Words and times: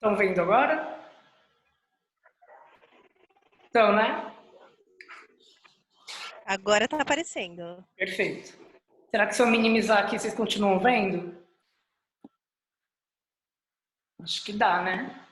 Estão 0.00 0.16
vendo 0.16 0.40
agora? 0.40 0.98
Então, 3.68 3.94
né? 3.94 4.34
Agora 6.46 6.86
está 6.86 6.98
aparecendo. 7.02 7.84
Perfeito. 7.98 8.58
Será 9.10 9.26
que 9.26 9.36
se 9.36 9.42
eu 9.42 9.46
minimizar 9.46 9.98
aqui, 9.98 10.18
vocês 10.18 10.32
continuam 10.32 10.80
vendo? 10.80 11.36
Acho 14.22 14.42
que 14.42 14.54
dá, 14.54 14.80
né? 14.80 15.22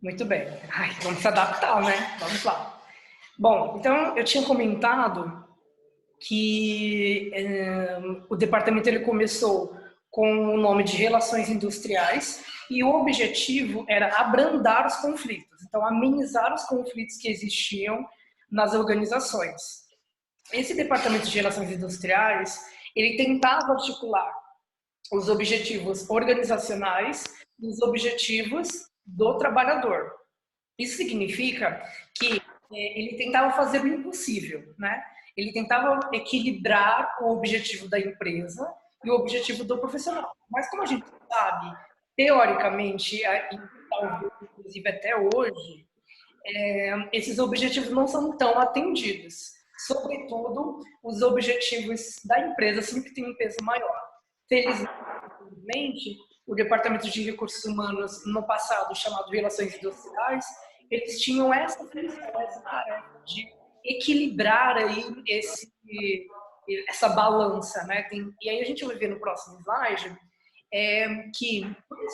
Muito 0.00 0.24
bem. 0.24 0.46
Ai, 0.70 0.90
vamos 1.02 1.18
se 1.18 1.26
adaptar, 1.26 1.82
né? 1.82 2.16
Vamos 2.20 2.44
lá. 2.44 2.80
Bom, 3.36 3.78
então 3.80 4.16
eu 4.16 4.22
tinha 4.22 4.46
comentado 4.46 5.44
que 6.20 7.32
é, 7.34 7.98
o 8.28 8.36
departamento 8.36 8.88
ele 8.88 9.00
começou 9.00 9.76
com 10.18 10.52
o 10.52 10.56
nome 10.56 10.82
de 10.82 10.96
Relações 10.96 11.48
Industriais 11.48 12.44
e 12.68 12.82
o 12.82 12.88
objetivo 12.88 13.84
era 13.88 14.18
abrandar 14.18 14.84
os 14.84 14.96
conflitos, 14.96 15.62
então 15.62 15.86
amenizar 15.86 16.52
os 16.52 16.64
conflitos 16.64 17.18
que 17.18 17.28
existiam 17.28 18.04
nas 18.50 18.74
organizações. 18.74 19.62
Esse 20.52 20.74
departamento 20.74 21.28
de 21.28 21.36
Relações 21.36 21.70
Industriais 21.70 22.60
ele 22.96 23.16
tentava 23.16 23.74
articular 23.74 24.28
os 25.12 25.28
objetivos 25.28 26.10
organizacionais 26.10 27.22
e 27.60 27.68
os 27.68 27.80
objetivos 27.80 28.68
do 29.06 29.38
trabalhador. 29.38 30.10
Isso 30.76 30.96
significa 30.96 31.80
que 32.14 32.42
é, 32.74 32.98
ele 32.98 33.16
tentava 33.16 33.52
fazer 33.52 33.82
o 33.82 33.86
impossível, 33.86 34.74
né? 34.76 35.00
Ele 35.36 35.52
tentava 35.52 36.10
equilibrar 36.12 37.18
o 37.20 37.30
objetivo 37.30 37.88
da 37.88 38.00
empresa 38.00 38.68
e 39.08 39.10
o 39.10 39.14
objetivo 39.14 39.64
do 39.64 39.78
profissional. 39.78 40.36
Mas 40.50 40.68
como 40.70 40.82
a 40.82 40.86
gente 40.86 41.06
sabe, 41.30 41.76
teoricamente, 42.16 43.22
inclusive 44.42 44.88
até 44.88 45.16
hoje, 45.16 45.86
é, 46.46 47.08
esses 47.12 47.38
objetivos 47.38 47.90
não 47.90 48.06
são 48.06 48.36
tão 48.36 48.58
atendidos. 48.58 49.52
Sobretudo, 49.86 50.80
os 51.02 51.22
objetivos 51.22 52.16
da 52.24 52.40
empresa 52.40 52.82
sempre 52.82 53.14
têm 53.14 53.30
um 53.30 53.36
peso 53.36 53.56
maior. 53.62 54.02
Felizmente, 54.48 56.16
o 56.46 56.54
Departamento 56.54 57.08
de 57.10 57.22
Recursos 57.22 57.64
Humanos, 57.64 58.24
no 58.26 58.46
passado 58.46 58.94
chamado 58.96 59.30
Relações 59.30 59.74
Industriais, 59.76 60.44
eles 60.90 61.20
tinham 61.20 61.52
essa 61.52 61.84
função, 61.84 62.40
essa 62.40 62.60
tarefa 62.62 63.22
de 63.26 63.46
equilibrar 63.84 64.76
aí 64.76 65.04
esse, 65.26 65.70
essa 66.88 67.08
balança, 67.08 67.84
né? 67.84 68.02
Tem, 68.04 68.32
e 68.42 68.50
aí 68.50 68.60
a 68.60 68.64
gente 68.64 68.84
vai 68.84 68.96
ver 68.96 69.08
no 69.08 69.20
próximo 69.20 69.58
slide 69.60 70.16
é, 70.72 71.08
que 71.36 71.62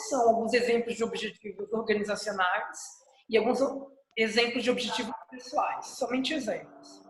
são 0.09 0.29
alguns 0.29 0.53
exemplos 0.53 0.95
de 0.95 1.03
objetivos 1.03 1.71
organizacionais 1.73 2.79
e 3.29 3.37
alguns 3.37 3.59
exemplos 4.17 4.63
de 4.63 4.71
objetivos 4.71 5.13
pessoais, 5.29 5.87
somente 5.97 6.33
exemplos. 6.33 7.03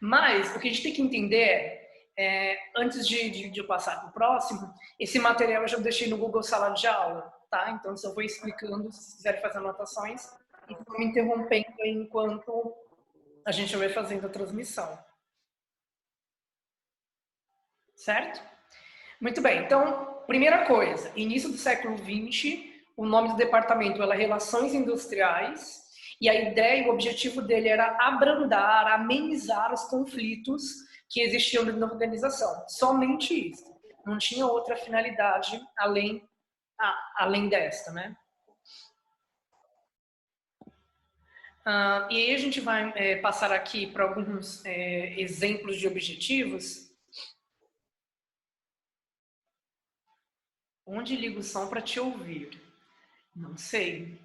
Mas 0.00 0.54
o 0.54 0.60
que 0.60 0.68
a 0.68 0.70
gente 0.70 0.82
tem 0.82 0.92
que 0.92 1.02
entender 1.02 1.42
é 1.42 1.80
é, 2.20 2.58
antes 2.76 3.08
de, 3.08 3.30
de, 3.30 3.48
de 3.48 3.62
passar 3.62 3.98
para 3.98 4.10
o 4.10 4.12
próximo, 4.12 4.70
esse 4.98 5.18
material 5.18 5.62
eu 5.62 5.68
já 5.68 5.78
deixei 5.78 6.06
no 6.06 6.18
Google 6.18 6.42
Sala 6.42 6.68
de 6.70 6.86
Aula, 6.86 7.32
tá? 7.50 7.70
Então, 7.70 7.94
eu 8.04 8.14
vou 8.14 8.22
explicando, 8.22 8.92
se 8.92 9.16
quiserem 9.16 9.40
fazer 9.40 9.56
anotações, 9.56 10.26
e 10.68 10.74
vão 10.74 10.98
me 10.98 11.06
interrompendo 11.06 11.66
enquanto 11.82 12.74
a 13.44 13.50
gente 13.50 13.74
vai 13.74 13.88
fazendo 13.88 14.26
a 14.26 14.30
transmissão. 14.30 14.98
Certo? 18.00 18.42
Muito 19.20 19.42
bem, 19.42 19.62
então, 19.62 20.22
primeira 20.26 20.64
coisa, 20.64 21.12
início 21.14 21.50
do 21.50 21.58
século 21.58 21.98
XX, 21.98 22.64
o 22.96 23.04
nome 23.04 23.28
do 23.28 23.36
departamento 23.36 24.02
era 24.02 24.14
Relações 24.14 24.72
Industriais, 24.72 25.82
e 26.18 26.26
a 26.26 26.34
ideia 26.34 26.82
e 26.82 26.88
o 26.88 26.92
objetivo 26.94 27.42
dele 27.42 27.68
era 27.68 27.98
abrandar, 28.00 28.86
amenizar 28.86 29.70
os 29.70 29.84
conflitos 29.84 30.76
que 31.10 31.20
existiam 31.20 31.62
na 31.64 31.86
organização. 31.86 32.64
Somente 32.68 33.50
isso. 33.50 33.64
Não 34.06 34.16
tinha 34.16 34.46
outra 34.46 34.76
finalidade 34.76 35.60
além, 35.76 36.26
ah, 36.78 37.12
além 37.16 37.50
desta, 37.50 37.92
né? 37.92 38.16
Ah, 41.66 42.08
e 42.10 42.16
aí 42.16 42.34
a 42.34 42.38
gente 42.38 42.62
vai 42.62 42.94
é, 42.96 43.16
passar 43.16 43.52
aqui 43.52 43.86
para 43.86 44.04
alguns 44.04 44.64
é, 44.64 45.20
exemplos 45.20 45.76
de 45.76 45.86
objetivos. 45.86 46.89
Onde 50.92 51.14
ligo 51.14 51.38
o 51.38 51.42
som 51.44 51.68
para 51.68 51.80
te 51.80 52.00
ouvir? 52.00 52.60
Não 53.32 53.56
sei. 53.56 54.20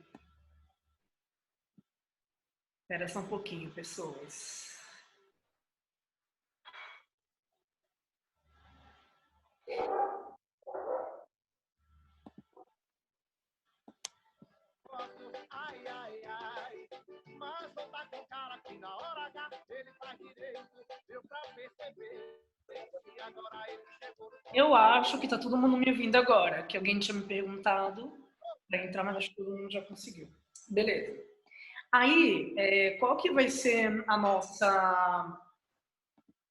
Espera 2.82 3.08
só 3.08 3.20
um 3.20 3.28
pouquinho, 3.28 3.70
pessoas. 3.70 4.76
Ai, 15.52 15.88
ai, 15.88 16.24
ai, 16.26 16.88
mas 17.38 17.76
não 17.76 17.90
tá 17.92 18.08
com 18.08 18.26
cara 18.26 18.58
que 18.62 18.74
na 18.80 18.96
hora 18.98 19.28
H 19.28 19.50
ele 19.70 19.92
faz 19.94 20.18
direito, 20.18 20.86
deu 21.08 21.22
pra 21.28 21.42
perceber. 21.54 22.55
Eu 24.54 24.74
acho 24.74 25.20
que 25.20 25.28
tá 25.28 25.38
todo 25.38 25.58
mundo 25.58 25.78
me 25.78 25.90
ouvindo 25.90 26.16
agora, 26.16 26.64
que 26.64 26.78
alguém 26.78 27.00
tinha 27.00 27.16
me 27.16 27.26
perguntado 27.26 28.14
para 28.70 28.86
entrar, 28.86 29.04
mas 29.04 29.18
acho 29.18 29.30
que 29.30 29.36
todo 29.36 29.58
mundo 29.58 29.72
já 29.72 29.82
conseguiu. 29.82 30.30
Beleza. 30.70 31.24
Aí, 31.92 32.54
é, 32.58 32.92
qual 32.98 33.18
que 33.18 33.32
vai 33.32 33.50
ser 33.50 34.04
a 34.08 34.18
nossa, 34.18 35.40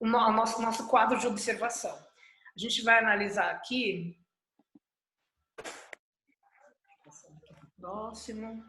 o 0.01 0.07
nosso, 0.07 0.63
nosso 0.63 0.89
quadro 0.89 1.19
de 1.19 1.27
observação? 1.27 1.95
A 1.95 2.59
gente 2.59 2.83
vai 2.83 2.99
analisar 2.99 3.51
aqui. 3.51 4.19
Próximo. 7.79 8.65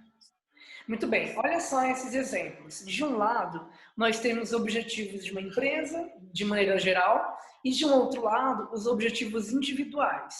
Muito 0.87 1.07
bem, 1.07 1.37
olha 1.37 1.59
só 1.59 1.83
esses 1.85 2.13
exemplos. 2.13 2.85
De 2.85 3.03
um 3.03 3.17
lado, 3.17 3.69
nós 3.95 4.19
temos 4.19 4.51
objetivos 4.51 5.23
de 5.23 5.31
uma 5.31 5.41
empresa, 5.41 6.11
de 6.33 6.43
maneira 6.43 6.77
geral, 6.77 7.37
e 7.63 7.71
de 7.71 7.85
um 7.85 7.93
outro 7.93 8.23
lado, 8.23 8.69
os 8.73 8.85
objetivos 8.85 9.51
individuais. 9.51 10.35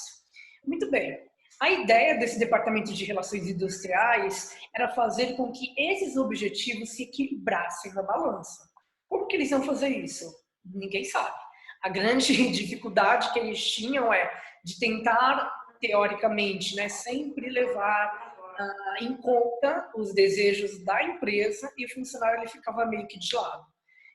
Muito 0.65 0.89
bem, 0.91 1.17
a 1.59 1.71
ideia 1.71 2.17
desse 2.17 2.37
departamento 2.37 2.93
de 2.93 3.05
relações 3.05 3.47
industriais 3.47 4.55
era 4.75 4.89
fazer 4.89 5.35
com 5.35 5.51
que 5.51 5.73
esses 5.77 6.17
objetivos 6.17 6.89
se 6.89 7.03
equilibrassem 7.03 7.93
na 7.93 8.03
balança. 8.03 8.69
Como 9.07 9.25
que 9.25 9.37
eles 9.37 9.51
iam 9.51 9.63
fazer 9.63 9.87
isso? 9.87 10.25
Ninguém 10.65 11.05
sabe. 11.05 11.35
A 11.81 11.89
grande 11.89 12.33
dificuldade 12.51 13.31
que 13.31 13.39
eles 13.39 13.65
tinham 13.71 14.13
é 14.13 14.29
de 14.63 14.77
tentar, 14.77 15.49
teoricamente, 15.79 16.75
né, 16.75 16.89
sempre 16.89 17.49
levar 17.49 18.24
uh, 18.59 19.03
em 19.03 19.15
conta 19.17 19.89
os 19.95 20.13
desejos 20.13 20.83
da 20.83 21.03
empresa 21.03 21.71
e 21.77 21.85
o 21.85 21.93
funcionário 21.93 22.39
ele 22.39 22.49
ficava 22.49 22.85
meio 22.85 23.07
que 23.07 23.19
de 23.19 23.35
lado. 23.35 23.65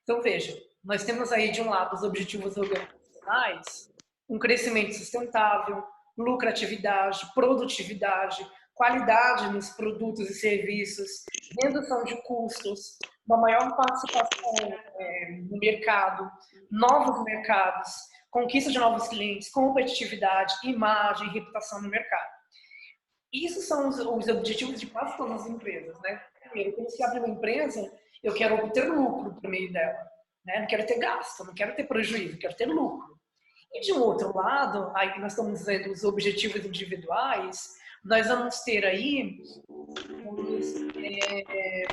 Então, 0.03 0.23
veja, 0.23 0.57
nós 0.85 1.05
temos 1.05 1.31
aí 1.33 1.51
de 1.51 1.61
um 1.61 1.71
lado 1.71 1.95
os 1.95 2.03
objetivos 2.03 2.57
organizacionais, 2.57 3.93
um 4.29 4.39
crescimento 4.39 4.95
sustentável, 4.95 5.85
lucratividade, 6.17 7.33
produtividade, 7.35 8.47
qualidade 8.75 9.53
nos 9.53 9.71
produtos 9.71 10.31
e 10.31 10.35
serviços, 10.35 11.25
redução 11.63 12.03
de 12.05 12.17
custos, 12.23 12.99
uma 13.27 13.37
maior 13.37 13.77
participação 13.77 14.55
é, 14.99 15.31
no 15.51 15.59
mercado, 15.59 16.31
novos 16.71 17.23
mercados, 17.25 17.91
conquista 18.31 18.71
de 18.71 18.79
novos 18.79 19.09
clientes, 19.09 19.51
competitividade, 19.51 20.55
imagem, 20.65 21.29
reputação 21.31 21.83
no 21.83 21.91
mercado. 21.91 22.40
Isso 23.33 23.61
são 23.61 23.89
os, 23.89 23.99
os 23.99 24.29
objetivos 24.29 24.81
de 24.81 24.87
quase 24.87 25.17
todas 25.17 25.43
as 25.43 25.49
empresas, 25.49 25.99
né? 26.01 26.21
Primeiro, 26.41 26.73
quando 26.73 26.91
se 26.91 27.03
abre 27.03 27.21
uma 27.21 27.29
empresa, 27.29 27.93
eu 28.23 28.35
quero 28.35 28.57
obter 28.57 28.91
lucro 28.91 29.35
por 29.35 29.49
meio 29.49 29.73
dela, 29.73 29.99
né? 30.45 30.61
Não 30.61 30.67
quero 30.67 30.87
ter 30.87 30.99
gasto, 30.99 31.45
não 31.45 31.55
quero 31.55 31.75
ter 31.75 31.85
prejuízo, 31.85 32.39
quero 32.39 32.57
ter 32.57 32.67
lucro. 32.67 33.19
E 33.73 33.81
de 33.81 33.93
um 33.93 34.03
outro 34.03 34.37
lado, 34.37 34.91
aí 34.97 35.19
nós 35.21 35.33
estamos 35.33 35.61
dizendo 35.61 35.93
os 35.93 36.03
objetivos 36.03 36.65
individuais, 36.65 37.79
nós 38.05 38.27
vamos 38.27 38.61
ter 38.61 38.85
aí 38.85 39.43
os, 39.79 40.75
é, 40.97 41.87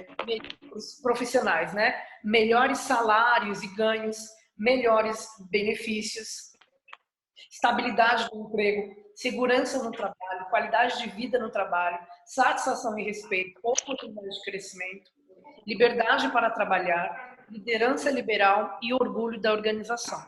os 0.74 1.00
profissionais, 1.02 1.74
né? 1.74 2.02
Melhores 2.24 2.80
salários 2.80 3.62
e 3.62 3.68
ganhos, 3.76 4.18
melhores 4.58 5.28
benefícios, 5.52 6.54
estabilidade 7.52 8.30
do 8.30 8.48
emprego, 8.48 8.96
segurança 9.16 9.84
no 9.84 9.92
trabalho, 9.92 10.17
qualidade 10.46 10.98
de 11.00 11.10
vida 11.10 11.40
no 11.40 11.50
trabalho, 11.50 12.00
satisfação 12.26 12.98
e 12.98 13.04
respeito, 13.04 13.60
oportunidade 13.64 14.30
de 14.30 14.42
crescimento, 14.44 15.12
liberdade 15.66 16.30
para 16.32 16.50
trabalhar, 16.50 17.38
liderança 17.50 18.10
liberal 18.10 18.80
e 18.82 18.94
orgulho 18.94 19.40
da 19.40 19.52
organização. 19.52 20.20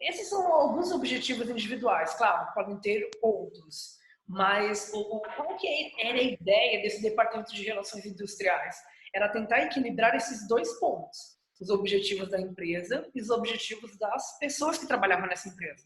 esses 0.00 0.28
são 0.28 0.52
alguns 0.52 0.90
objetivos 0.90 1.48
individuais, 1.48 2.14
claro, 2.14 2.52
podem 2.54 2.76
ter 2.80 3.08
outros. 3.22 4.00
Mas 4.26 4.90
qual 4.90 5.56
que 5.56 5.92
era 6.00 6.18
a 6.18 6.22
ideia 6.22 6.82
desse 6.82 7.02
departamento 7.02 7.52
de 7.52 7.64
relações 7.64 8.06
industriais? 8.06 8.76
Era 9.14 9.28
tentar 9.28 9.62
equilibrar 9.62 10.14
esses 10.14 10.48
dois 10.48 10.72
pontos: 10.80 11.36
os 11.60 11.70
objetivos 11.70 12.30
da 12.30 12.40
empresa 12.40 13.08
e 13.14 13.20
os 13.20 13.30
objetivos 13.30 13.96
das 13.98 14.38
pessoas 14.38 14.78
que 14.78 14.86
trabalhavam 14.86 15.26
nessa 15.26 15.48
empresa, 15.48 15.84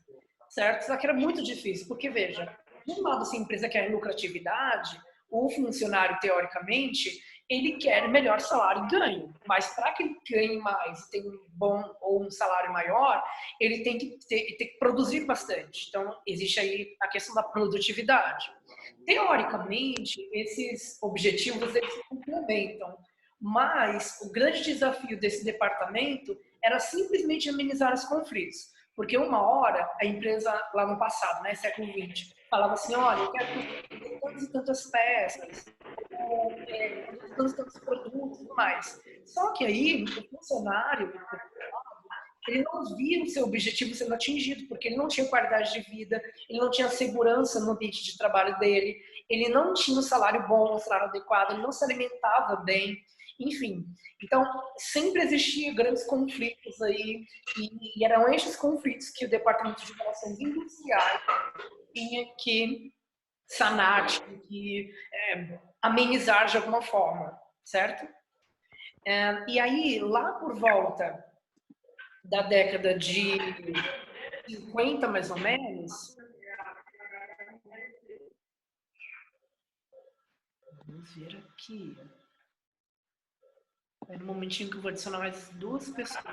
certo? 0.48 0.82
Só 0.82 0.96
que 0.96 1.06
era 1.06 1.14
muito 1.14 1.42
difícil, 1.42 1.88
porque 1.88 2.08
veja, 2.08 2.56
de 2.86 2.92
um 2.92 3.02
lado, 3.02 3.24
se 3.24 3.36
a 3.36 3.40
empresa 3.40 3.68
quer 3.68 3.90
lucratividade, 3.90 5.00
o 5.28 5.50
funcionário, 5.50 6.18
teoricamente, 6.20 7.20
ele 7.48 7.76
quer 7.78 8.08
melhor 8.08 8.40
salário 8.40 8.84
e 8.84 8.88
ganho. 8.88 9.34
Mas 9.46 9.68
para 9.74 9.92
que 9.92 10.02
ele 10.02 10.16
ganhe 10.28 10.58
mais 10.58 11.00
e 11.00 11.10
tenha 11.10 11.28
um 11.28 11.46
bom 11.48 11.82
ou 12.00 12.24
um 12.24 12.30
salário 12.30 12.72
maior, 12.72 13.22
ele 13.60 13.82
tem 13.82 13.98
que, 13.98 14.18
ter, 14.28 14.56
tem 14.56 14.68
que 14.68 14.78
produzir 14.78 15.24
bastante. 15.24 15.88
Então, 15.88 16.16
existe 16.26 16.60
aí 16.60 16.96
a 17.00 17.08
questão 17.08 17.34
da 17.34 17.42
produtividade. 17.42 18.50
Teoricamente, 19.04 20.16
esses 20.32 21.00
objetivos 21.02 21.74
eles 21.74 21.92
se 21.92 22.02
complementam, 22.08 22.96
mas 23.40 24.20
o 24.22 24.32
grande 24.32 24.62
desafio 24.62 25.18
desse 25.18 25.44
departamento 25.44 26.36
era 26.62 26.78
simplesmente 26.78 27.48
amenizar 27.48 27.92
os 27.92 28.04
conflitos. 28.04 28.74
Porque 28.94 29.16
uma 29.16 29.42
hora, 29.42 29.88
a 30.00 30.06
empresa, 30.06 30.50
lá 30.74 30.86
no 30.86 30.98
passado, 30.98 31.42
né, 31.42 31.54
século 31.54 31.86
XX, 31.86 32.34
falava 32.50 32.74
assim, 32.74 32.94
olha, 32.94 33.20
eu 33.20 33.32
quero 33.32 34.20
tantas 34.20 34.42
e 34.42 34.52
tantas 34.52 34.90
peças, 34.90 35.64
é, 36.10 37.12
tantos 37.36 37.52
e 37.52 37.56
tantos 37.56 37.78
produtos 37.78 38.40
e 38.40 38.48
mais. 38.48 39.00
Só 39.24 39.52
que 39.52 39.64
aí, 39.64 40.04
o 40.04 40.28
funcionário, 40.28 41.12
ele 42.48 42.62
não 42.62 42.96
via 42.96 43.22
o 43.22 43.28
seu 43.28 43.44
objetivo 43.44 43.94
sendo 43.94 44.14
atingido, 44.14 44.68
porque 44.68 44.88
ele 44.88 44.96
não 44.96 45.08
tinha 45.08 45.28
qualidade 45.28 45.72
de 45.72 45.80
vida, 45.90 46.22
ele 46.48 46.60
não 46.60 46.70
tinha 46.70 46.88
segurança 46.88 47.60
no 47.60 47.72
ambiente 47.72 48.04
de 48.04 48.16
trabalho 48.16 48.58
dele, 48.58 48.96
ele 49.28 49.48
não 49.48 49.74
tinha 49.74 49.98
um 49.98 50.02
salário 50.02 50.46
bom, 50.46 50.76
um 50.76 50.78
salário 50.78 51.08
adequado, 51.08 51.52
ele 51.52 51.62
não 51.62 51.72
se 51.72 51.84
alimentava 51.84 52.56
bem, 52.56 52.96
enfim. 53.40 53.84
Então, 54.22 54.44
sempre 54.78 55.22
existia 55.22 55.74
grandes 55.74 56.04
conflitos 56.04 56.80
aí, 56.80 57.24
e 57.58 58.04
eram 58.04 58.32
esses 58.32 58.56
conflitos 58.56 59.10
que 59.10 59.26
o 59.26 59.30
Departamento 59.30 59.84
de 59.84 59.92
Relações 59.92 60.38
Industriais 60.40 61.20
tinha 61.96 62.26
que 62.36 62.92
sanar, 63.46 64.06
tinha 64.06 64.38
que 64.40 64.94
é, 65.12 65.58
amenizar 65.80 66.46
de 66.46 66.58
alguma 66.58 66.82
forma, 66.82 67.40
certo? 67.64 68.06
É, 69.06 69.48
e 69.48 69.58
aí, 69.58 69.98
lá 70.00 70.32
por 70.34 70.54
volta 70.58 71.24
da 72.22 72.42
década 72.42 72.98
de 72.98 73.38
50, 74.46 75.08
mais 75.08 75.30
ou 75.30 75.38
menos, 75.38 76.16
vamos 80.86 81.14
ver 81.14 81.38
aqui. 81.50 81.96
É 84.08 84.18
no 84.18 84.26
momentinho 84.26 84.70
que 84.70 84.76
eu 84.76 84.82
vou 84.82 84.90
adicionar 84.90 85.18
mais 85.18 85.48
duas 85.50 85.88
pessoas. 85.90 86.24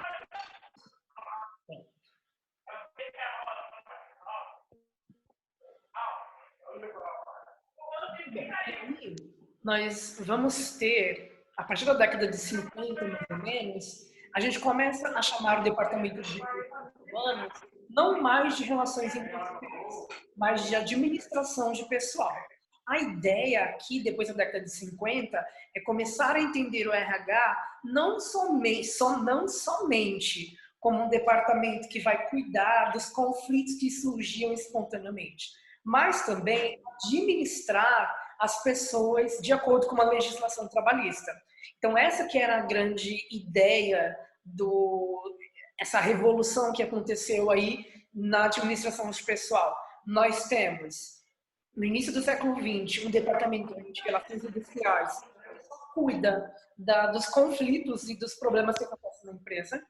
Nós 9.64 10.18
vamos 10.20 10.78
ter, 10.78 11.46
a 11.56 11.64
partir 11.64 11.86
da 11.86 11.94
década 11.94 12.28
de 12.28 12.38
50, 12.38 13.08
mais 13.08 13.26
ou 13.30 13.38
menos, 13.38 14.12
a 14.36 14.40
gente 14.40 14.60
começa 14.60 15.08
a 15.10 15.22
chamar 15.22 15.62
o 15.62 15.64
departamento 15.64 16.22
de 16.22 16.42
humanos 17.10 17.54
não 17.90 18.22
mais 18.22 18.58
de 18.58 18.64
relações 18.64 19.16
internacionais, 19.16 20.08
mas 20.36 20.68
de 20.68 20.76
administração 20.76 21.72
de 21.72 21.88
pessoal. 21.88 22.36
A 22.88 23.00
ideia 23.00 23.66
aqui, 23.66 24.04
depois 24.04 24.28
da 24.28 24.34
década 24.34 24.64
de 24.64 24.72
50, 24.72 25.38
é 25.76 25.80
começar 25.82 26.36
a 26.36 26.42
entender 26.42 26.88
o 26.88 26.92
RH 26.92 27.58
não 27.86 28.20
somente, 28.20 28.86
só, 28.88 29.18
não 29.20 29.48
somente 29.48 30.58
como 30.80 31.04
um 31.04 31.10
departamento 31.10 31.88
que 31.88 32.00
vai 32.00 32.28
cuidar 32.30 32.92
dos 32.92 33.10
conflitos 33.10 33.76
que 33.76 33.90
surgiam 33.90 34.52
espontaneamente, 34.52 35.52
mas 35.84 36.26
também 36.26 36.82
administrar 37.06 38.23
as 38.44 38.62
pessoas 38.62 39.38
de 39.42 39.54
acordo 39.54 39.88
com 39.88 39.96
uma 39.96 40.10
legislação 40.10 40.68
trabalhista. 40.68 41.32
Então 41.78 41.98
essa 41.98 42.28
que 42.28 42.38
era 42.38 42.58
a 42.58 42.66
grande 42.66 43.26
ideia 43.32 44.14
do 44.44 45.38
essa 45.80 46.00
revolução 46.00 46.74
que 46.74 46.84
aconteceu 46.84 47.50
aí 47.50 47.86
na 48.14 48.46
administração 48.46 49.10
de 49.10 49.24
pessoal. 49.24 49.76
Nós 50.06 50.50
temos 50.50 51.24
no 51.74 51.86
início 51.86 52.12
do 52.12 52.22
século 52.22 52.56
XX 52.56 53.06
um 53.06 53.12
departamento 53.12 53.74
de 53.94 54.02
relações 54.02 54.44
industriais 54.44 55.22
que 55.22 55.94
cuida 55.94 56.54
da, 56.78 57.08
dos 57.08 57.26
conflitos 57.28 58.10
e 58.10 58.16
dos 58.16 58.36
problemas 58.36 58.78
que 58.78 58.84
acontecem 58.84 59.26
na 59.26 59.38
empresa. 59.38 59.82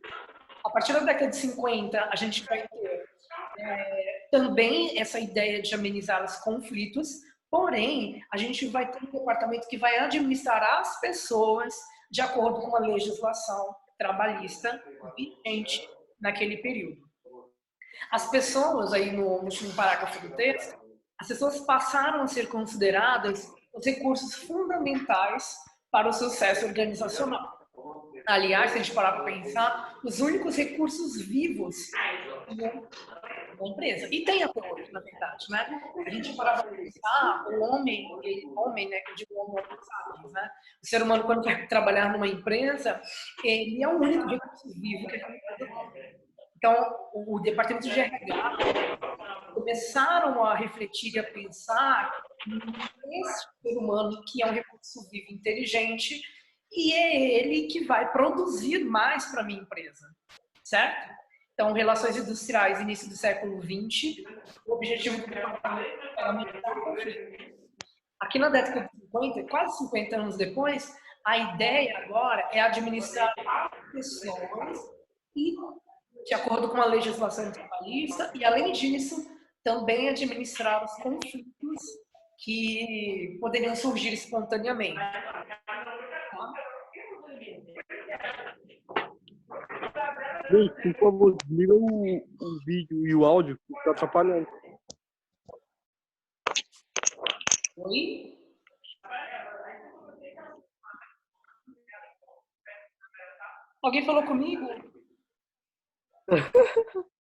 A 0.64 0.70
partir 0.70 0.94
da 0.94 1.00
década 1.00 1.32
de 1.32 1.38
50 1.38 2.10
a 2.12 2.16
gente 2.16 2.46
vai 2.46 2.68
ter 2.68 3.06
é, 3.58 4.28
também 4.32 5.00
essa 5.00 5.20
ideia 5.20 5.60
de 5.60 5.74
amenizar 5.74 6.24
os 6.24 6.38
conflitos, 6.38 7.33
Porém, 7.54 8.26
a 8.32 8.38
gente 8.38 8.66
vai 8.66 8.92
ter 8.92 8.98
um 8.98 9.12
departamento 9.12 9.68
que 9.68 9.78
vai 9.78 10.00
administrar 10.00 10.80
as 10.80 11.00
pessoas 11.00 11.72
de 12.10 12.20
acordo 12.20 12.62
com 12.62 12.76
a 12.76 12.80
legislação 12.80 13.76
trabalhista 13.96 14.84
vigente 15.16 15.88
naquele 16.20 16.58
período. 16.58 17.04
As 18.10 18.28
pessoas, 18.32 18.92
aí 18.92 19.12
no 19.12 19.28
último 19.28 19.72
parágrafo 19.76 20.28
do 20.28 20.36
texto, 20.36 20.76
as 21.20 21.28
pessoas 21.28 21.60
passaram 21.60 22.24
a 22.24 22.28
ser 22.28 22.50
consideradas 22.50 23.48
os 23.72 23.86
recursos 23.86 24.34
fundamentais 24.34 25.56
para 25.92 26.10
o 26.10 26.14
sucesso 26.14 26.66
organizacional. 26.66 27.54
Aliás, 28.26 28.72
se 28.72 28.80
a 28.80 28.82
gente 28.82 28.96
parar 28.96 29.12
para 29.12 29.26
pensar, 29.26 30.00
os 30.04 30.20
únicos 30.20 30.56
recursos 30.56 31.22
vivos 31.22 31.76
da 33.58 33.68
empresa. 33.68 34.08
E 34.12 34.24
tem 34.24 34.44
até 34.44 34.74
hoje, 34.74 34.92
na 34.92 35.00
verdade, 35.00 35.46
né? 35.50 35.82
A 36.06 36.10
gente 36.10 36.36
para 36.36 36.64
pensar, 36.64 37.46
o 37.48 37.62
homem, 37.62 38.08
ele, 38.24 38.46
homem, 38.56 38.90
né, 38.90 39.00
que 39.00 39.12
eu 39.12 39.16
digo 39.16 39.36
homem, 39.36 39.64
sabe, 39.82 40.32
né? 40.32 40.50
O 40.82 40.88
ser 40.88 41.02
humano, 41.02 41.24
quando 41.24 41.44
vai 41.44 41.68
trabalhar 41.68 42.12
numa 42.12 42.28
empresa, 42.28 43.02
ele 43.44 43.84
é 43.84 43.88
o 43.88 44.00
único 44.00 44.28
vivo 44.80 45.08
que 45.08 45.22
Então, 46.58 46.76
o, 47.14 47.36
o 47.36 47.40
departamento 47.42 47.90
de 47.90 48.00
RH 48.00 48.58
começaram 49.54 50.44
a 50.44 50.56
refletir 50.56 51.16
e 51.16 51.20
a 51.20 51.24
pensar 51.24 52.12
nesse 53.06 53.48
ser 53.62 53.78
humano 53.78 54.24
que 54.28 54.44
é 54.44 54.48
um 54.48 54.54
recurso 54.54 55.10
vivo 55.10 55.32
inteligente 55.32 56.22
e 56.72 56.94
é 56.94 57.40
ele 57.40 57.68
que 57.68 57.86
vai 57.86 58.12
produzir 58.12 58.84
mais 58.84 59.26
para 59.28 59.44
minha 59.44 59.62
empresa, 59.62 60.08
certo? 60.64 61.23
Então, 61.54 61.72
relações 61.72 62.18
industriais, 62.18 62.82
início 62.82 63.08
do 63.08 63.16
século 63.16 63.62
XX, 63.62 64.24
o 64.66 64.74
objetivo 64.74 65.22
do 65.22 65.28
departamento 65.28 66.00
era 66.18 66.28
aumentar 66.28 66.78
o 66.78 66.84
conflito. 66.84 67.54
Aqui 68.20 68.40
na 68.40 68.50
década 68.50 68.90
de 68.94 69.02
50, 69.06 69.50
quase 69.50 69.78
50 69.78 70.16
anos 70.16 70.38
depois, 70.38 70.96
a 71.26 71.38
ideia 71.38 71.98
agora 72.00 72.50
é 72.52 72.60
administrar 72.60 73.34
pessoas 73.92 74.80
e, 75.36 75.56
de 76.26 76.34
acordo 76.34 76.70
com 76.70 76.82
a 76.82 76.86
legislação 76.86 77.52
trabalhista, 77.52 78.32
e 78.34 78.44
além 78.44 78.72
disso, 78.72 79.30
também 79.64 80.10
administrar 80.10 80.84
os 80.84 80.94
conflitos 80.96 81.82
que 82.40 83.38
poderiam 83.40 83.76
surgir 83.76 84.14
espontaneamente. 84.14 85.00
Gente, 90.54 90.94
por 90.94 91.00
favor, 91.00 91.36
desliga 91.38 91.74
o, 91.74 92.16
o 92.16 92.60
vídeo 92.64 93.08
e 93.08 93.16
o 93.16 93.26
áudio 93.26 93.58
que 93.58 93.74
está 93.76 93.90
atrapalhando. 93.90 94.48
Oi? 97.78 98.38
Alguém 103.82 104.06
falou 104.06 104.24
comigo? 104.28 104.68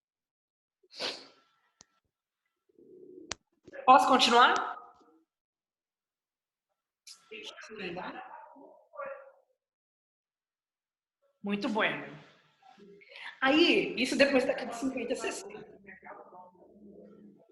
Posso 3.83 4.07
continuar? 4.07 4.53
Muito 11.43 11.67
bom. 11.67 11.81
Aí, 13.43 13.93
isso 13.97 14.17
depois 14.17 14.45
daqui 14.45 14.65
de 14.65 14.73
50, 14.73 15.15
60. 15.15 15.65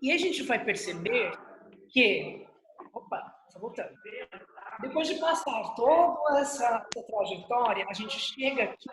E 0.02 0.10
a 0.14 0.18
gente 0.18 0.42
vai 0.44 0.64
perceber 0.64 1.38
que, 1.90 2.48
opa, 2.94 3.22
só 3.50 3.60
voltando. 3.60 3.92
Depois 4.80 5.10
de 5.10 5.16
passar 5.16 5.76
toda 5.76 6.40
essa, 6.40 6.88
essa 6.96 7.06
trajetória, 7.06 7.86
a 7.90 7.94
gente 7.94 8.18
chega 8.18 8.64
aqui 8.64 8.88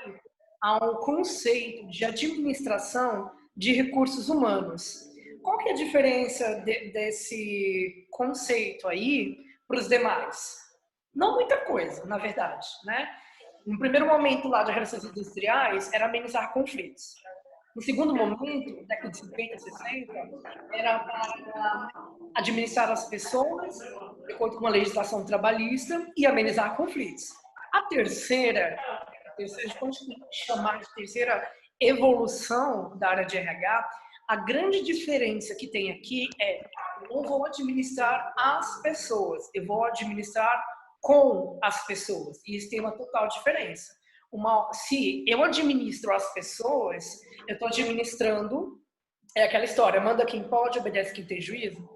ao 0.61 0.99
conceito 0.99 1.87
de 1.89 2.05
administração 2.05 3.31
de 3.57 3.73
recursos 3.73 4.29
humanos. 4.29 5.09
Qual 5.41 5.57
que 5.59 5.69
é 5.69 5.73
a 5.73 5.77
diferença 5.77 6.63
de, 6.63 6.91
desse 6.91 8.09
conceito 8.11 8.89
aí 8.89 9.39
para 9.69 9.79
os 9.79 9.89
demais? 9.89 10.57
Não 11.15 11.37
muita 11.37 11.59
coisa, 11.59 12.05
na 12.07 12.19
verdade, 12.19 12.67
né? 12.85 13.09
No 13.69 13.79
primeiro 13.79 14.07
momento 14.07 14.49
lá 14.49 14.63
de 14.63 14.73
relações 14.73 15.05
industriais 15.05 15.93
era 15.93 16.07
amenizar 16.07 16.55
conflitos. 16.55 17.17
No 17.77 17.83
segundo 17.83 18.17
momento, 18.17 18.87
década 18.87 19.11
de 19.11 19.19
50, 19.19 19.59
60, 19.59 20.13
era 20.73 20.99
para 21.01 21.89
administrar 22.35 22.91
as 22.91 23.11
pessoas 23.11 23.79
de 24.27 24.33
acordo 24.33 24.57
com 24.57 24.67
a 24.67 24.71
legislação 24.71 25.23
trabalhista 25.23 26.11
e 26.17 26.25
amenizar 26.25 26.79
conflitos. 26.79 27.29
A 27.71 27.83
terceira, 27.83 28.75
a 29.27 29.31
terceira, 29.33 29.71
a 29.71 30.33
chamar 30.33 30.79
de 30.79 30.95
terceira 30.95 31.47
evolução 31.79 32.97
da 32.97 33.11
área 33.11 33.27
de 33.27 33.37
RH, 33.37 33.91
a 34.29 34.37
grande 34.37 34.83
diferença 34.83 35.55
que 35.55 35.67
tem 35.67 35.93
aqui 35.93 36.31
é 36.41 36.65
eu 37.03 37.17
não 37.17 37.23
vou 37.23 37.45
administrar 37.45 38.33
as 38.39 38.81
pessoas, 38.81 39.51
eu 39.55 39.67
vou 39.67 39.85
administrar 39.85 40.78
com 41.01 41.59
as 41.63 41.87
pessoas. 41.87 42.39
E 42.47 42.57
isso 42.57 42.71
tem 42.71 42.81
uma 42.81 42.97
total 42.97 43.29
diferença. 43.29 43.93
Uma, 44.31 44.71
se 44.73 45.25
eu 45.27 45.43
administro 45.43 46.13
as 46.15 46.33
pessoas, 46.35 47.05
eu 47.49 47.55
estou 47.55 47.69
administrando 47.69 48.79
é 49.37 49.45
aquela 49.45 49.65
história, 49.65 50.01
manda 50.01 50.27
quem 50.27 50.49
pode, 50.49 50.79
obedece 50.79 51.15
quem 51.15 51.25
tem 51.25 51.41
juízo. 51.41 51.89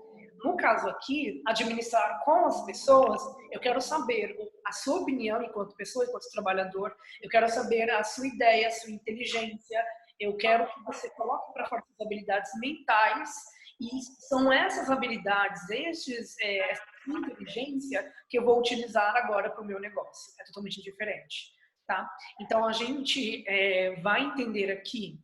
No 0.45 0.57
caso 0.57 0.89
aqui, 0.89 1.41
administrar 1.47 2.21
com 2.25 2.47
as 2.47 2.65
pessoas, 2.65 3.21
eu 3.51 3.61
quero 3.61 3.81
saber 3.81 4.37
a 4.67 4.73
sua 4.73 5.01
opinião 5.01 5.43
enquanto 5.43 5.77
pessoa, 5.77 6.05
enquanto 6.05 6.31
trabalhador, 6.33 6.95
eu 7.23 7.31
quero 7.31 7.49
saber 7.49 7.91
a 7.91 8.03
sua 8.03 8.27
ideia, 8.27 8.69
a 8.69 8.71
sua 8.71 8.91
inteligência, 8.91 9.85
eu 10.19 10.37
quero 10.37 10.67
que 10.67 10.83
você 10.85 11.09
coloque 11.11 11.53
para 11.53 11.67
fora 11.67 11.83
suas 11.83 12.07
habilidades 12.07 12.51
mentais 12.61 13.31
e 13.81 13.89
são 14.29 14.53
essas 14.53 14.91
habilidades, 14.91 15.69
estes, 15.71 16.37
é, 16.41 16.73
inteligência 17.09 18.13
que 18.29 18.39
eu 18.39 18.45
vou 18.45 18.59
utilizar 18.59 19.17
agora 19.17 19.51
para 19.51 19.63
o 19.63 19.67
meu 19.67 19.81
negócio. 19.81 20.33
É 20.41 20.45
totalmente 20.45 20.83
diferente, 20.83 21.53
tá? 21.87 22.11
Então 22.41 22.65
a 22.65 22.73
gente 22.73 23.45
é, 23.47 24.01
vai 24.01 24.23
entender 24.23 24.71
aqui 24.71 25.21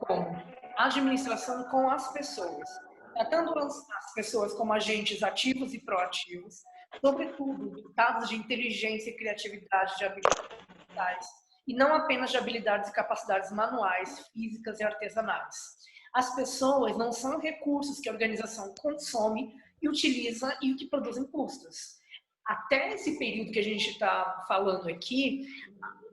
como 0.00 0.36
administração 0.76 1.64
com 1.70 1.90
as 1.90 2.12
pessoas, 2.12 2.68
tratando 3.14 3.58
as 3.58 4.14
pessoas 4.14 4.54
como 4.54 4.72
agentes 4.72 5.22
ativos 5.22 5.74
e 5.74 5.80
proativos, 5.80 6.62
sobretudo 7.04 7.92
casos 7.94 8.28
de 8.28 8.36
inteligência 8.36 9.10
e 9.10 9.16
criatividade 9.16 9.96
de 9.96 10.04
habilidades 10.04 11.28
e 11.66 11.74
não 11.74 11.94
apenas 11.94 12.30
de 12.30 12.38
habilidades 12.38 12.88
e 12.88 12.92
capacidades 12.94 13.52
manuais, 13.52 14.26
físicas 14.32 14.80
e 14.80 14.84
artesanais. 14.84 15.76
As 16.14 16.34
pessoas 16.34 16.96
não 16.96 17.12
são 17.12 17.38
recursos 17.38 18.00
que 18.00 18.08
a 18.08 18.12
organização 18.12 18.74
consome 18.80 19.54
e 19.80 19.88
utiliza 19.88 20.56
e 20.62 20.74
que 20.74 20.86
produzem 20.86 21.24
custos. 21.24 21.98
Até 22.44 22.94
esse 22.94 23.18
período 23.18 23.52
que 23.52 23.58
a 23.58 23.64
gente 23.64 23.90
está 23.90 24.44
falando 24.48 24.88
aqui, 24.88 25.46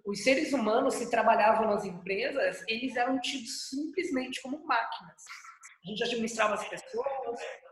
os 0.06 0.24
seres 0.24 0.54
humanos 0.54 0.96
que 0.96 1.10
trabalhavam 1.10 1.68
nas 1.68 1.86
empresas, 1.86 2.64
eles 2.68 2.96
eram 2.96 3.20
tidos 3.20 3.70
simplesmente 3.70 4.42
como 4.42 4.66
máquinas 4.66 5.24
a 5.86 5.88
gente 5.88 6.04
administrava 6.04 6.56
as 6.56 6.68
pessoas, 6.68 7.06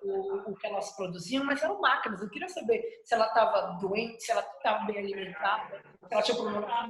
o, 0.03 0.51
o 0.51 0.55
que 0.55 0.67
elas 0.67 0.95
produziam, 0.95 1.43
mas 1.43 1.63
eram 1.63 1.81
máquinas. 1.81 2.21
Eu 2.21 2.29
queria 2.29 2.47
saber 2.47 3.01
se 3.03 3.13
ela 3.13 3.25
estava 3.25 3.79
doente, 3.81 4.23
se 4.23 4.31
ela 4.31 4.41
estava 4.41 4.85
bem 4.85 4.99
alimentada, 4.99 5.81
se 6.07 6.13
ela 6.13 6.21
tinha 6.21 6.37
problema. 6.37 6.89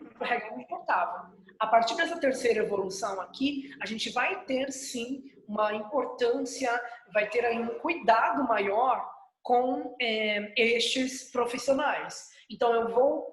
O 0.00 0.50
não 0.50 0.60
importava. 0.60 1.32
A 1.58 1.66
partir 1.68 1.94
dessa 1.94 2.18
terceira 2.18 2.64
evolução 2.64 3.20
aqui, 3.20 3.70
a 3.80 3.86
gente 3.86 4.10
vai 4.10 4.44
ter 4.44 4.72
sim 4.72 5.22
uma 5.46 5.72
importância, 5.72 6.70
vai 7.14 7.28
ter 7.28 7.44
aí 7.44 7.58
um 7.58 7.78
cuidado 7.78 8.42
maior 8.48 9.08
com 9.42 9.94
é, 10.00 10.52
estes 10.56 11.30
profissionais. 11.30 12.28
Então 12.50 12.74
eu 12.74 12.88
vou 12.88 13.24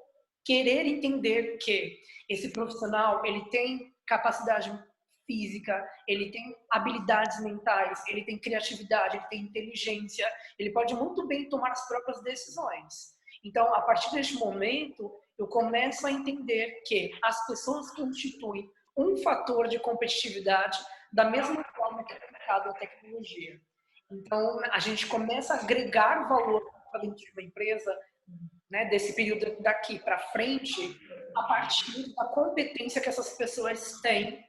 querer 0.45 0.85
entender 0.85 1.57
que 1.57 1.97
esse 2.29 2.49
profissional 2.49 3.25
ele 3.25 3.43
tem 3.49 3.91
capacidade 4.05 4.71
física, 5.27 5.87
ele 6.07 6.31
tem 6.31 6.55
habilidades 6.71 7.39
mentais, 7.41 8.01
ele 8.07 8.23
tem 8.23 8.39
criatividade, 8.39 9.17
ele 9.17 9.27
tem 9.27 9.41
inteligência, 9.41 10.27
ele 10.57 10.71
pode 10.71 10.95
muito 10.95 11.27
bem 11.27 11.47
tomar 11.49 11.71
as 11.71 11.87
próprias 11.87 12.23
decisões. 12.23 13.15
Então, 13.43 13.73
a 13.75 13.81
partir 13.81 14.11
deste 14.15 14.35
momento, 14.35 15.13
eu 15.37 15.47
começo 15.47 16.07
a 16.07 16.11
entender 16.11 16.81
que 16.87 17.11
as 17.23 17.45
pessoas 17.45 17.91
constituem 17.91 18.67
um 18.97 19.17
fator 19.17 19.67
de 19.67 19.77
competitividade 19.79 20.79
da 21.13 21.29
mesma 21.29 21.63
forma 21.75 22.03
que 22.03 22.13
é 22.13 22.17
o 22.17 22.31
mercado 22.31 22.65
da 22.65 22.73
tecnologia. 22.73 23.61
Então, 24.11 24.59
a 24.71 24.79
gente 24.79 25.05
começa 25.05 25.53
a 25.53 25.59
agregar 25.59 26.27
valor 26.27 26.61
para 26.91 27.01
dentro 27.01 27.17
de 27.17 27.31
uma 27.31 27.43
empresa, 27.43 27.95
né, 28.69 28.85
desse 28.85 29.13
período 29.13 29.61
daqui 29.61 29.99
para 29.99 30.17
frente, 30.17 30.99
a 31.35 31.43
partir 31.43 32.13
da 32.15 32.25
competência 32.25 33.01
que 33.01 33.09
essas 33.09 33.37
pessoas 33.37 34.01
têm 34.01 34.46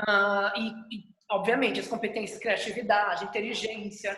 Uh, 0.00 0.58
e, 0.58 0.96
e, 0.96 1.04
obviamente, 1.30 1.80
as 1.80 1.86
competências, 1.86 2.40
criatividade, 2.40 3.24
inteligência, 3.24 4.16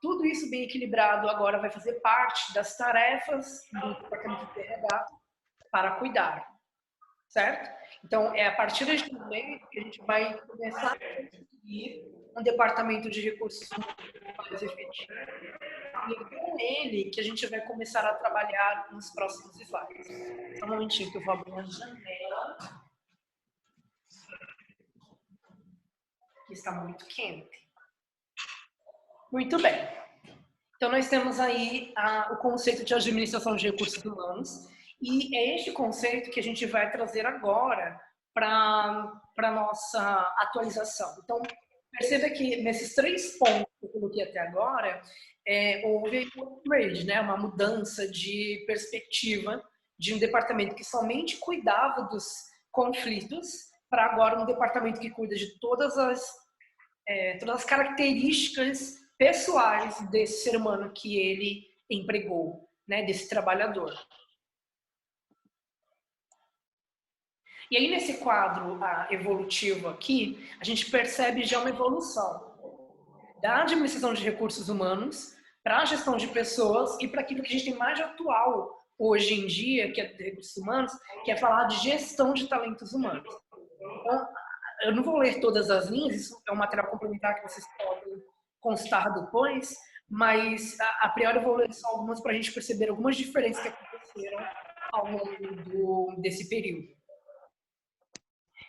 tudo 0.00 0.26
isso 0.26 0.50
bem 0.50 0.64
equilibrado 0.64 1.28
agora 1.28 1.58
vai 1.58 1.70
fazer 1.70 1.94
parte 2.00 2.52
das 2.52 2.76
tarefas 2.76 3.68
do 3.72 3.94
departamento 3.94 4.52
de 4.54 4.60
RH 4.60 5.06
para 5.70 5.96
cuidar, 5.96 6.46
certo? 7.28 7.70
Então, 8.04 8.34
é 8.34 8.46
a 8.46 8.54
partir 8.54 8.84
deste 8.84 9.12
momento 9.12 9.66
que 9.68 9.80
a 9.80 9.82
gente 9.82 10.00
vai 10.02 10.38
começar 10.40 10.92
a 10.92 10.98
construir 10.98 12.16
um 12.36 12.42
departamento 12.42 13.10
de 13.10 13.20
recursos 13.22 13.68
mais 13.70 14.62
efetivo. 14.62 15.12
E 16.08 16.12
é 16.12 16.38
com 16.38 16.60
ele 16.60 17.10
que 17.10 17.20
a 17.20 17.24
gente 17.24 17.46
vai 17.46 17.60
começar 17.62 18.06
a 18.06 18.14
trabalhar 18.14 18.88
nos 18.92 19.10
próximos 19.10 19.58
slides. 19.58 20.06
Só 20.58 20.66
um 20.66 20.68
momentinho 20.68 21.10
que 21.10 21.18
eu 21.18 21.24
vou 21.24 21.34
abrir 21.34 21.52
a 21.52 21.62
janela. 21.62 22.25
Que 26.46 26.52
está 26.52 26.72
muito 26.72 27.06
quente. 27.06 27.66
Muito 29.32 29.60
bem. 29.60 29.88
Então, 30.76 30.90
nós 30.90 31.08
temos 31.08 31.40
aí 31.40 31.92
a, 31.96 32.32
o 32.32 32.36
conceito 32.36 32.84
de 32.84 32.94
administração 32.94 33.56
de 33.56 33.70
recursos 33.70 34.04
humanos, 34.04 34.68
e 35.00 35.36
é 35.36 35.56
este 35.56 35.72
conceito 35.72 36.30
que 36.30 36.40
a 36.40 36.42
gente 36.42 36.64
vai 36.66 36.90
trazer 36.90 37.26
agora 37.26 38.00
para 38.34 39.20
a 39.38 39.50
nossa 39.50 40.34
atualização. 40.38 41.16
Então, 41.22 41.40
perceba 41.92 42.28
que 42.30 42.56
nesses 42.62 42.94
três 42.94 43.38
pontos 43.38 43.72
que 43.80 43.86
eu 43.86 43.90
coloquei 43.90 44.22
até 44.22 44.38
agora, 44.40 45.00
é, 45.46 45.82
houve 45.86 46.28
um 46.36 46.42
upgrade, 46.42 47.04
né? 47.06 47.20
uma 47.20 47.36
mudança 47.36 48.06
de 48.08 48.64
perspectiva 48.66 49.62
de 49.98 50.14
um 50.14 50.18
departamento 50.18 50.74
que 50.74 50.84
somente 50.84 51.38
cuidava 51.38 52.02
dos 52.02 52.26
conflitos 52.70 53.46
para 53.90 54.06
agora 54.06 54.40
um 54.40 54.46
departamento 54.46 55.00
que 55.00 55.10
cuida 55.10 55.34
de 55.34 55.58
todas 55.58 55.96
as, 55.96 56.22
é, 57.08 57.38
todas 57.38 57.56
as 57.56 57.64
características 57.64 58.96
pessoais 59.18 60.00
desse 60.10 60.44
ser 60.44 60.56
humano 60.56 60.92
que 60.92 61.16
ele 61.18 61.64
empregou, 61.90 62.68
né, 62.86 63.04
desse 63.04 63.28
trabalhador. 63.28 63.94
E 67.70 67.76
aí, 67.76 67.90
nesse 67.90 68.18
quadro 68.18 68.82
ah, 68.82 69.08
evolutivo 69.10 69.88
aqui, 69.88 70.48
a 70.60 70.64
gente 70.64 70.88
percebe 70.88 71.44
já 71.44 71.58
uma 71.58 71.70
evolução 71.70 72.54
da 73.42 73.62
administração 73.62 74.14
de 74.14 74.22
recursos 74.22 74.68
humanos 74.68 75.34
para 75.64 75.78
a 75.78 75.84
gestão 75.84 76.16
de 76.16 76.28
pessoas 76.28 76.96
e 77.00 77.08
para 77.08 77.22
aquilo 77.22 77.42
que 77.42 77.48
a 77.48 77.50
gente 77.50 77.64
tem 77.64 77.74
mais 77.74 78.00
atual 78.00 78.86
hoje 78.96 79.34
em 79.34 79.46
dia, 79.46 79.92
que 79.92 80.00
é 80.00 80.06
de 80.06 80.22
recursos 80.22 80.56
humanos, 80.56 80.92
que 81.24 81.30
é 81.30 81.36
falar 81.36 81.64
de 81.64 81.76
gestão 81.82 82.32
de 82.32 82.46
talentos 82.48 82.92
humanos. 82.92 83.28
Então, 84.00 84.28
eu 84.82 84.94
não 84.94 85.02
vou 85.02 85.18
ler 85.18 85.40
todas 85.40 85.70
as 85.70 85.88
linhas, 85.88 86.16
isso 86.16 86.42
é 86.48 86.52
um 86.52 86.56
material 86.56 86.88
complementar 86.88 87.34
que 87.34 87.48
vocês 87.48 87.66
podem 87.78 88.22
constar 88.60 89.12
depois, 89.14 89.74
mas 90.08 90.78
a, 90.80 91.06
a 91.06 91.08
priori 91.10 91.38
eu 91.38 91.42
vou 91.42 91.56
ler 91.56 91.72
só 91.72 91.88
algumas 91.88 92.20
para 92.20 92.32
a 92.32 92.34
gente 92.34 92.52
perceber 92.52 92.90
algumas 92.90 93.16
diferenças 93.16 93.62
que 93.62 93.68
aconteceram 93.68 94.38
ao 94.92 95.10
longo 95.10 95.56
do, 95.64 96.14
desse 96.18 96.48
período. 96.48 96.88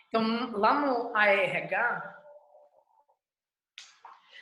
Então, 0.08 0.52
lá 0.52 0.80
no 0.80 1.14
ARH, 1.14 2.18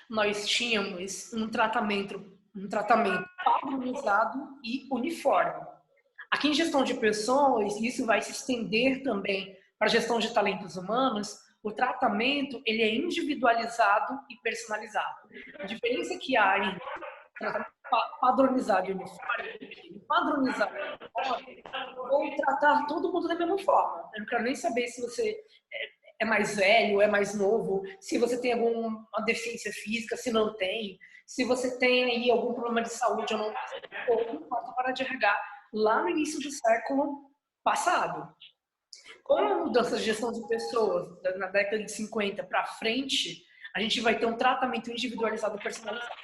nós 0.08 0.48
tínhamos 0.48 1.32
um 1.32 1.48
tratamento, 1.48 2.38
um 2.54 2.68
tratamento 2.68 3.28
padronizado 3.44 4.58
e 4.62 4.86
uniforme. 4.90 5.66
Aqui 6.30 6.48
em 6.48 6.54
gestão 6.54 6.84
de 6.84 6.94
pessoas, 6.94 7.76
isso 7.80 8.06
vai 8.06 8.22
se 8.22 8.30
estender 8.30 9.02
também 9.02 9.55
para 9.78 9.88
gestão 9.88 10.18
de 10.18 10.32
talentos 10.32 10.76
humanos, 10.76 11.38
o 11.62 11.72
tratamento 11.72 12.62
ele 12.64 12.82
é 12.82 12.94
individualizado 12.94 14.20
e 14.30 14.36
personalizado. 14.42 15.28
A 15.58 15.64
diferença 15.64 16.16
que 16.18 16.36
há 16.36 16.58
em 16.58 16.78
padronizado 18.20 18.88
e 18.88 18.92
uniforme, 18.92 20.00
padronizado 20.08 20.74
ou 22.10 22.36
tratar 22.36 22.86
todo 22.86 23.12
mundo 23.12 23.28
da 23.28 23.34
mesma 23.34 23.58
forma. 23.58 24.10
Eu 24.14 24.20
não 24.20 24.26
quero 24.26 24.44
nem 24.44 24.54
saber 24.54 24.86
se 24.88 25.00
você 25.00 25.30
é, 25.72 26.22
é 26.22 26.24
mais 26.24 26.56
velho, 26.56 27.00
é 27.00 27.06
mais 27.06 27.34
novo, 27.34 27.82
se 28.00 28.18
você 28.18 28.40
tem 28.40 28.52
alguma 28.52 29.06
deficiência 29.24 29.72
física, 29.72 30.16
se 30.16 30.30
não 30.30 30.56
tem, 30.56 30.98
se 31.26 31.44
você 31.44 31.78
tem 31.78 32.04
aí 32.04 32.30
algum 32.30 32.54
problema 32.54 32.82
de 32.82 32.92
saúde 32.92 33.34
ou 33.34 33.40
não, 33.40 33.54
ou 34.08 34.34
importa 34.34 34.72
para 34.72 34.92
de 34.92 35.02
RH 35.02 35.36
lá 35.72 36.02
no 36.02 36.08
início 36.08 36.40
do 36.40 36.50
século 36.50 37.30
passado. 37.62 38.32
Com 39.26 39.38
a 39.38 39.58
mudança 39.58 39.96
de 39.96 40.04
gestão 40.04 40.30
de 40.30 40.46
pessoas 40.46 41.20
na 41.36 41.48
década 41.48 41.82
de 41.82 41.90
50 41.90 42.44
para 42.44 42.64
frente, 42.64 43.44
a 43.74 43.80
gente 43.80 44.00
vai 44.00 44.16
ter 44.16 44.24
um 44.24 44.36
tratamento 44.36 44.88
individualizado 44.90 45.58
personalizado. 45.58 46.14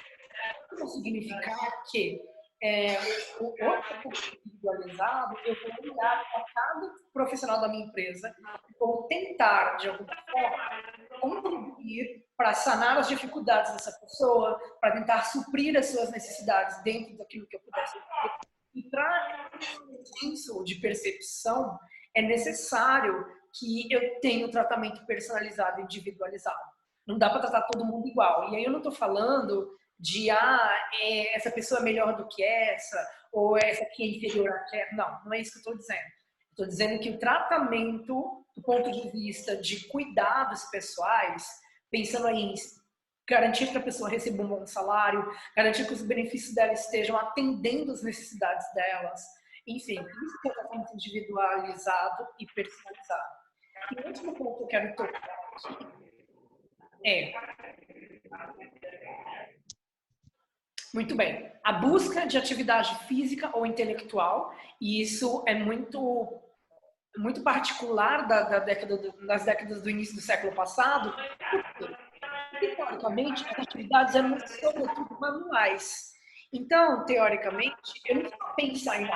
Isso 0.73 0.87
significa 0.87 1.53
que 1.91 2.21
é, 2.63 2.97
o 3.41 3.47
outro 3.47 4.09
individualizado, 4.45 5.35
eu 5.45 5.53
vou 5.53 5.93
olhar 5.93 6.23
para 6.31 6.45
cada 6.53 6.93
profissional 7.11 7.59
da 7.59 7.67
minha 7.67 7.85
empresa 7.85 8.33
e 8.39 8.77
vou 8.79 9.05
tentar, 9.07 9.75
de 9.75 9.89
alguma 9.89 10.15
forma, 10.31 11.19
contribuir 11.19 12.25
para 12.37 12.53
sanar 12.53 12.97
as 12.97 13.09
dificuldades 13.09 13.73
dessa 13.73 13.91
pessoa, 13.99 14.57
para 14.79 14.93
tentar 14.93 15.23
suprir 15.23 15.77
as 15.77 15.87
suas 15.87 16.09
necessidades 16.09 16.81
dentro 16.83 17.17
daquilo 17.17 17.45
que 17.47 17.57
eu 17.57 17.59
pudesse. 17.59 17.97
E 18.73 18.89
para 18.89 19.51
senso 20.21 20.63
de 20.63 20.75
percepção, 20.75 21.77
é 22.15 22.21
necessário 22.21 23.25
que 23.53 23.91
eu 23.91 24.19
tenha 24.19 24.45
um 24.45 24.51
tratamento 24.51 25.05
personalizado, 25.05 25.81
individualizado. 25.81 26.57
Não 27.05 27.17
dá 27.17 27.29
para 27.29 27.41
tratar 27.41 27.61
todo 27.63 27.85
mundo 27.85 28.07
igual. 28.07 28.49
E 28.49 28.55
aí 28.55 28.63
eu 28.63 28.71
não 28.71 28.79
estou 28.79 28.91
falando 28.91 29.69
de 29.99 30.29
ah, 30.29 30.89
é, 31.01 31.35
essa 31.35 31.51
pessoa 31.51 31.79
é 31.79 31.83
melhor 31.83 32.15
do 32.15 32.27
que 32.27 32.43
essa, 32.43 32.97
ou 33.31 33.57
essa 33.57 33.83
aqui 33.83 34.03
é 34.03 34.17
inferior 34.17 34.49
àquela. 34.49 34.91
Não, 34.93 35.25
não 35.25 35.33
é 35.33 35.39
isso 35.39 35.51
que 35.51 35.57
eu 35.57 35.61
estou 35.61 35.77
dizendo. 35.77 36.11
Estou 36.49 36.67
dizendo 36.67 36.99
que 36.99 37.09
o 37.09 37.19
tratamento, 37.19 38.45
do 38.55 38.61
ponto 38.61 38.91
de 38.91 39.09
vista 39.09 39.55
de 39.55 39.87
cuidados 39.87 40.63
pessoais, 40.65 41.47
pensando 41.89 42.27
aí 42.27 42.37
em 42.37 42.53
garantir 43.27 43.67
que 43.67 43.77
a 43.77 43.81
pessoa 43.81 44.09
receba 44.09 44.43
um 44.43 44.47
bom 44.47 44.65
salário, 44.65 45.25
garantir 45.55 45.87
que 45.87 45.93
os 45.93 46.01
benefícios 46.01 46.53
dela 46.53 46.73
estejam 46.73 47.17
atendendo 47.17 47.91
as 47.91 48.03
necessidades 48.03 48.65
delas, 48.73 49.21
enfim, 49.67 49.93
isso 49.93 50.47
é 50.47 50.53
tratamento 50.53 50.93
individualizado 50.93 52.27
e 52.39 52.45
personalizado. 52.47 53.43
E 53.91 54.01
o 54.01 54.07
último 54.07 54.33
ponto 54.33 54.57
que 54.57 54.63
eu 54.63 54.67
quero 54.67 54.95
tocar 54.95 55.29
aqui 55.55 55.87
é 57.05 57.33
muito 60.93 61.15
bem. 61.15 61.51
A 61.63 61.73
busca 61.73 62.27
de 62.27 62.37
atividade 62.37 62.95
física 63.07 63.49
ou 63.53 63.65
intelectual, 63.65 64.53
e 64.79 65.01
isso 65.01 65.43
é 65.47 65.55
muito 65.55 66.39
muito 67.15 67.43
particular 67.43 68.27
da, 68.27 68.41
da 68.43 68.59
década 68.59 68.97
do, 68.97 69.27
das 69.27 69.45
décadas 69.45 69.83
do 69.83 69.89
início 69.89 70.15
do 70.15 70.21
século 70.21 70.53
passado, 70.55 71.13
porque, 71.77 72.75
teoricamente, 72.75 73.45
as 73.49 73.59
atividades 73.59 74.15
eram 74.15 74.39
sobretudo 74.39 75.19
manuais. 75.19 76.11
Então, 76.51 77.05
teoricamente, 77.05 78.01
eu 78.07 78.23
não 78.23 78.31
pensar 78.55 79.01
em 79.01 79.07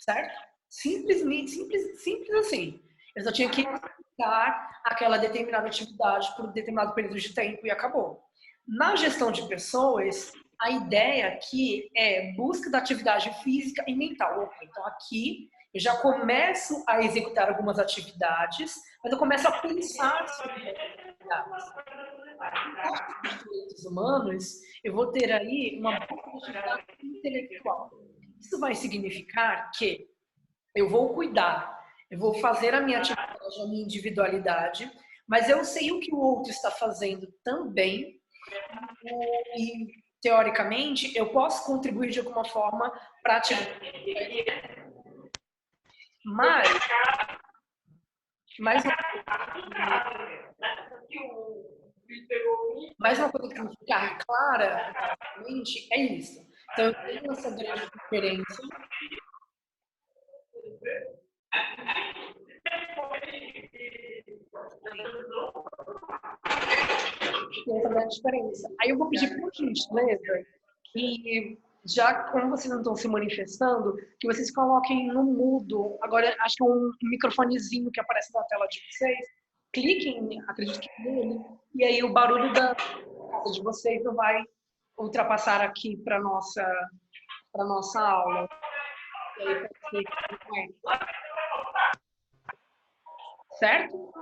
certo? 0.00 0.38
Simplesmente, 0.68 1.50
simples, 1.50 2.02
simples 2.02 2.46
assim. 2.46 2.82
Eu 3.16 3.24
só 3.24 3.32
tinha 3.32 3.48
que 3.48 3.62
executar 3.62 4.80
aquela 4.84 5.18
determinada 5.18 5.66
atividade 5.66 6.34
por 6.36 6.52
determinado 6.52 6.94
período 6.94 7.18
de 7.18 7.34
tempo 7.34 7.66
e 7.66 7.70
acabou. 7.70 8.22
Na 8.66 8.94
gestão 8.96 9.32
de 9.32 9.46
pessoas, 9.48 10.32
a 10.60 10.70
ideia 10.70 11.28
aqui 11.28 11.88
é 11.96 12.32
busca 12.32 12.70
da 12.70 12.78
atividade 12.78 13.32
física 13.42 13.84
e 13.86 13.94
mental. 13.94 14.52
Então, 14.62 14.86
aqui 14.86 15.48
eu 15.72 15.80
já 15.80 15.96
começo 15.98 16.82
a 16.86 17.02
executar 17.02 17.48
algumas 17.48 17.78
atividades, 17.78 18.74
mas 19.02 19.12
eu 19.12 19.18
começo 19.18 19.46
a 19.46 19.52
pensar 19.60 20.26
sobre 20.28 20.68
atividades. 20.70 21.74
Nos 23.24 23.44
direitos 23.44 23.84
humanos, 23.84 24.60
eu 24.82 24.94
vou 24.94 25.12
ter 25.12 25.30
aí 25.32 25.78
uma 25.78 25.96
atividade 25.96 26.84
intelectual. 27.02 27.90
Isso 28.40 28.58
vai 28.60 28.74
significar 28.74 29.70
que 29.72 30.08
eu 30.74 30.88
vou 30.88 31.14
cuidar, 31.14 31.78
eu 32.10 32.18
vou 32.18 32.34
fazer 32.34 32.74
a 32.74 32.80
minha 32.80 32.98
atividade, 32.98 33.60
a 33.60 33.66
minha 33.66 33.84
individualidade, 33.84 34.90
mas 35.26 35.48
eu 35.48 35.64
sei 35.64 35.90
o 35.92 36.00
que 36.00 36.14
o 36.14 36.18
outro 36.18 36.50
está 36.50 36.70
fazendo 36.70 37.30
também 37.44 38.18
e, 39.56 39.86
teoricamente, 40.22 41.16
eu 41.16 41.30
posso 41.32 41.66
contribuir 41.66 42.10
de 42.10 42.20
alguma 42.20 42.44
forma 42.44 42.90
para 43.22 43.36
atividade. 43.36 43.78
Mas, 46.24 46.68
mais 48.58 48.84
uma, 48.84 48.96
mais 52.98 53.18
uma 53.18 53.30
coisa 53.30 53.48
que 53.48 53.54
tem 53.54 53.68
que 53.68 53.76
ficar 53.78 54.18
clara 54.18 55.16
é 55.92 56.00
isso. 56.00 56.47
Então, 56.78 56.86
eu 56.86 56.94
tenho 56.94 57.32
essa 57.32 57.50
grande 57.50 57.90
diferença 57.90 58.62
essa 67.68 67.88
grande 67.88 68.14
diferença. 68.14 68.68
Aí 68.80 68.90
eu 68.90 68.96
vou 68.96 69.08
pedir 69.08 69.40
por 69.40 69.52
gentileza 69.52 70.46
que, 70.92 71.58
já 71.84 72.14
como 72.30 72.50
vocês 72.50 72.70
não 72.70 72.78
estão 72.78 72.94
se 72.94 73.08
manifestando, 73.08 73.96
que 74.20 74.28
vocês 74.28 74.54
coloquem 74.54 75.08
no 75.08 75.24
mudo. 75.24 75.98
Agora, 76.00 76.32
acho 76.42 76.54
que 76.54 76.62
é 76.62 76.66
um 76.66 76.92
microfonezinho 77.02 77.90
que 77.90 78.00
aparece 78.00 78.32
na 78.32 78.44
tela 78.44 78.68
de 78.68 78.80
vocês. 78.92 79.26
Cliquem, 79.72 80.40
acredito 80.46 80.78
que 80.78 81.02
nele, 81.02 81.44
e 81.74 81.84
aí 81.84 82.04
o 82.04 82.12
barulho 82.12 82.52
da 82.52 82.76
casa 82.76 83.52
de 83.52 83.62
vocês 83.64 84.04
não 84.04 84.14
vai 84.14 84.44
ultrapassar 84.98 85.60
aqui 85.60 85.96
para 85.96 86.20
nossa 86.20 86.64
para 87.52 87.64
nossa 87.64 88.00
aula. 88.00 88.48
Aí, 89.40 90.74
certo? 93.58 94.12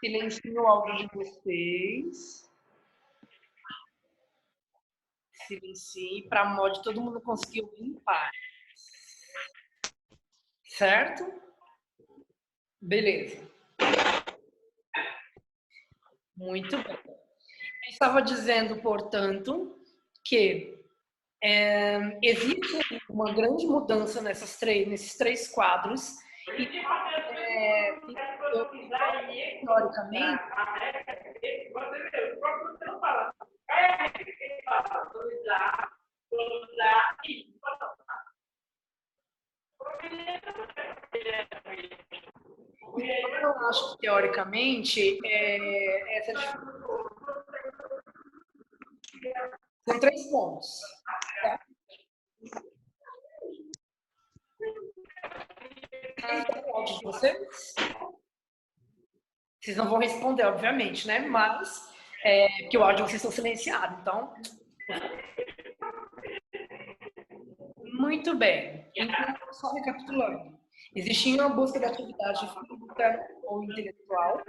Silencio 0.00 0.62
o 0.62 0.66
áudio 0.66 0.96
de 0.96 1.14
vocês. 1.14 2.50
Silencie 5.46 6.28
para 6.28 6.44
mod 6.44 6.82
todo 6.82 7.00
mundo 7.00 7.20
conseguir 7.20 7.62
ouvir 7.62 7.84
em 7.84 7.94
paz. 8.00 8.36
Certo? 10.64 11.24
Beleza. 12.80 13.53
Muito 16.36 16.76
bem. 16.76 16.98
Eu 17.06 17.90
estava 17.90 18.20
dizendo, 18.20 18.80
portanto, 18.82 19.78
que 20.24 20.78
é, 21.42 22.18
existe 22.22 23.02
uma 23.08 23.32
grande 23.32 23.66
mudança 23.66 24.20
nessas 24.20 24.58
três, 24.58 24.88
nesses 24.88 25.16
três 25.16 25.48
quadros 25.48 26.16
e, 26.58 26.78
é, 26.78 27.90
eu, 28.54 28.70
teoricamente, 29.60 30.42
eu 42.98 43.68
acho 43.68 43.92
que 43.92 43.98
teoricamente 43.98 45.18
é, 45.24 46.18
essa 46.18 46.32
são 49.86 50.00
três 50.00 50.30
pontos. 50.30 50.80
de 56.84 57.02
vocês? 57.02 57.74
Vocês 59.60 59.76
não 59.76 59.88
vão 59.88 59.98
responder, 59.98 60.44
obviamente, 60.44 61.06
né? 61.06 61.20
Mas, 61.20 61.92
é, 62.22 62.48
que 62.68 62.76
o 62.76 62.82
áudio 62.82 63.06
vocês 63.06 63.16
estão 63.16 63.30
silenciados, 63.30 63.98
então. 64.00 64.34
Muito 67.94 68.36
bem. 68.36 68.90
Então, 68.94 69.52
só 69.52 69.72
recapitulando. 69.72 70.58
Existia 70.94 71.44
uma 71.44 71.54
busca 71.54 71.78
de 71.78 71.86
atividade 71.86 72.40
física 72.40 73.26
ou 73.44 73.64
intelectual. 73.64 74.40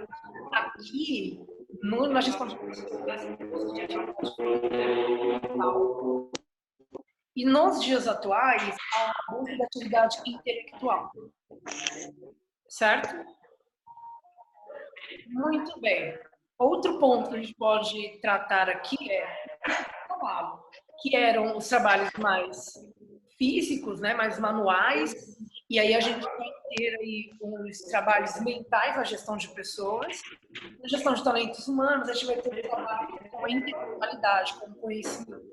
Aqui, 0.52 1.44
no, 1.82 2.20
gestão 2.20 2.46
de 2.46 2.56
pessoas, 2.56 2.90
de 2.90 3.80
atividade 3.80 4.32
intelectual. 4.38 6.30
E 7.34 7.44
nos 7.44 7.82
dias 7.82 8.06
atuais, 8.06 8.76
a 8.94 9.12
busca 9.32 9.58
da 9.58 9.64
atividade 9.64 10.16
intelectual. 10.24 11.10
Certo? 12.68 13.14
Muito 15.28 15.80
bem. 15.80 16.16
Outro 16.58 16.98
ponto 16.98 17.28
que 17.28 17.36
a 17.36 17.42
gente 17.42 17.54
pode 17.56 18.20
tratar 18.20 18.70
aqui 18.70 19.10
é 19.10 19.26
que 21.02 21.14
eram 21.14 21.56
os 21.56 21.68
trabalhos 21.68 22.10
mais 22.18 22.72
físicos, 23.36 24.00
né, 24.00 24.14
mais 24.14 24.38
manuais, 24.38 25.14
e 25.68 25.78
aí 25.80 25.94
a 25.94 26.00
gente 26.00 26.22
vai 26.22 26.50
ter 26.76 26.96
aí 27.00 27.30
os 27.40 27.78
trabalhos 27.90 28.40
mentais 28.40 28.96
na 28.96 29.04
gestão 29.04 29.36
de 29.36 29.48
pessoas, 29.48 30.20
na 30.80 30.88
gestão 30.88 31.14
de 31.14 31.24
talentos 31.24 31.66
humanos, 31.66 32.08
a 32.08 32.12
gente 32.12 32.26
vai 32.26 32.36
ter 32.36 32.68
trabalho 32.68 33.18
com 33.30 33.44
a 33.44 33.50
intelectualidade, 33.50 34.54
com 34.60 34.70
o 34.70 34.74
conhecimento, 34.76 35.44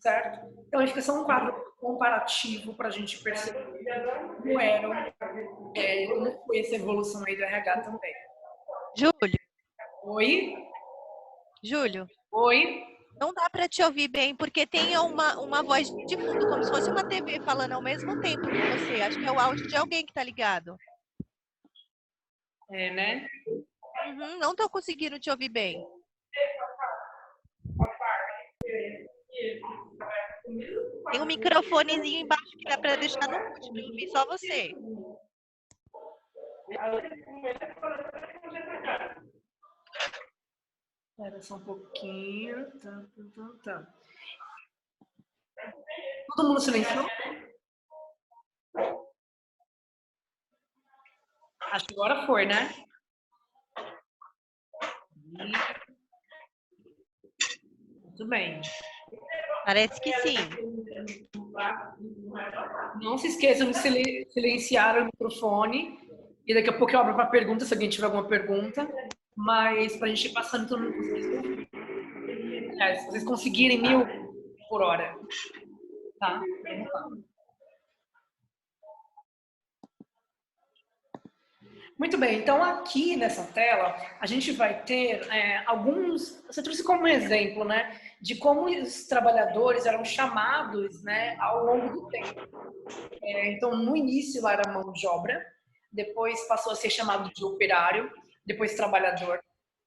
certo? 0.00 0.48
Então, 0.66 0.80
acho 0.80 0.92
que 0.92 1.10
é 1.10 1.12
um 1.12 1.24
quadro 1.24 1.52
comparativo 1.80 2.74
para 2.74 2.88
a 2.88 2.90
gente 2.90 3.22
perceber 3.22 3.64
como 4.42 4.60
era, 4.60 5.14
é, 5.76 6.06
como 6.06 6.46
foi 6.46 6.60
essa 6.60 6.74
evolução 6.74 7.22
aí 7.26 7.36
do 7.36 7.44
RH 7.44 7.80
também. 7.82 8.14
Júlio. 8.96 9.38
Oi? 10.04 10.56
Júlio. 11.62 12.06
Oi? 12.32 12.89
Não 13.20 13.34
dá 13.34 13.50
para 13.50 13.68
te 13.68 13.82
ouvir 13.82 14.08
bem, 14.08 14.34
porque 14.34 14.66
tem 14.66 14.96
uma, 14.96 15.38
uma 15.40 15.62
voz 15.62 15.88
de 16.06 16.16
fundo, 16.16 16.48
como 16.48 16.64
se 16.64 16.70
fosse 16.70 16.90
uma 16.90 17.04
TV 17.04 17.38
falando 17.40 17.72
ao 17.72 17.82
mesmo 17.82 18.18
tempo 18.18 18.48
que 18.48 18.62
você. 18.62 19.02
Acho 19.02 19.18
que 19.18 19.26
é 19.26 19.32
o 19.32 19.38
áudio 19.38 19.66
de 19.66 19.76
alguém 19.76 20.06
que 20.06 20.10
está 20.10 20.24
ligado. 20.24 20.74
É, 22.70 22.90
né? 22.90 23.26
Uhum, 24.06 24.38
não 24.38 24.52
estou 24.52 24.70
conseguindo 24.70 25.20
te 25.20 25.30
ouvir 25.30 25.50
bem. 25.50 25.84
Tem 31.12 31.20
um 31.20 31.26
microfonezinho 31.26 32.22
embaixo 32.22 32.56
que 32.56 32.64
dá 32.64 32.78
para 32.78 32.96
deixar 32.96 33.28
no 33.28 33.38
mute 33.38 33.70
para 33.70 33.82
ouvir 33.82 34.08
só 34.08 34.24
você. 34.24 34.74
Espera 41.20 41.42
só 41.42 41.56
um 41.56 41.60
pouquinho. 41.60 42.70
Tá, 42.80 43.04
tá, 43.14 43.22
tá, 43.36 43.50
tá. 43.62 43.86
Todo 46.34 46.48
mundo 46.48 46.60
silenciou? 46.62 47.06
Acho 51.72 51.86
que 51.86 51.92
agora 51.92 52.26
foi, 52.26 52.46
né? 52.46 52.70
Muito 58.02 58.26
bem. 58.26 58.62
Parece 59.66 60.00
que 60.00 60.16
sim. 60.20 60.36
Não 63.02 63.18
se 63.18 63.26
esqueçam 63.26 63.70
de 63.70 64.26
silenciar 64.32 64.96
o 64.96 65.04
microfone. 65.04 66.00
E 66.46 66.54
daqui 66.54 66.70
a 66.70 66.78
pouco 66.78 66.94
eu 66.94 67.00
abro 67.00 67.14
para 67.14 67.26
pergunta, 67.26 67.66
se 67.66 67.74
alguém 67.74 67.90
tiver 67.90 68.06
alguma 68.06 68.26
pergunta. 68.26 68.88
Mas 69.40 69.96
para 69.96 70.08
a 70.08 70.10
gente 70.10 70.28
ir 70.28 70.32
passando, 70.34 70.68
todo 70.68 70.82
mundo 70.82 70.96
conseguir. 70.96 71.68
É, 72.78 72.96
se 72.96 73.06
vocês 73.06 73.24
conseguirem 73.24 73.80
mil 73.80 74.06
por 74.68 74.82
hora. 74.82 75.16
Tá? 76.18 76.42
Vamos 76.62 76.92
lá. 76.92 77.08
Muito 81.98 82.16
bem, 82.16 82.38
então 82.38 82.62
aqui 82.62 83.14
nessa 83.14 83.44
tela 83.52 83.94
a 84.20 84.26
gente 84.26 84.52
vai 84.52 84.82
ter 84.84 85.26
é, 85.30 85.62
alguns. 85.66 86.42
Você 86.46 86.62
trouxe 86.62 86.82
como 86.82 87.06
exemplo, 87.06 87.64
né, 87.64 87.98
de 88.20 88.36
como 88.36 88.66
os 88.66 89.06
trabalhadores 89.06 89.86
eram 89.86 90.04
chamados, 90.04 91.02
né, 91.02 91.36
ao 91.38 91.64
longo 91.64 91.92
do 91.92 92.08
tempo. 92.08 92.40
É, 93.22 93.52
então 93.52 93.74
no 93.76 93.96
início 93.96 94.42
lá 94.42 94.52
era 94.52 94.72
mão 94.72 94.92
de 94.92 95.06
obra, 95.06 95.42
depois 95.92 96.46
passou 96.46 96.72
a 96.72 96.76
ser 96.76 96.88
chamado 96.88 97.30
de 97.34 97.44
operário, 97.44 98.10
depois 98.44 98.74
trabalhador, 98.74 99.40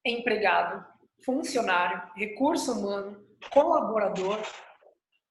empregado, 0.05 0.85
funcionário, 1.25 2.01
recurso 2.15 2.73
humano, 2.73 3.25
colaborador. 3.51 4.39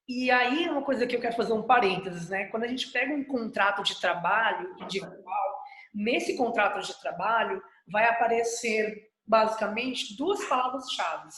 E 0.09 0.31
aí 0.31 0.69
uma 0.69 0.83
coisa 0.83 1.07
que 1.07 1.17
eu 1.17 1.21
quero 1.21 1.37
fazer 1.37 1.53
um 1.53 1.63
parênteses, 1.63 2.29
né? 2.29 2.47
Quando 2.47 2.65
a 2.65 2.69
gente 2.69 2.91
pega 2.91 3.15
um 3.15 3.25
contrato 3.25 3.83
de 3.83 4.01
trabalho 4.01 4.75
individual 4.81 5.53
Nesse 5.95 6.37
contrato 6.37 6.81
de 6.81 6.99
trabalho, 7.01 7.63
vai 7.87 8.07
aparecer 8.07 9.11
basicamente 9.27 10.17
duas 10.17 10.43
palavras-chave: 10.47 11.29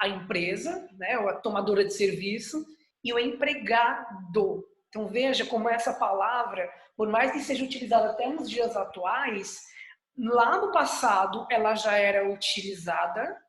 a 0.00 0.08
empresa, 0.08 0.88
né, 0.96 1.18
ou 1.18 1.28
a 1.28 1.34
tomadora 1.34 1.84
de 1.84 1.92
serviço, 1.92 2.64
e 3.04 3.12
o 3.12 3.18
empregado. 3.18 4.66
Então 4.88 5.08
veja 5.08 5.44
como 5.44 5.68
essa 5.68 5.92
palavra, 5.92 6.70
por 6.96 7.08
mais 7.08 7.32
que 7.32 7.40
seja 7.40 7.64
utilizada 7.64 8.10
até 8.10 8.26
nos 8.28 8.48
dias 8.48 8.74
atuais, 8.76 9.60
lá 10.18 10.60
no 10.60 10.72
passado 10.72 11.46
ela 11.50 11.74
já 11.74 11.96
era 11.96 12.28
utilizada 12.28 13.40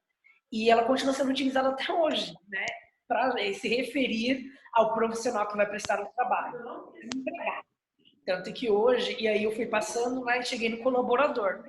e 0.52 0.70
ela 0.70 0.86
continua 0.86 1.14
sendo 1.14 1.32
utilizada 1.32 1.70
até 1.70 1.92
hoje, 1.92 2.34
né, 2.48 2.66
para 3.08 3.32
se 3.54 3.68
referir 3.68 4.46
ao 4.74 4.94
profissional 4.94 5.48
que 5.48 5.58
vai 5.58 5.68
prestar 5.68 6.02
o 6.02 6.10
trabalho. 6.10 6.94
Empregado. 7.04 7.70
Tanto 8.26 8.54
que 8.54 8.70
hoje, 8.70 9.18
e 9.20 9.28
aí 9.28 9.44
eu 9.44 9.52
fui 9.52 9.66
passando 9.66 10.22
lá 10.22 10.38
e 10.38 10.46
cheguei 10.46 10.70
no 10.70 10.84
colaborador. 10.84 11.64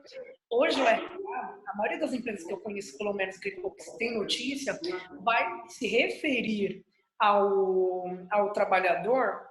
Hoje, 0.51 0.79
a 0.87 1.77
maioria 1.77 1.99
das 1.99 2.13
empresas 2.13 2.45
que 2.45 2.53
eu 2.53 2.61
conheço, 2.61 2.99
pelo 2.99 3.15
menos 3.15 3.39
que 3.39 3.57
tem 3.99 4.19
notícia, 4.19 4.79
vai 5.23 5.63
se 5.69 5.87
referir 5.87 6.85
ao, 7.19 8.05
ao 8.31 8.53
trabalhador, 8.53 9.47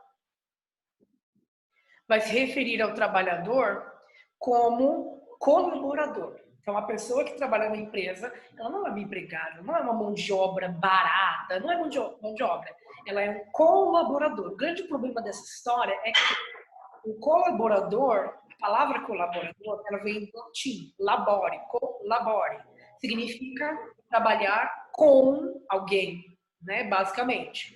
vai 2.07 2.21
se 2.21 2.31
referir 2.31 2.81
ao 2.81 2.93
trabalhor 2.93 3.91
como 4.37 5.18
colaborador. 5.39 6.37
Então, 6.61 6.77
a 6.77 6.83
pessoa 6.83 7.23
que 7.23 7.35
trabalha 7.35 7.69
na 7.69 7.77
empresa, 7.77 8.31
ela 8.55 8.69
não 8.69 8.85
é 8.85 8.91
uma 8.91 8.99
empregada, 8.99 9.61
não 9.63 9.75
é 9.75 9.81
uma 9.81 9.93
mão 9.93 10.13
de 10.13 10.31
obra 10.31 10.69
barata, 10.69 11.59
não 11.59 11.71
é 11.71 11.77
mão 11.77 11.89
de, 11.89 11.97
mão 11.97 12.35
de 12.35 12.43
obra, 12.43 12.75
ela 13.07 13.21
é 13.21 13.29
um 13.29 13.51
colaborador. 13.51 14.51
O 14.51 14.55
grande 14.55 14.83
problema 14.83 15.21
dessa 15.21 15.41
história 15.41 15.97
é 16.03 16.11
que 16.11 17.09
o 17.09 17.15
colaborador, 17.19 18.35
a 18.51 18.57
palavra 18.59 19.01
colaborador, 19.01 19.83
ela 19.87 20.03
vem 20.03 20.25
do 20.25 20.37
latim, 20.37 20.93
labore, 20.99 21.59
colabore. 21.69 22.59
Significa 22.99 23.75
trabalhar 24.09 24.89
com 24.91 25.63
alguém, 25.69 26.23
né, 26.61 26.83
basicamente. 26.83 27.75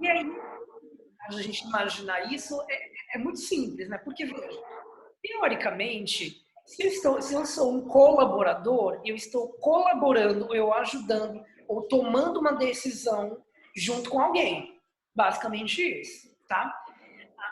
E 0.00 0.08
aí, 0.08 0.26
a 1.28 1.32
gente 1.32 1.64
imaginar 1.64 2.32
isso 2.32 2.60
é, 2.68 3.16
é 3.16 3.18
muito 3.18 3.38
simples, 3.38 3.88
né? 3.88 3.96
Porque, 3.98 4.26
veja, 4.26 4.60
teoricamente, 5.22 6.43
se 6.64 6.82
eu, 6.82 6.88
estou, 6.88 7.22
se 7.22 7.34
eu 7.34 7.46
sou 7.46 7.72
um 7.72 7.88
colaborador, 7.88 9.00
eu 9.04 9.14
estou 9.14 9.48
colaborando, 9.54 10.54
eu 10.54 10.72
ajudando 10.74 11.42
ou 11.68 11.82
tomando 11.82 12.40
uma 12.40 12.52
decisão 12.52 13.42
junto 13.76 14.10
com 14.10 14.20
alguém. 14.20 14.80
Basicamente 15.14 16.00
isso, 16.00 16.28
tá? 16.48 16.72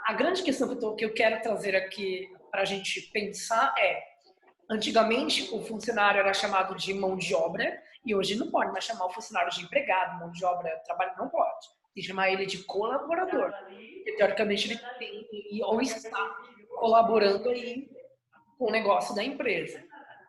a 0.04 0.12
grande 0.12 0.42
questão 0.42 0.68
que 0.68 0.74
eu, 0.74 0.80
tô, 0.80 0.94
que 0.94 1.04
eu 1.04 1.14
quero 1.14 1.40
trazer 1.42 1.76
aqui 1.76 2.30
para 2.50 2.62
a 2.62 2.64
gente 2.64 3.00
pensar 3.12 3.74
é: 3.78 4.02
antigamente 4.70 5.54
o 5.54 5.62
funcionário 5.62 6.20
era 6.20 6.34
chamado 6.34 6.74
de 6.74 6.92
mão 6.94 7.16
de 7.16 7.34
obra 7.34 7.80
e 8.04 8.14
hoje 8.14 8.36
não 8.36 8.50
pode 8.50 8.72
mais 8.72 8.84
chamar 8.84 9.06
o 9.06 9.10
funcionário 9.10 9.52
de 9.52 9.62
empregado, 9.62 10.18
mão 10.18 10.30
de 10.30 10.44
obra, 10.44 10.80
trabalho 10.84 11.12
não 11.16 11.28
pode. 11.28 11.68
Tem 11.94 12.02
que 12.02 12.08
chamar 12.08 12.30
ele 12.30 12.46
de 12.46 12.64
colaborador. 12.64 13.52
E, 13.70 14.16
teoricamente 14.16 14.70
ele 14.70 14.80
tem 14.98 15.62
ou 15.62 15.80
está 15.80 16.36
colaborando 16.76 17.48
aí 17.50 17.88
com 18.62 18.68
o 18.68 18.70
negócio 18.70 19.12
da 19.12 19.24
empresa. 19.24 19.82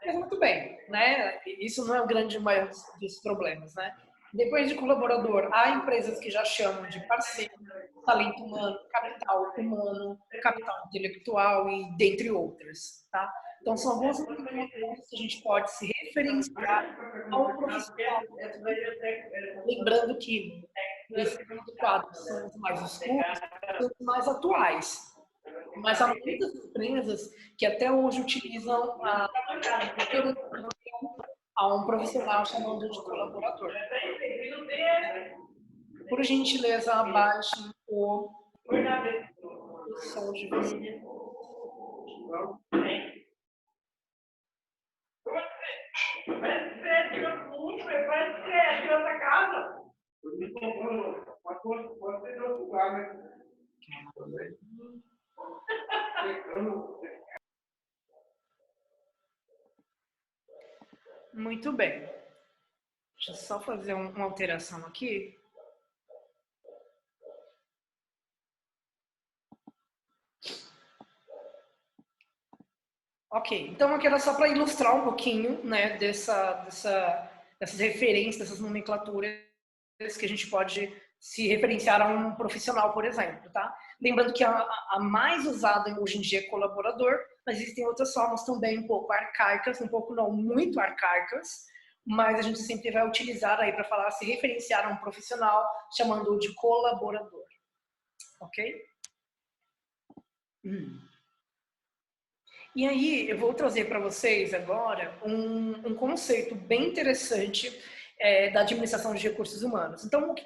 Mas 0.03 0.15
muito 0.15 0.39
bem, 0.39 0.79
né? 0.89 1.39
Isso 1.45 1.85
não 1.85 1.93
é 1.93 2.01
o 2.01 2.07
grande 2.07 2.39
maior 2.39 2.67
dos 2.99 3.19
problemas, 3.21 3.75
né? 3.75 3.95
Depois 4.33 4.67
de 4.67 4.73
colaborador, 4.73 5.47
há 5.53 5.69
empresas 5.69 6.19
que 6.19 6.31
já 6.31 6.43
chamam 6.43 6.89
de 6.89 6.99
parceiro, 7.07 7.53
talento 8.03 8.43
humano, 8.43 8.75
capital 8.91 9.53
humano, 9.55 10.19
capital 10.41 10.75
intelectual 10.87 11.69
e 11.69 11.95
dentre 11.95 12.31
outras, 12.31 13.07
tá? 13.11 13.31
Então 13.61 13.77
são 13.77 13.91
algumas 13.93 14.19
informações 14.19 15.09
que 15.09 15.15
a 15.15 15.19
gente 15.19 15.41
pode 15.43 15.71
se 15.71 15.91
referenciar 16.05 16.97
ao 17.31 17.55
profissional. 17.55 18.21
Lembrando 19.67 20.17
que 20.17 20.67
esses 21.11 21.37
quadros 21.79 22.17
são 22.25 22.47
os 22.47 22.55
mais 22.57 22.81
escuros, 22.81 23.39
os 23.79 24.05
mais 24.05 24.27
atuais. 24.27 25.12
Mas 25.77 26.01
há 26.01 26.07
muitas 26.07 26.55
empresas 26.55 27.33
que 27.57 27.65
até 27.65 27.91
hoje 27.91 28.21
utilizam 28.21 29.03
a 29.03 29.29
a 31.55 31.75
um 31.75 31.85
profissional 31.85 32.45
chamando 32.45 32.89
de 32.89 33.03
colaborador. 33.03 33.71
Por 36.09 36.23
gentileza, 36.23 36.93
abaixe 36.93 37.71
o, 37.87 38.29
o 38.65 39.97
som 39.97 40.31
de 40.33 40.47
você. 40.49 41.01
Vai 46.27 46.81
ser 46.81 47.49
muito, 47.49 47.83
vai 47.85 48.43
ser 48.43 48.89
essa 48.89 49.19
casa. 49.19 49.83
Pode 51.99 52.21
ser 52.21 52.33
de 52.33 52.41
outro 52.41 52.65
lugar, 52.65 52.93
né? 52.93 53.33
Muito 61.33 61.71
bem. 61.71 62.01
Deixa 63.15 63.31
eu 63.31 63.35
só 63.35 63.59
fazer 63.59 63.93
uma 63.93 64.23
alteração 64.23 64.85
aqui. 64.85 65.35
Ok, 73.31 73.67
então 73.67 73.95
aqui 73.95 74.05
era 74.05 74.19
só 74.19 74.35
para 74.35 74.47
ilustrar 74.47 74.95
um 74.95 75.05
pouquinho 75.05 75.63
né, 75.63 75.97
dessa, 75.97 76.53
dessa, 76.65 77.31
dessas 77.59 77.79
referências, 77.79 78.37
dessas 78.37 78.59
nomenclaturas 78.59 79.39
que 80.19 80.25
a 80.25 80.29
gente 80.29 80.47
pode 80.51 80.93
se 81.19 81.47
referenciar 81.47 81.99
a 81.99 82.07
um 82.07 82.35
profissional, 82.35 82.93
por 82.93 83.05
exemplo, 83.05 83.49
tá? 83.51 83.75
Lembrando 84.03 84.33
que 84.33 84.43
a, 84.43 84.67
a 84.89 84.99
mais 84.99 85.45
usada 85.45 85.97
hoje 85.97 86.17
em 86.17 86.21
dia 86.21 86.39
é 86.39 86.49
colaborador, 86.49 87.17
mas 87.47 87.57
existem 87.57 87.85
outras 87.85 88.13
formas 88.13 88.43
também 88.43 88.79
um 88.79 88.85
pouco 88.85 89.13
arcaicas, 89.13 89.79
um 89.79 89.87
pouco 89.87 90.13
não 90.13 90.29
muito 90.29 90.77
arcaicas, 90.77 91.65
mas 92.05 92.37
a 92.37 92.41
gente 92.41 92.59
sempre 92.59 92.91
vai 92.91 93.07
utilizar 93.07 93.61
aí 93.61 93.71
para 93.71 93.85
falar, 93.85 94.11
se 94.11 94.25
referenciar 94.25 94.85
a 94.85 94.89
um 94.89 94.97
profissional, 94.97 95.65
chamando-o 95.95 96.37
de 96.37 96.53
colaborador. 96.53 97.45
Ok? 98.41 98.83
Hum. 100.65 100.99
E 102.75 102.85
aí, 102.85 103.29
eu 103.29 103.37
vou 103.37 103.53
trazer 103.53 103.85
para 103.85 103.99
vocês 103.99 104.53
agora 104.53 105.17
um, 105.23 105.91
um, 105.91 105.95
conceito 105.95 106.55
bem 106.55 106.89
interessante 106.89 107.71
é, 108.19 108.49
da 108.49 108.61
administração 108.61 109.13
de 109.13 109.29
recursos 109.29 109.63
humanos. 109.63 110.03
Então, 110.03 110.33
que, 110.33 110.45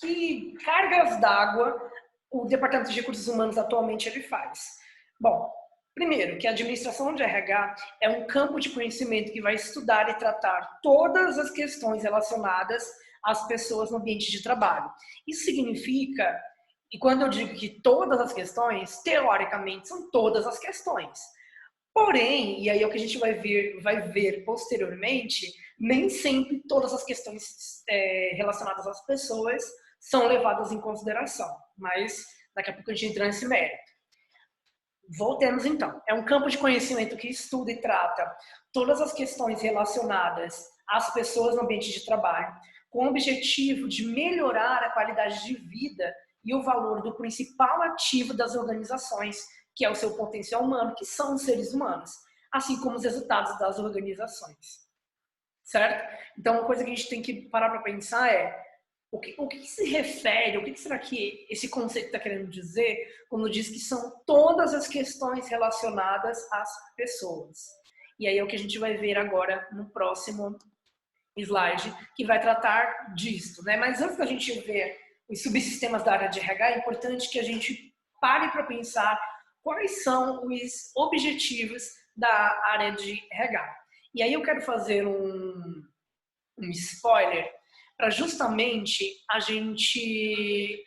que 0.00 0.54
cargas 0.64 1.20
d'água 1.20 1.90
o 2.30 2.46
Departamento 2.46 2.90
de 2.90 3.00
Recursos 3.00 3.28
Humanos 3.28 3.58
atualmente 3.58 4.08
ele 4.08 4.22
faz? 4.22 4.78
Bom, 5.20 5.50
Primeiro, 5.94 6.38
que 6.38 6.46
a 6.46 6.52
administração 6.52 7.14
de 7.14 7.22
RH 7.22 7.74
é 8.00 8.08
um 8.08 8.26
campo 8.26 8.60
de 8.60 8.70
conhecimento 8.70 9.32
que 9.32 9.40
vai 9.40 9.54
estudar 9.54 10.08
e 10.08 10.14
tratar 10.14 10.78
todas 10.82 11.36
as 11.36 11.50
questões 11.50 12.02
relacionadas 12.02 12.88
às 13.24 13.46
pessoas 13.46 13.90
no 13.90 13.98
ambiente 13.98 14.30
de 14.30 14.42
trabalho. 14.42 14.90
Isso 15.26 15.44
significa, 15.44 16.40
e 16.92 16.98
quando 16.98 17.22
eu 17.22 17.28
digo 17.28 17.54
que 17.54 17.80
todas 17.82 18.20
as 18.20 18.32
questões, 18.32 19.02
teoricamente 19.02 19.88
são 19.88 20.10
todas 20.10 20.46
as 20.46 20.58
questões. 20.58 21.18
Porém, 21.92 22.62
e 22.62 22.70
aí 22.70 22.82
é 22.82 22.86
o 22.86 22.90
que 22.90 22.96
a 22.96 23.00
gente 23.00 23.18
vai 23.18 23.34
ver, 23.34 23.80
vai 23.82 24.00
ver 24.10 24.44
posteriormente, 24.44 25.52
nem 25.78 26.08
sempre 26.08 26.62
todas 26.68 26.94
as 26.94 27.04
questões 27.04 27.82
é, 27.88 28.32
relacionadas 28.36 28.86
às 28.86 29.04
pessoas 29.04 29.62
são 30.00 30.26
levadas 30.26 30.72
em 30.72 30.80
consideração. 30.80 31.54
Mas 31.76 32.24
daqui 32.54 32.70
a 32.70 32.74
pouco 32.74 32.90
a 32.90 32.94
gente 32.94 33.10
entra 33.12 33.26
nesse 33.26 33.46
mérito. 33.46 33.90
Voltemos 35.16 35.64
então. 35.64 36.00
É 36.08 36.14
um 36.14 36.24
campo 36.24 36.48
de 36.48 36.58
conhecimento 36.58 37.16
que 37.16 37.28
estuda 37.28 37.70
e 37.70 37.80
trata 37.80 38.32
todas 38.72 39.00
as 39.00 39.12
questões 39.12 39.60
relacionadas 39.60 40.64
às 40.88 41.12
pessoas 41.12 41.54
no 41.54 41.62
ambiente 41.62 41.92
de 41.92 42.04
trabalho, 42.04 42.54
com 42.88 43.04
o 43.04 43.08
objetivo 43.08 43.88
de 43.88 44.06
melhorar 44.06 44.82
a 44.82 44.90
qualidade 44.90 45.44
de 45.44 45.54
vida 45.54 46.14
e 46.44 46.54
o 46.54 46.62
valor 46.62 47.02
do 47.02 47.14
principal 47.14 47.82
ativo 47.82 48.34
das 48.34 48.54
organizações, 48.54 49.44
que 49.74 49.84
é 49.84 49.90
o 49.90 49.94
seu 49.94 50.16
potencial 50.16 50.62
humano, 50.62 50.94
que 50.96 51.04
são 51.04 51.34
os 51.34 51.42
seres 51.42 51.74
humanos, 51.74 52.10
assim 52.52 52.80
como 52.80 52.96
os 52.96 53.04
resultados 53.04 53.58
das 53.58 53.78
organizações. 53.78 54.88
Certo? 55.62 56.18
Então, 56.38 56.54
uma 56.54 56.66
coisa 56.66 56.82
que 56.82 56.90
a 56.90 56.94
gente 56.94 57.08
tem 57.08 57.22
que 57.22 57.48
parar 57.48 57.70
para 57.70 57.82
pensar 57.82 58.32
é 58.32 58.69
o 59.12 59.18
que, 59.18 59.34
o 59.38 59.48
que 59.48 59.66
se 59.66 59.84
refere, 59.88 60.56
o 60.56 60.64
que 60.64 60.76
será 60.76 60.98
que 60.98 61.46
esse 61.50 61.68
conceito 61.68 62.06
está 62.06 62.18
querendo 62.18 62.48
dizer 62.48 63.24
quando 63.28 63.50
diz 63.50 63.68
que 63.68 63.78
são 63.78 64.22
todas 64.24 64.72
as 64.72 64.86
questões 64.86 65.48
relacionadas 65.48 66.38
às 66.52 66.70
pessoas? 66.94 67.66
E 68.18 68.28
aí 68.28 68.38
é 68.38 68.44
o 68.44 68.46
que 68.46 68.56
a 68.56 68.58
gente 68.58 68.78
vai 68.78 68.96
ver 68.96 69.18
agora 69.18 69.66
no 69.72 69.90
próximo 69.90 70.56
slide, 71.36 71.94
que 72.14 72.24
vai 72.24 72.40
tratar 72.40 73.14
disso. 73.14 73.64
Né? 73.64 73.76
Mas 73.76 74.00
antes 74.00 74.16
da 74.16 74.26
gente 74.26 74.60
ver 74.60 74.96
os 75.28 75.42
subsistemas 75.42 76.04
da 76.04 76.12
área 76.12 76.28
de 76.28 76.38
RH, 76.38 76.70
é 76.70 76.78
importante 76.78 77.30
que 77.30 77.38
a 77.38 77.42
gente 77.42 77.92
pare 78.20 78.50
para 78.50 78.64
pensar 78.64 79.18
quais 79.62 80.04
são 80.04 80.46
os 80.46 80.92
objetivos 80.94 81.82
da 82.16 82.62
área 82.64 82.92
de 82.92 83.20
RH. 83.32 83.76
E 84.14 84.22
aí 84.22 84.32
eu 84.32 84.42
quero 84.42 84.60
fazer 84.60 85.06
um, 85.06 85.82
um 86.58 86.70
spoiler 86.70 87.59
para 88.00 88.08
justamente 88.08 89.04
a 89.30 89.38
gente 89.40 90.82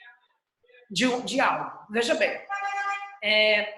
de, 0.89 1.21
de 1.21 1.39
algo. 1.39 1.71
Veja 1.91 2.15
bem, 2.15 2.41
é, 3.23 3.71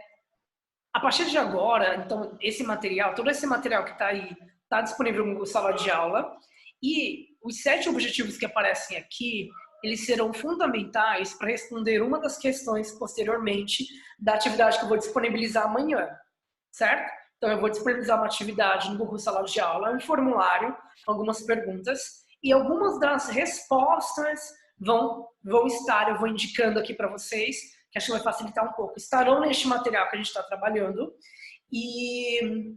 a 0.93 1.01
partir 1.01 1.29
de 1.29 1.37
agora, 1.37 1.97
então 1.97 2.37
esse 2.39 2.63
material, 2.63 3.13
todo 3.13 3.29
esse 3.29 3.45
material 3.45 3.83
que 3.83 3.91
está 3.91 4.07
aí, 4.07 4.35
está 4.63 4.79
disponível 4.81 5.25
no 5.25 5.45
sala 5.45 5.73
de 5.73 5.91
aula 5.91 6.33
e 6.81 7.27
os 7.43 7.61
sete 7.61 7.89
objetivos 7.89 8.37
que 8.37 8.45
aparecem 8.45 8.97
aqui, 8.97 9.49
eles 9.83 10.05
serão 10.05 10.33
fundamentais 10.33 11.33
para 11.33 11.49
responder 11.49 12.01
uma 12.01 12.19
das 12.19 12.37
questões 12.37 12.93
posteriormente 12.93 13.85
da 14.17 14.35
atividade 14.35 14.79
que 14.79 14.85
eu 14.85 14.89
vou 14.89 14.97
disponibilizar 14.97 15.65
amanhã, 15.65 16.07
certo? 16.71 17.11
Então 17.37 17.51
eu 17.51 17.59
vou 17.59 17.69
disponibilizar 17.69 18.17
uma 18.17 18.27
atividade 18.27 18.89
no 18.89 18.97
Google 18.97 19.19
Sala 19.19 19.43
de 19.43 19.59
Aula, 19.59 19.91
um 19.91 19.99
formulário, 19.99 20.75
algumas 21.05 21.41
perguntas 21.41 22.24
e 22.45 22.53
algumas 22.53 22.99
das 22.99 23.27
respostas 23.29 24.53
vão, 24.79 25.27
vão 25.43 25.65
estar, 25.65 26.09
eu 26.09 26.19
vou 26.19 26.27
indicando 26.27 26.79
aqui 26.79 26.93
para 26.93 27.07
vocês, 27.07 27.57
que 27.91 27.97
acho 27.97 28.05
que 28.05 28.11
vai 28.11 28.21
facilitar 28.21 28.63
um 28.63 28.73
pouco, 28.73 28.99
estarão 28.99 29.39
neste 29.39 29.67
material 29.67 30.07
que 30.07 30.15
a 30.15 30.17
gente 30.17 30.27
está 30.27 30.43
trabalhando. 30.43 31.11
E, 31.71 32.75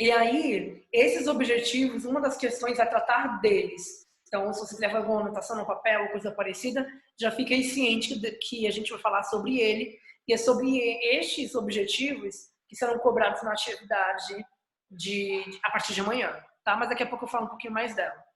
e 0.00 0.10
aí, 0.10 0.82
esses 0.90 1.28
objetivos, 1.28 2.06
uma 2.06 2.18
das 2.18 2.38
questões 2.38 2.78
é 2.78 2.86
tratar 2.86 3.42
deles. 3.42 4.08
Então, 4.26 4.50
se 4.54 4.60
você 4.60 4.76
fazer 4.76 4.96
alguma 4.96 5.20
anotação 5.20 5.58
no 5.58 5.66
papel 5.66 6.04
ou 6.04 6.12
coisa 6.12 6.32
parecida, 6.32 6.88
já 7.20 7.30
fique 7.30 7.52
aí 7.52 7.62
ciente 7.62 8.18
que 8.40 8.66
a 8.66 8.70
gente 8.70 8.90
vai 8.90 9.00
falar 9.00 9.22
sobre 9.24 9.60
ele. 9.60 9.98
E 10.26 10.32
é 10.32 10.38
sobre 10.38 10.78
estes 11.18 11.54
objetivos 11.54 12.36
que 12.66 12.76
serão 12.76 12.98
cobrados 13.00 13.42
na 13.42 13.52
atividade 13.52 14.46
de, 14.90 15.44
a 15.62 15.70
partir 15.70 15.92
de 15.92 16.00
amanhã, 16.00 16.32
tá? 16.64 16.74
Mas 16.74 16.88
daqui 16.88 17.02
a 17.02 17.06
pouco 17.06 17.26
eu 17.26 17.28
falo 17.28 17.44
um 17.44 17.50
pouquinho 17.50 17.74
mais 17.74 17.94
dela. 17.94 18.29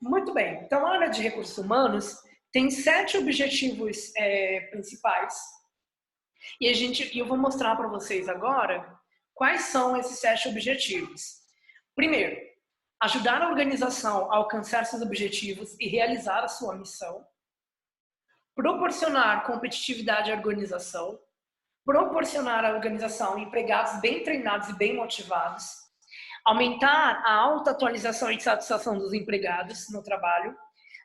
Muito 0.00 0.34
bem. 0.34 0.62
Então, 0.64 0.86
a 0.86 0.94
área 0.94 1.08
de 1.08 1.22
recursos 1.22 1.56
humanos 1.56 2.16
tem 2.52 2.70
sete 2.70 3.16
objetivos 3.16 4.14
é, 4.16 4.60
principais. 4.70 5.34
E 6.60 6.68
a 6.68 6.74
gente, 6.74 7.16
eu 7.18 7.26
vou 7.26 7.36
mostrar 7.36 7.74
para 7.76 7.88
vocês 7.88 8.28
agora 8.28 8.96
quais 9.32 9.62
são 9.62 9.96
esses 9.96 10.18
sete 10.18 10.48
objetivos. 10.48 11.42
Primeiro, 11.96 12.40
ajudar 13.00 13.42
a 13.42 13.48
organização 13.48 14.30
a 14.30 14.36
alcançar 14.36 14.84
seus 14.86 15.02
objetivos 15.02 15.76
e 15.80 15.88
realizar 15.88 16.44
a 16.44 16.48
sua 16.48 16.76
missão. 16.76 17.26
Proporcionar 18.54 19.44
competitividade 19.46 20.30
à 20.30 20.36
organização. 20.36 21.18
Proporcionar 21.84 22.64
à 22.64 22.72
organização 22.72 23.38
empregados 23.38 24.00
bem 24.00 24.22
treinados 24.22 24.68
e 24.68 24.76
bem 24.76 24.94
motivados 24.94 25.83
aumentar 26.44 27.22
a 27.24 27.32
alta 27.32 27.70
atualização 27.70 28.30
e 28.30 28.40
satisfação 28.40 28.98
dos 28.98 29.12
empregados 29.12 29.90
no 29.90 30.02
trabalho, 30.02 30.56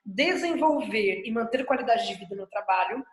desenvolver 0.05 1.23
e 1.25 1.31
manter 1.31 1.65
qualidade 1.65 2.07
de 2.07 2.15
vida 2.15 2.35
no 2.35 2.47
trabalho, 2.47 3.05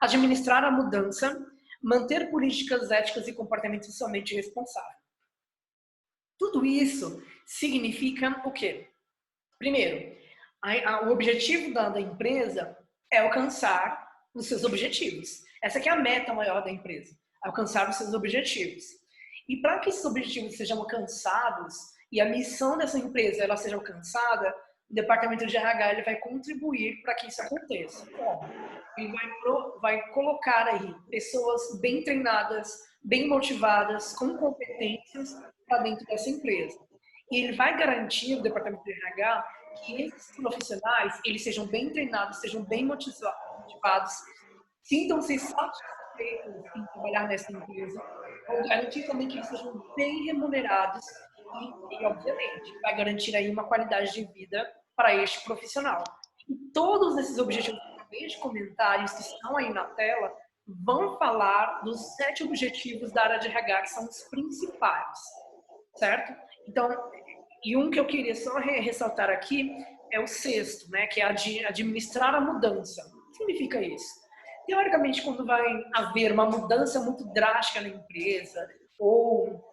administrar 0.00 0.64
a 0.64 0.70
mudança, 0.70 1.38
manter 1.82 2.30
políticas 2.30 2.90
éticas 2.90 3.28
e 3.28 3.32
comportamento 3.32 3.86
socialmente 3.86 4.34
responsável. 4.34 4.98
Tudo 6.38 6.64
isso 6.64 7.22
significa 7.44 8.40
o 8.44 8.52
quê? 8.52 8.88
Primeiro, 9.58 10.16
a, 10.62 10.90
a, 10.90 11.08
o 11.08 11.12
objetivo 11.12 11.74
da, 11.74 11.88
da 11.88 12.00
empresa 12.00 12.76
é 13.12 13.18
alcançar 13.18 14.08
os 14.34 14.46
seus 14.46 14.64
objetivos. 14.64 15.42
Essa 15.62 15.78
é 15.80 15.88
a 15.88 15.96
meta 15.96 16.32
maior 16.32 16.62
da 16.62 16.70
empresa, 16.70 17.16
alcançar 17.42 17.88
os 17.90 17.96
seus 17.96 18.14
objetivos. 18.14 18.84
E 19.48 19.56
para 19.56 19.78
que 19.78 19.88
esses 19.88 20.04
objetivos 20.04 20.56
sejam 20.56 20.78
alcançados 20.78 21.74
e 22.12 22.20
a 22.20 22.26
missão 22.26 22.76
dessa 22.76 22.98
empresa 22.98 23.42
ela 23.42 23.56
seja 23.56 23.76
alcançada, 23.76 24.54
o 24.90 24.94
departamento 24.94 25.46
de 25.46 25.56
RH 25.56 25.92
ele 25.92 26.02
vai 26.02 26.16
contribuir 26.16 27.00
para 27.02 27.14
que 27.14 27.28
isso 27.28 27.40
aconteça. 27.42 28.06
Como? 28.10 28.40
Ele 28.96 29.12
vai, 29.12 29.30
pro, 29.40 29.78
vai 29.80 30.08
colocar 30.10 30.66
aí 30.66 30.94
pessoas 31.10 31.80
bem 31.80 32.02
treinadas, 32.02 32.68
bem 33.02 33.28
motivadas, 33.28 34.14
com 34.14 34.36
competências 34.36 35.34
para 35.66 35.82
dentro 35.82 36.04
dessa 36.06 36.28
empresa. 36.28 36.78
E 37.30 37.44
ele 37.44 37.56
vai 37.56 37.76
garantir, 37.76 38.36
o 38.36 38.42
departamento 38.42 38.82
de 38.84 38.92
RH, 38.92 39.44
que 39.84 40.02
esses 40.02 40.36
profissionais 40.36 41.20
eles 41.24 41.44
sejam 41.44 41.66
bem 41.66 41.90
treinados, 41.90 42.40
sejam 42.40 42.64
bem 42.64 42.84
motivados, 42.84 44.14
sintam-se 44.82 45.38
satisfeitos 45.38 46.54
em 46.74 46.84
trabalhar 46.86 47.28
nessa 47.28 47.52
empresa 47.52 48.02
garantir 48.68 49.06
também 49.06 49.28
que 49.28 49.36
eles 49.36 49.48
sejam 49.48 49.82
bem 49.96 50.24
remunerados 50.24 51.04
e, 51.60 51.94
e, 51.94 52.06
obviamente, 52.06 52.80
vai 52.82 52.96
garantir 52.96 53.36
aí 53.36 53.50
uma 53.50 53.64
qualidade 53.64 54.12
de 54.12 54.24
vida 54.32 54.70
para 54.96 55.14
este 55.14 55.44
profissional. 55.44 56.02
E 56.48 56.54
todos 56.72 57.16
esses 57.18 57.38
objetivos 57.38 57.80
que 58.10 58.38
comentar, 58.40 59.04
que 59.04 59.20
estão 59.20 59.56
aí 59.56 59.72
na 59.72 59.84
tela, 59.84 60.32
vão 60.84 61.16
falar 61.18 61.82
dos 61.82 62.16
sete 62.16 62.42
objetivos 62.42 63.12
da 63.12 63.22
área 63.22 63.38
de 63.38 63.48
RH, 63.48 63.82
que 63.82 63.90
são 63.90 64.04
os 64.04 64.22
principais, 64.30 65.18
certo? 65.96 66.34
Então, 66.66 66.90
e 67.64 67.76
um 67.76 67.90
que 67.90 67.98
eu 67.98 68.06
queria 68.06 68.34
só 68.34 68.58
ressaltar 68.58 69.30
aqui 69.30 69.70
é 70.12 70.20
o 70.20 70.26
sexto, 70.26 70.90
né, 70.90 71.06
que 71.06 71.20
é 71.20 71.24
administrar 71.24 72.34
a 72.34 72.40
mudança. 72.40 73.02
O 73.14 73.30
que 73.30 73.36
significa 73.36 73.80
isso? 73.80 74.27
Teoricamente, 74.68 75.22
quando 75.22 75.44
vai 75.46 75.64
haver 75.94 76.30
uma 76.30 76.44
mudança 76.44 77.00
muito 77.00 77.24
drástica 77.32 77.80
na 77.80 77.88
empresa, 77.88 78.68
ou 78.98 79.64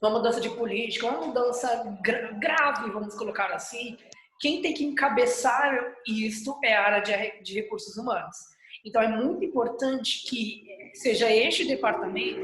uma 0.00 0.10
mudança 0.10 0.40
de 0.40 0.50
política, 0.50 1.08
uma 1.08 1.26
mudança 1.26 1.96
gra 2.02 2.32
grave, 2.32 2.90
vamos 2.90 3.14
colocar 3.14 3.50
assim, 3.52 3.96
quem 4.38 4.60
tem 4.60 4.74
que 4.74 4.84
encabeçar 4.84 5.94
isso 6.06 6.58
é 6.62 6.74
a 6.74 6.82
área 6.82 7.00
de, 7.00 7.42
de 7.42 7.54
recursos 7.54 7.96
humanos. 7.96 8.36
Então, 8.84 9.00
é 9.00 9.08
muito 9.08 9.44
importante 9.44 10.28
que 10.28 10.64
seja 10.94 11.30
este 11.30 11.64
departamento 11.64 12.40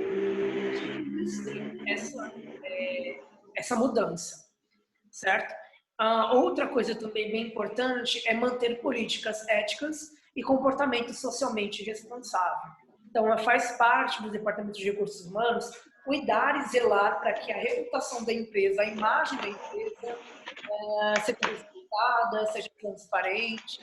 essa, 1.86 2.32
é, 2.64 3.20
essa 3.54 3.76
mudança, 3.76 4.46
certo? 5.10 5.52
Uh, 6.00 6.36
outra 6.36 6.68
coisa 6.68 6.94
também 6.94 7.30
bem 7.30 7.48
importante 7.48 8.22
é 8.26 8.32
manter 8.32 8.80
políticas 8.80 9.46
éticas 9.48 10.16
e 10.38 10.42
comportamento 10.42 11.12
socialmente 11.12 11.82
responsável. 11.82 12.70
Então, 13.10 13.36
faz 13.38 13.76
parte 13.76 14.22
do 14.22 14.30
Departamento 14.30 14.78
de 14.78 14.84
Recursos 14.84 15.26
Humanos 15.26 15.68
cuidar 16.04 16.60
e 16.60 16.68
zelar 16.68 17.18
para 17.18 17.32
que 17.32 17.52
a 17.52 17.56
reputação 17.56 18.24
da 18.24 18.32
empresa, 18.32 18.82
a 18.82 18.86
imagem 18.86 19.36
da 19.40 19.48
empresa, 19.48 20.14
uh, 20.14 21.20
seja 21.24 21.38
respeitada, 21.42 22.46
seja 22.52 22.70
transparente, 22.78 23.80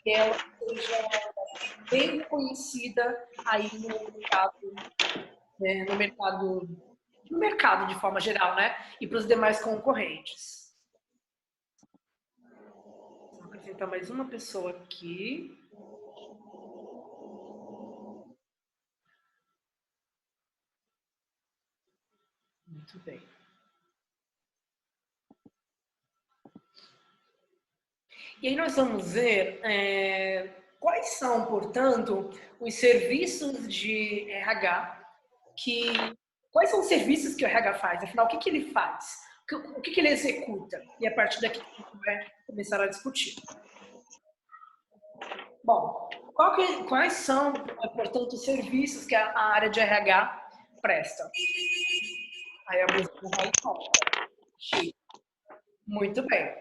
que 0.00 0.10
ela 0.10 0.36
seja 0.60 1.08
bem 1.90 2.20
conhecida 2.20 3.28
aí 3.44 3.68
no 3.80 3.88
mercado, 3.88 4.74
né, 5.58 5.84
no 5.88 5.96
mercado, 5.96 6.68
no 7.28 7.38
mercado 7.38 7.86
de 7.92 8.00
forma 8.00 8.20
geral, 8.20 8.54
né? 8.54 8.76
E 9.00 9.06
para 9.06 9.18
os 9.18 9.26
demais 9.26 9.60
concorrentes. 9.60 10.72
Vou 13.32 13.44
acrescentar 13.46 13.88
mais 13.88 14.08
uma 14.08 14.26
pessoa 14.26 14.70
aqui. 14.70 15.58
Muito 22.94 23.04
bem. 23.04 23.22
E 28.40 28.48
aí 28.48 28.56
nós 28.56 28.76
vamos 28.76 29.12
ver 29.12 29.60
é, 29.64 30.48
quais 30.80 31.18
são, 31.18 31.44
portanto, 31.46 32.30
os 32.60 32.74
serviços 32.74 33.68
de 33.68 34.30
RH 34.30 35.06
que. 35.56 35.92
Quais 36.50 36.70
são 36.70 36.80
os 36.80 36.86
serviços 36.86 37.34
que 37.34 37.44
o 37.44 37.46
RH 37.46 37.74
faz? 37.74 38.02
Afinal, 38.02 38.24
o 38.24 38.28
que, 38.28 38.38
que 38.38 38.48
ele 38.48 38.72
faz? 38.72 39.18
O 39.76 39.80
que, 39.82 40.00
ele 40.00 40.08
executa? 40.08 40.82
E 40.98 41.06
a 41.06 41.14
partir 41.14 41.40
daqui 41.40 41.60
a 41.60 41.64
gente 41.64 41.98
vai 42.04 42.26
começar 42.46 42.80
a 42.80 42.86
discutir. 42.86 43.34
Bom, 45.62 46.08
que, 46.54 46.84
quais 46.84 47.12
são, 47.12 47.52
portanto, 47.52 48.32
os 48.32 48.44
serviços 48.44 49.04
que 49.04 49.14
a 49.14 49.38
área 49.38 49.68
de 49.68 49.78
RH 49.78 50.48
presta? 50.80 51.30
Aí 52.68 52.82
a 52.82 52.86
música 52.92 53.28
vai 53.36 53.50
Muito 55.86 56.26
bem. 56.26 56.54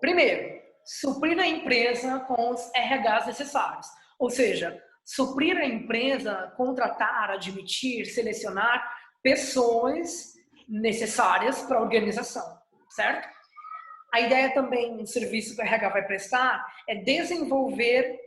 Primeiro, 0.00 0.60
suprir 0.84 1.38
a 1.38 1.46
empresa 1.46 2.18
com 2.20 2.50
os 2.50 2.70
RHs 2.74 3.26
necessários. 3.26 3.86
Ou 4.18 4.28
seja, 4.28 4.82
suprir 5.04 5.56
a 5.56 5.64
empresa, 5.64 6.52
contratar, 6.56 7.30
admitir, 7.30 8.06
selecionar 8.06 8.92
pessoas 9.22 10.32
necessárias 10.68 11.62
para 11.62 11.78
a 11.78 11.82
organização, 11.82 12.58
certo? 12.90 13.28
A 14.12 14.20
ideia 14.20 14.52
também 14.52 14.96
do 14.96 15.06
serviço 15.06 15.54
que 15.54 15.62
o 15.62 15.64
RH 15.64 15.88
vai 15.90 16.06
prestar 16.06 16.66
é 16.88 16.96
desenvolver 16.96 18.18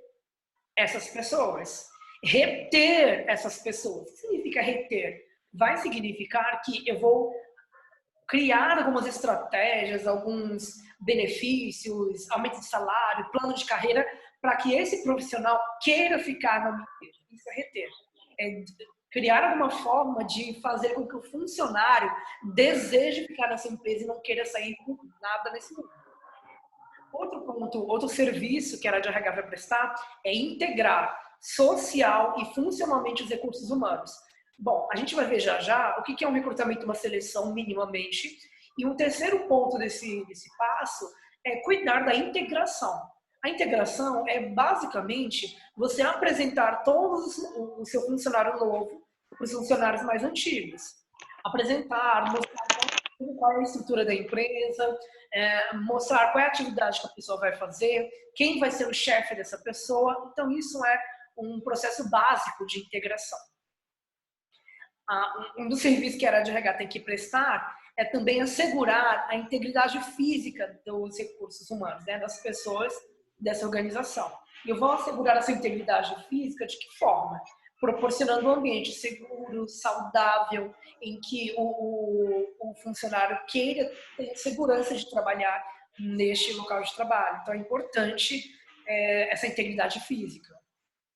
essas 0.75 1.09
pessoas, 1.09 1.87
reter 2.23 3.25
essas 3.27 3.59
pessoas. 3.59 4.09
O 4.09 4.13
que 4.13 4.17
significa 4.17 4.61
reter? 4.61 5.24
Vai 5.57 5.77
significar 5.77 6.61
que 6.61 6.87
eu 6.87 6.99
vou 6.99 7.33
criar 8.27 8.77
algumas 8.77 9.05
estratégias, 9.05 10.07
alguns 10.07 10.75
benefícios, 10.99 12.29
aumento 12.31 12.59
de 12.59 12.65
salário, 12.65 13.29
plano 13.31 13.53
de 13.53 13.65
carreira, 13.65 14.05
para 14.41 14.57
que 14.57 14.73
esse 14.73 15.03
profissional 15.03 15.59
queira 15.81 16.19
ficar 16.19 16.63
na 16.63 16.71
minha 16.71 16.87
empresa. 16.95 17.19
Isso 17.31 17.49
é 17.49 17.53
reter. 17.53 17.89
É 18.39 18.65
criar 19.11 19.49
alguma 19.49 19.69
forma 19.69 20.25
de 20.25 20.59
fazer 20.61 20.89
com 20.89 21.07
que 21.07 21.15
o 21.15 21.23
funcionário 21.23 22.11
deseje 22.53 23.27
ficar 23.27 23.47
nessa 23.47 23.69
empresa 23.69 24.03
e 24.03 24.07
não 24.07 24.21
queira 24.21 24.45
sair 24.45 24.75
com 24.85 24.97
nada 25.21 25.51
nesse 25.51 25.73
mundo. 25.73 25.89
Outro 27.13 27.41
ponto, 27.41 27.87
outro 27.87 28.09
serviço 28.09 28.79
que 28.79 28.87
a 28.87 28.91
área 28.91 29.09
RH 29.09 29.31
vai 29.31 29.47
prestar 29.47 29.95
é 30.25 30.35
integrar 30.35 31.17
social 31.39 32.35
e 32.39 32.53
funcionalmente 32.53 33.23
os 33.23 33.29
recursos 33.29 33.71
humanos. 33.71 34.11
Bom, 34.57 34.87
a 34.91 34.95
gente 34.95 35.15
vai 35.15 35.25
ver 35.25 35.39
já 35.39 35.59
já 35.59 35.97
o 35.99 36.03
que 36.03 36.23
é 36.23 36.27
um 36.27 36.33
recrutamento 36.33 36.85
uma 36.85 36.95
seleção 36.95 37.53
minimamente. 37.53 38.37
E 38.77 38.85
um 38.85 38.95
terceiro 38.95 39.47
ponto 39.47 39.77
desse, 39.77 40.25
desse 40.25 40.49
passo 40.57 41.05
é 41.45 41.57
cuidar 41.57 42.05
da 42.05 42.15
integração. 42.15 43.01
A 43.43 43.49
integração 43.49 44.27
é 44.27 44.49
basicamente 44.49 45.57
você 45.77 46.01
apresentar 46.01 46.83
todos 46.83 47.37
o 47.37 47.85
seu 47.85 48.01
funcionário 48.01 48.57
novo 48.57 49.03
para 49.29 49.43
os 49.43 49.51
funcionários 49.51 50.03
mais 50.03 50.23
antigos. 50.23 50.81
Apresentar, 51.43 52.31
mostrar 52.31 53.37
qual 53.37 53.51
é 53.51 53.57
a 53.57 53.61
estrutura 53.61 54.03
da 54.03 54.13
empresa, 54.13 54.97
é, 55.33 55.73
mostrar 55.77 56.31
qual 56.31 56.43
é 56.43 56.47
a 56.47 56.49
atividade 56.49 57.01
que 57.01 57.07
a 57.07 57.11
pessoa 57.11 57.39
vai 57.39 57.55
fazer, 57.55 58.09
quem 58.35 58.59
vai 58.59 58.71
ser 58.71 58.87
o 58.87 58.93
chefe 58.93 59.35
dessa 59.35 59.57
pessoa. 59.59 60.29
Então, 60.31 60.49
isso 60.51 60.83
é 60.83 60.99
um 61.37 61.61
processo 61.61 62.09
básico 62.09 62.65
de 62.65 62.79
integração 62.79 63.37
um 65.57 65.67
dos 65.67 65.81
serviços 65.81 66.19
que 66.19 66.25
a 66.25 66.31
área 66.31 66.43
de 66.43 66.51
RH 66.51 66.73
tem 66.73 66.87
que 66.87 66.99
prestar 66.99 67.75
é 67.97 68.03
também 68.03 68.41
assegurar 68.41 69.27
a 69.29 69.35
integridade 69.35 69.99
física 70.15 70.79
dos 70.85 71.17
recursos 71.17 71.69
humanos, 71.69 72.05
né, 72.05 72.19
das 72.19 72.41
pessoas 72.41 72.93
dessa 73.39 73.65
organização. 73.65 74.31
Eu 74.65 74.77
vou 74.77 74.91
assegurar 74.91 75.37
essa 75.37 75.51
integridade 75.51 76.15
física 76.27 76.65
de 76.65 76.77
que 76.77 76.97
forma? 76.97 77.39
Proporcionando 77.79 78.47
um 78.47 78.51
ambiente 78.51 78.91
seguro, 78.91 79.67
saudável, 79.67 80.73
em 81.01 81.19
que 81.21 81.53
o, 81.57 81.61
o, 81.61 82.71
o 82.71 82.75
funcionário 82.75 83.39
queira 83.47 83.89
ter 84.17 84.35
segurança 84.35 84.95
de 84.95 85.09
trabalhar 85.09 85.63
neste 85.99 86.53
local 86.53 86.81
de 86.81 86.93
trabalho. 86.95 87.39
Então 87.41 87.53
é 87.53 87.57
importante 87.57 88.43
é, 88.87 89.31
essa 89.31 89.47
integridade 89.47 89.99
física. 90.01 90.53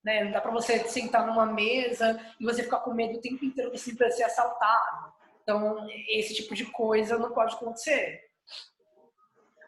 Né? 0.02 0.24
Não 0.24 0.32
dá 0.32 0.40
para 0.40 0.50
você 0.50 0.78
sentar 0.88 1.26
numa 1.26 1.46
mesa 1.46 2.18
e 2.38 2.44
você 2.44 2.62
ficar 2.62 2.80
com 2.80 2.94
medo 2.94 3.18
o 3.18 3.20
tempo 3.20 3.44
inteiro 3.44 3.72
assim, 3.72 3.94
para 3.94 4.10
ser 4.10 4.24
assaltado. 4.24 5.12
Então, 5.42 5.86
esse 6.08 6.34
tipo 6.34 6.54
de 6.54 6.64
coisa 6.66 7.18
não 7.18 7.32
pode 7.32 7.54
acontecer. 7.54 8.30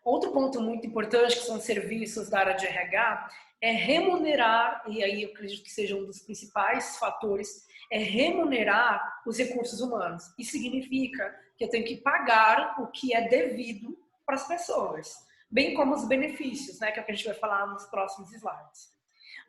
Outro 0.04 0.32
ponto 0.32 0.60
muito 0.60 0.86
importante, 0.86 1.36
que 1.36 1.44
são 1.44 1.56
os 1.56 1.64
serviços 1.64 2.28
da 2.28 2.40
área 2.40 2.54
de 2.54 2.66
RH, 2.66 3.30
é 3.60 3.70
remunerar, 3.70 4.82
e 4.88 5.04
aí 5.04 5.22
eu 5.22 5.30
acredito 5.30 5.62
que 5.62 5.70
seja 5.70 5.96
um 5.96 6.04
dos 6.04 6.20
principais 6.20 6.96
fatores, 6.98 7.66
é 7.90 7.98
remunerar 7.98 9.22
os 9.24 9.38
recursos 9.38 9.80
humanos. 9.80 10.24
Isso 10.36 10.52
significa 10.52 11.32
que 11.56 11.64
eu 11.64 11.68
tenho 11.68 11.84
que 11.84 11.98
pagar 11.98 12.80
o 12.80 12.88
que 12.88 13.14
é 13.14 13.28
devido 13.28 13.96
para 14.26 14.34
as 14.34 14.48
pessoas, 14.48 15.14
bem 15.48 15.74
como 15.74 15.94
os 15.94 16.08
benefícios, 16.08 16.80
né, 16.80 16.90
que 16.90 16.98
é 16.98 17.02
que 17.02 17.12
a 17.12 17.14
gente 17.14 17.26
vai 17.26 17.34
falar 17.34 17.66
nos 17.66 17.84
próximos 17.86 18.32
slides. 18.32 18.91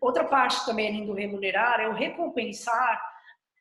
Outra 0.03 0.25
parte 0.25 0.65
também, 0.65 0.89
além 0.89 1.05
do 1.05 1.13
remunerar, 1.13 1.79
é 1.79 1.87
o 1.87 1.93
recompensar 1.93 3.01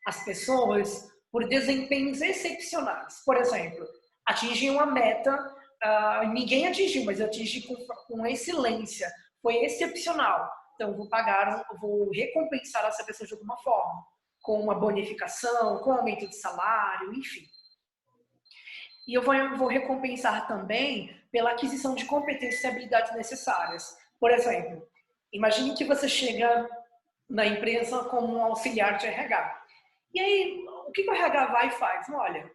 as 0.04 0.24
pessoas 0.24 1.08
por 1.30 1.46
desempenhos 1.46 2.20
excepcionais. 2.20 3.22
Por 3.24 3.36
exemplo, 3.36 3.86
atingir 4.26 4.70
uma 4.70 4.84
meta, 4.84 5.36
uh, 5.36 6.26
ninguém 6.32 6.66
atingiu, 6.66 7.04
mas 7.04 7.20
eu 7.20 7.26
atingi 7.26 7.62
com, 7.62 7.76
com 8.08 8.26
excelência, 8.26 9.08
foi 9.40 9.58
excepcional. 9.58 10.50
Então, 10.74 10.96
vou 10.96 11.08
pagar, 11.08 11.64
vou 11.80 12.10
recompensar 12.10 12.86
essa 12.86 13.04
pessoa 13.04 13.24
de 13.24 13.34
alguma 13.34 13.56
forma, 13.58 14.04
com 14.42 14.60
uma 14.60 14.74
bonificação, 14.74 15.78
com 15.78 15.92
aumento 15.92 16.28
de 16.28 16.34
salário, 16.34 17.14
enfim. 17.14 17.46
E 19.06 19.14
eu 19.14 19.22
vou, 19.22 19.34
vou 19.56 19.68
recompensar 19.68 20.48
também 20.48 21.16
pela 21.30 21.52
aquisição 21.52 21.94
de 21.94 22.04
competências 22.04 22.64
e 22.64 22.66
habilidades 22.66 23.14
necessárias. 23.14 23.96
Por 24.18 24.32
exemplo, 24.32 24.84
Imagine 25.32 25.74
que 25.74 25.84
você 25.84 26.08
chega 26.08 26.68
na 27.28 27.46
empresa 27.46 28.04
como 28.04 28.36
um 28.36 28.44
auxiliar 28.44 28.98
de 28.98 29.06
RH. 29.06 29.62
E 30.14 30.20
aí, 30.20 30.64
o 30.86 30.92
que 30.92 31.08
o 31.08 31.12
RH 31.12 31.46
vai 31.46 31.68
e 31.68 31.72
faz? 31.72 32.06
Olha, 32.10 32.50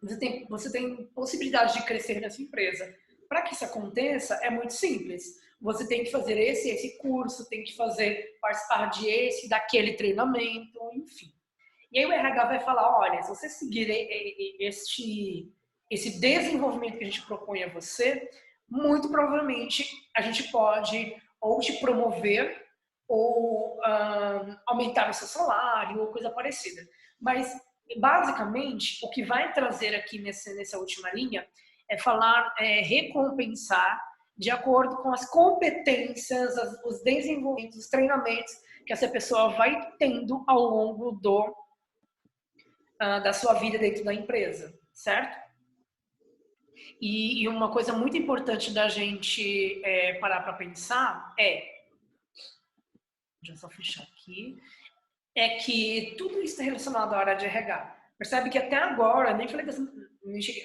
você 0.00 0.18
tem, 0.18 0.46
você 0.48 0.70
tem 0.70 1.06
possibilidade 1.06 1.74
de 1.74 1.84
crescer 1.84 2.20
nessa 2.20 2.40
empresa. 2.40 2.94
Para 3.28 3.42
que 3.42 3.54
isso 3.54 3.64
aconteça, 3.64 4.34
é 4.42 4.50
muito 4.50 4.72
simples. 4.72 5.42
Você 5.60 5.88
tem 5.88 6.04
que 6.04 6.10
fazer 6.10 6.38
esse 6.38 6.68
esse 6.68 6.98
curso, 6.98 7.48
tem 7.48 7.64
que 7.64 7.74
fazer 7.74 8.36
participar 8.40 8.86
de 8.90 9.08
esse, 9.08 9.48
daquele 9.48 9.94
treinamento, 9.94 10.78
enfim. 10.92 11.32
E 11.90 11.98
aí 11.98 12.06
o 12.06 12.12
RH 12.12 12.44
vai 12.44 12.60
falar, 12.60 12.98
olha, 12.98 13.22
se 13.22 13.28
você 13.28 13.48
seguir 13.48 13.88
este, 14.60 15.50
esse 15.90 16.20
desenvolvimento 16.20 16.98
que 16.98 17.04
a 17.04 17.06
gente 17.06 17.24
propõe 17.24 17.62
a 17.62 17.68
você, 17.68 18.28
muito 18.68 19.08
provavelmente 19.10 19.88
a 20.14 20.20
gente 20.20 20.50
pode 20.50 21.16
ou 21.44 21.60
te 21.60 21.74
promover 21.74 22.64
ou 23.06 23.78
aumentar 24.66 25.10
o 25.10 25.14
seu 25.14 25.28
salário 25.28 26.00
ou 26.00 26.06
coisa 26.08 26.30
parecida. 26.30 26.82
Mas 27.20 27.52
basicamente, 27.98 29.04
o 29.04 29.10
que 29.10 29.22
vai 29.22 29.52
trazer 29.52 29.94
aqui 29.94 30.18
nessa, 30.18 30.54
nessa 30.54 30.78
última 30.78 31.10
linha 31.12 31.46
é 31.90 31.98
falar, 31.98 32.54
é, 32.58 32.80
recompensar 32.80 34.02
de 34.36 34.50
acordo 34.50 34.96
com 34.96 35.12
as 35.12 35.28
competências, 35.30 36.56
as, 36.56 36.84
os 36.84 37.02
desenvolvimentos, 37.02 37.78
os 37.78 37.88
treinamentos 37.88 38.52
que 38.86 38.92
essa 38.92 39.06
pessoa 39.06 39.50
vai 39.50 39.92
tendo 39.98 40.42
ao 40.48 40.60
longo 40.60 41.12
do, 41.12 41.46
uh, 43.02 43.22
da 43.22 43.32
sua 43.32 43.54
vida 43.54 43.78
dentro 43.78 44.02
da 44.02 44.12
empresa, 44.12 44.74
certo? 44.92 45.43
E, 47.00 47.42
e 47.42 47.48
uma 47.48 47.70
coisa 47.70 47.92
muito 47.92 48.16
importante 48.16 48.72
da 48.72 48.88
gente 48.88 49.80
é, 49.84 50.14
parar 50.14 50.40
para 50.40 50.52
pensar 50.54 51.34
é, 51.38 51.74
deixa 53.44 53.52
eu 53.52 53.56
só 53.56 53.68
fechar 53.68 54.02
aqui, 54.04 54.58
é 55.34 55.50
que 55.56 56.14
tudo 56.16 56.40
isso 56.40 56.52
está 56.54 56.62
relacionado 56.62 57.12
à 57.12 57.18
área 57.18 57.34
de 57.34 57.44
RH. 57.44 57.96
Percebe 58.16 58.48
que 58.48 58.58
até 58.58 58.76
agora, 58.76 59.34
nem 59.34 59.48
falei 59.48 59.66
dessa, 59.66 59.82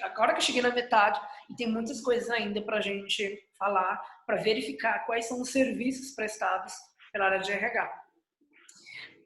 agora 0.02 0.32
que 0.32 0.38
eu 0.38 0.44
cheguei 0.44 0.62
na 0.62 0.70
metade, 0.70 1.20
e 1.50 1.54
tem 1.54 1.68
muitas 1.68 2.00
coisas 2.00 2.30
ainda 2.30 2.62
para 2.62 2.78
a 2.78 2.80
gente 2.80 3.38
falar, 3.58 4.00
para 4.26 4.36
verificar 4.36 5.04
quais 5.04 5.26
são 5.26 5.40
os 5.42 5.50
serviços 5.50 6.14
prestados 6.14 6.72
pela 7.12 7.26
área 7.26 7.40
de 7.40 7.52
RH. 7.52 8.04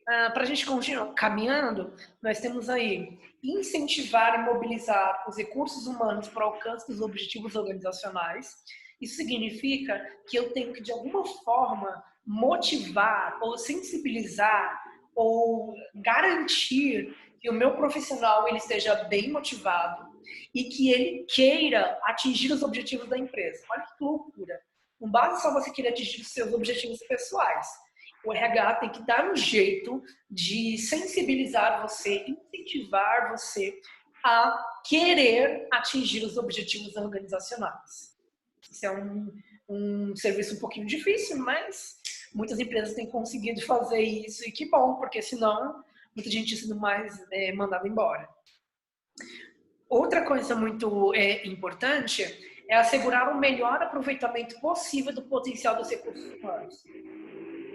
Uh, 0.03 0.33
para 0.33 0.43
a 0.43 0.47
gente 0.47 0.67
continuar 0.67 1.15
caminhando, 1.15 1.95
nós 2.23 2.41
temos 2.41 2.69
aí 2.69 3.19
incentivar 3.45 4.40
e 4.40 4.42
mobilizar 4.42 5.24
os 5.28 5.36
recursos 5.36 5.86
humanos 5.86 6.28
para 6.28 6.47
o 6.47 6.55
alcance 6.55 6.86
dos 6.88 7.03
objetivos 7.03 7.55
organizacionais. 7.55 8.57
Isso 9.01 9.16
significa 9.16 10.01
que 10.26 10.36
eu 10.36 10.53
tenho 10.53 10.72
que, 10.72 10.82
de 10.82 10.90
alguma 10.90 11.26
forma, 11.45 12.03
motivar 12.26 13.38
ou 13.42 13.59
sensibilizar 13.59 14.82
ou 15.14 15.74
garantir 15.95 17.14
que 17.38 17.51
o 17.51 17.53
meu 17.53 17.76
profissional 17.76 18.49
ele 18.49 18.57
esteja 18.57 18.95
bem 19.05 19.30
motivado 19.30 20.09
e 20.55 20.64
que 20.64 20.90
ele 20.90 21.24
queira 21.24 21.99
atingir 22.05 22.51
os 22.51 22.62
objetivos 22.62 23.09
da 23.09 23.18
empresa. 23.18 23.62
Olha 23.70 23.82
que 23.82 24.03
loucura. 24.03 24.59
Não 24.99 25.11
basta 25.11 25.40
só 25.40 25.53
você 25.53 25.70
querer 25.70 25.88
atingir 25.88 26.22
os 26.22 26.28
seus 26.28 26.53
objetivos 26.55 26.99
pessoais. 27.07 27.68
O 28.25 28.33
RH 28.33 28.75
tem 28.77 28.91
que 28.91 29.03
dar 29.03 29.31
um 29.31 29.37
jeito 29.37 30.03
de 30.31 30.79
sensibilizar 30.79 31.83
você, 31.83 32.25
incentivar 32.27 33.31
você 33.31 33.79
a 34.25 34.57
querer 34.87 35.68
atingir 35.70 36.25
os 36.25 36.39
objetivos 36.39 36.97
organizacionais. 36.97 38.16
Isso 38.70 38.87
é 38.87 38.91
um, 38.91 39.31
um 39.68 40.16
serviço 40.16 40.57
um 40.57 40.59
pouquinho 40.59 40.87
difícil, 40.87 41.37
mas 41.39 42.01
muitas 42.35 42.59
empresas 42.59 42.95
têm 42.95 43.07
conseguido 43.07 43.61
fazer 43.62 44.01
isso 44.01 44.49
e 44.49 44.51
que 44.51 44.68
bom, 44.68 44.95
porque 44.95 45.20
senão 45.20 45.85
muita 46.16 46.31
gente 46.31 46.57
sendo 46.57 46.77
mais 46.77 47.22
é, 47.31 47.53
mandada 47.53 47.87
embora. 47.87 48.29
Outra 49.89 50.25
coisa 50.25 50.55
muito 50.57 51.14
é, 51.14 51.47
importante 51.47 52.22
é 52.68 52.77
assegurar 52.77 53.31
o 53.31 53.39
melhor 53.39 53.83
aproveitamento 53.83 54.59
possível 54.61 55.14
do 55.14 55.22
potencial 55.22 55.77
dos 55.77 55.91
recursos 55.91 56.33
humanos. 56.35 56.83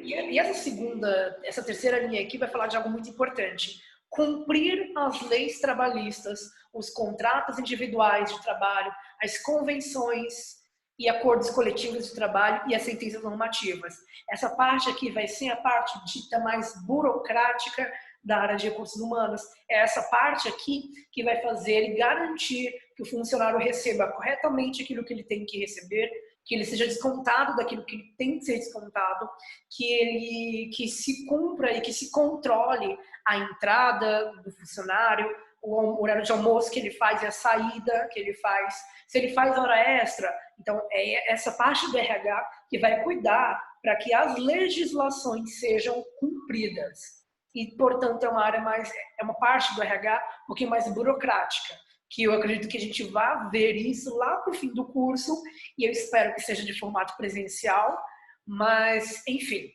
E, 0.04 0.40
essa 0.40 0.54
segunda, 0.54 1.40
essa 1.44 1.64
terceira 1.64 2.00
linha 2.00 2.22
aqui 2.22 2.38
vai 2.38 2.50
falar 2.50 2.68
de 2.68 2.78
algo 2.78 2.90
muito 2.90 3.10
importante. 3.10 3.82
Cumprir 4.10 4.92
as 4.96 5.22
leis 5.30 5.60
trabalhistas, 5.60 6.40
os 6.74 6.90
contratos 6.90 7.60
individuais 7.60 8.34
de 8.34 8.42
trabalho, 8.42 8.92
as 9.22 9.38
convenções 9.40 10.60
e 10.98 11.08
acordos 11.08 11.50
coletivos 11.50 12.10
de 12.10 12.16
trabalho 12.16 12.62
e 12.68 12.76
as 12.76 12.82
sentenças 12.82 13.24
normativas. 13.24 13.96
Essa 14.30 14.50
parte 14.50 14.90
aqui 14.90 15.10
vai 15.12 15.28
ser 15.28 15.50
a 15.50 15.56
parte 15.56 15.98
dita 16.06 16.40
mais 16.40 16.74
burocrática 16.86 17.90
da 18.22 18.38
área 18.38 18.58
de 18.58 18.68
recursos 18.68 19.02
humanos. 19.02 19.42
É 19.70 19.80
essa 19.80 20.02
parte 20.04 20.48
aqui 20.50 20.92
que 21.12 21.24
vai 21.24 21.42
fazer 21.42 21.90
e 21.90 21.98
garantir 21.98 22.74
que 22.96 23.04
o 23.04 23.06
funcionário 23.06 23.58
receba 23.60 24.12
corretamente 24.12 24.84
aquilo 24.84 25.06
que 25.06 25.14
ele 25.14 25.24
tem 25.24 25.46
que 25.46 25.60
receber, 25.60 26.12
que 26.50 26.56
ele 26.56 26.66
seja 26.66 26.88
descontado 26.88 27.56
daquilo 27.56 27.86
que 27.86 28.12
tem 28.18 28.40
que 28.40 28.46
ser 28.46 28.58
descontado, 28.58 29.30
que 29.70 29.86
ele 29.86 30.72
que 30.76 30.88
se 30.88 31.28
cumpra 31.28 31.72
e 31.78 31.80
que 31.80 31.94
se 31.94 32.10
controle 32.10 32.98
a 33.24 33.38
entrada 33.38 34.32
do 34.42 34.52
funcionário, 34.52 35.30
o 35.62 36.02
horário 36.02 36.24
de 36.24 36.32
almoço 36.32 36.72
que 36.72 36.80
ele 36.80 36.90
faz 36.90 37.22
e 37.22 37.28
a 37.28 37.32
saída 37.32 38.10
que 38.12 38.20
ele 38.20 38.34
faz. 38.34 38.74
Se 39.08 39.20
ele 39.20 39.32
faz 39.32 39.56
hora 39.60 39.78
extra, 39.78 40.36
então 40.60 40.82
é 40.92 41.32
essa 41.32 41.52
parte 41.52 41.86
do 41.92 41.98
RH 42.00 42.50
que 42.68 42.80
vai 42.80 43.04
cuidar 43.04 43.64
para 43.84 43.96
que 43.98 44.12
as 44.12 44.36
legislações 44.40 45.60
sejam 45.60 46.04
cumpridas 46.20 47.20
e, 47.54 47.68
portanto, 47.78 48.24
é 48.24 48.30
uma 48.30 48.44
área 48.44 48.62
mais, 48.62 48.92
é 49.20 49.24
uma 49.24 49.36
parte 49.36 49.76
do 49.76 49.84
RH 49.84 50.24
um 50.44 50.48
pouquinho 50.48 50.72
mais 50.72 50.92
burocrática, 50.92 51.76
que 52.10 52.24
eu 52.24 52.34
acredito 52.34 52.68
que 52.68 52.78
a 52.78 52.82
gente 52.82 53.04
vá 53.04 53.50
ver 53.50 53.76
isso 53.76 54.16
lá 54.18 54.38
para 54.38 54.52
o 54.52 54.56
fim 54.56 54.74
do 54.74 54.86
curso, 54.86 55.42
e 55.78 55.86
eu 55.86 55.92
espero 55.92 56.34
que 56.34 56.42
seja 56.42 56.64
de 56.64 56.78
formato 56.78 57.16
presencial, 57.16 57.98
mas, 58.46 59.26
enfim. 59.28 59.72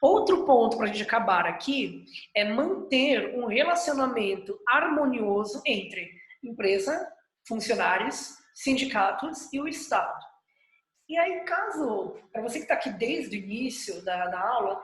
Outro 0.00 0.44
ponto 0.44 0.76
para 0.76 0.86
a 0.86 0.88
gente 0.88 1.02
acabar 1.02 1.46
aqui 1.46 2.04
é 2.34 2.44
manter 2.44 3.34
um 3.34 3.46
relacionamento 3.46 4.58
harmonioso 4.68 5.62
entre 5.66 6.10
empresa, 6.42 7.06
funcionários, 7.46 8.36
sindicatos 8.54 9.52
e 9.52 9.60
o 9.60 9.66
Estado. 9.66 10.20
E 11.08 11.16
aí, 11.16 11.40
caso, 11.44 12.16
para 12.32 12.42
você 12.42 12.58
que 12.58 12.64
está 12.64 12.74
aqui 12.74 12.90
desde 12.90 13.36
o 13.36 13.40
início 13.40 14.04
da, 14.04 14.26
da 14.26 14.40
aula, 14.40 14.80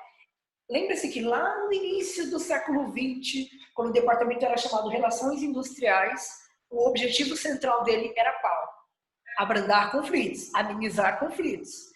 Lembre-se 0.73 1.11
que 1.11 1.21
lá 1.21 1.67
no 1.67 1.73
início 1.73 2.31
do 2.31 2.39
século 2.39 2.91
XX, 2.91 3.47
quando 3.75 3.89
o 3.89 3.93
departamento 3.93 4.45
era 4.45 4.57
chamado 4.57 4.89
Relações 4.89 5.43
Industriais, 5.43 6.29
o 6.71 6.89
objetivo 6.89 7.37
central 7.37 7.83
dele 7.85 8.13
era 8.17 8.33
qual? 8.41 8.69
Abrandar 9.39 9.91
conflitos, 9.91 10.55
amenizar 10.55 11.19
conflitos, 11.19 11.91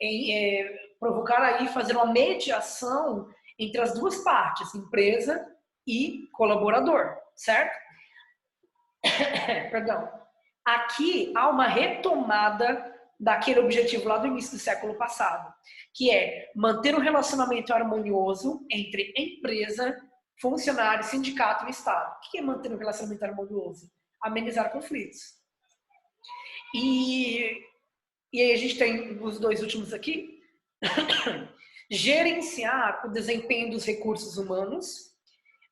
em, 0.00 0.32
é, 0.32 0.92
provocar 0.98 1.42
aí, 1.42 1.68
fazer 1.68 1.96
uma 1.96 2.06
mediação 2.06 3.28
entre 3.58 3.80
as 3.80 3.94
duas 3.94 4.18
partes, 4.18 4.74
empresa 4.74 5.46
e 5.86 6.28
colaborador, 6.32 7.16
certo? 7.34 7.76
Perdão. 9.70 10.08
Aqui 10.64 11.32
há 11.36 11.48
uma 11.48 11.66
retomada 11.66 12.92
daquele 13.18 13.60
objetivo 13.60 14.08
lá 14.08 14.18
do 14.18 14.26
início 14.26 14.52
do 14.52 14.58
século 14.58 14.94
passado, 14.94 15.52
que 15.94 16.10
é 16.10 16.50
manter 16.54 16.94
um 16.94 17.00
relacionamento 17.00 17.72
harmonioso 17.72 18.64
entre 18.70 19.12
empresa, 19.16 19.96
funcionário, 20.40 21.04
sindicato 21.04 21.66
e 21.66 21.70
Estado. 21.70 22.16
O 22.16 22.30
que 22.30 22.38
é 22.38 22.42
manter 22.42 22.72
um 22.72 22.76
relacionamento 22.78 23.24
harmonioso? 23.24 23.90
Amenizar 24.22 24.70
conflitos. 24.70 25.20
E, 26.74 27.60
e 28.32 28.40
aí 28.40 28.52
a 28.52 28.56
gente 28.56 28.78
tem 28.78 29.18
os 29.22 29.38
dois 29.38 29.62
últimos 29.62 29.92
aqui. 29.92 30.40
Gerenciar 31.90 33.06
o 33.06 33.10
desempenho 33.10 33.70
dos 33.70 33.84
recursos 33.84 34.38
humanos, 34.38 35.12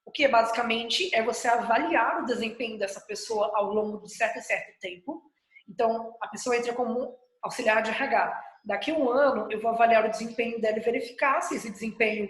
o 0.04 0.10
que 0.10 0.24
é 0.24 0.28
basicamente 0.28 1.14
é 1.14 1.22
você 1.22 1.48
avaliar 1.48 2.22
o 2.22 2.26
desempenho 2.26 2.78
dessa 2.78 3.00
pessoa 3.00 3.50
ao 3.54 3.72
longo 3.72 4.02
de 4.02 4.12
certo 4.12 4.38
e 4.38 4.42
certo 4.42 4.78
tempo. 4.80 5.22
Então, 5.68 6.16
a 6.20 6.28
pessoa 6.28 6.56
entra 6.56 6.74
como 6.74 7.16
auxiliar 7.42 7.82
de 7.82 7.90
RH. 7.90 8.42
Daqui 8.64 8.90
a 8.90 8.94
um 8.94 9.08
ano, 9.08 9.50
eu 9.50 9.60
vou 9.60 9.70
avaliar 9.70 10.04
o 10.04 10.10
desempenho 10.10 10.60
dela 10.60 10.78
e 10.78 10.82
verificar 10.82 11.40
se 11.40 11.56
esse 11.56 11.70
desempenho 11.70 12.28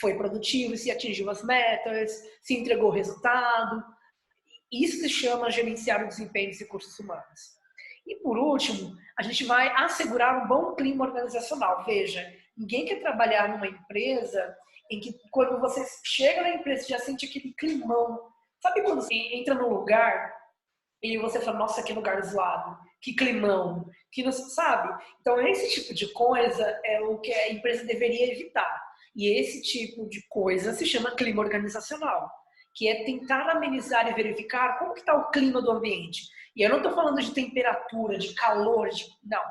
foi 0.00 0.14
produtivo, 0.14 0.76
se 0.76 0.90
atingiu 0.90 1.28
as 1.30 1.42
metas, 1.42 2.22
se 2.40 2.54
entregou 2.54 2.88
o 2.88 2.92
resultado. 2.92 3.84
Isso 4.70 4.98
se 4.98 5.08
chama 5.08 5.50
gerenciar 5.50 6.04
o 6.04 6.08
desempenho 6.08 6.50
dos 6.50 6.60
recursos 6.60 6.98
humanos. 6.98 7.56
E 8.06 8.16
por 8.16 8.38
último, 8.38 8.96
a 9.18 9.22
gente 9.22 9.44
vai 9.44 9.68
assegurar 9.76 10.44
um 10.44 10.48
bom 10.48 10.74
clima 10.74 11.06
organizacional. 11.06 11.84
Veja, 11.84 12.26
ninguém 12.56 12.84
quer 12.84 13.00
trabalhar 13.00 13.48
numa 13.48 13.66
empresa 13.66 14.56
em 14.90 14.98
que 14.98 15.14
quando 15.30 15.60
você 15.60 15.84
chega 16.04 16.42
na 16.42 16.50
empresa 16.56 16.88
já 16.88 16.98
sente 16.98 17.26
aquele 17.26 17.52
climão. 17.54 18.30
Sabe 18.60 18.82
quando 18.82 19.02
você 19.02 19.14
entra 19.14 19.54
num 19.54 19.68
lugar 19.68 20.34
e 21.02 21.18
você 21.18 21.40
fala, 21.40 21.58
nossa, 21.58 21.82
que 21.82 21.92
lugar 21.92 22.22
zoado 22.24 22.78
que 23.02 23.12
climão, 23.14 23.84
que 24.12 24.22
não 24.22 24.30
sabe. 24.30 25.04
Então 25.20 25.40
esse 25.46 25.74
tipo 25.74 25.92
de 25.92 26.10
coisa 26.12 26.80
é 26.84 27.00
o 27.00 27.18
que 27.18 27.32
a 27.32 27.52
empresa 27.52 27.84
deveria 27.84 28.32
evitar. 28.32 28.80
E 29.14 29.38
esse 29.38 29.62
tipo 29.62 30.08
de 30.08 30.26
coisa 30.28 30.72
se 30.72 30.86
chama 30.86 31.14
clima 31.14 31.42
organizacional, 31.42 32.30
que 32.74 32.88
é 32.88 33.04
tentar 33.04 33.50
amenizar 33.50 34.08
e 34.08 34.14
verificar 34.14 34.78
como 34.78 34.94
que 34.94 35.00
está 35.00 35.14
o 35.14 35.30
clima 35.30 35.60
do 35.60 35.70
ambiente. 35.70 36.22
E 36.56 36.62
eu 36.62 36.70
não 36.70 36.78
estou 36.78 36.94
falando 36.94 37.20
de 37.20 37.32
temperatura, 37.32 38.18
de 38.18 38.34
calor, 38.34 38.88
de... 38.88 39.06
não. 39.24 39.42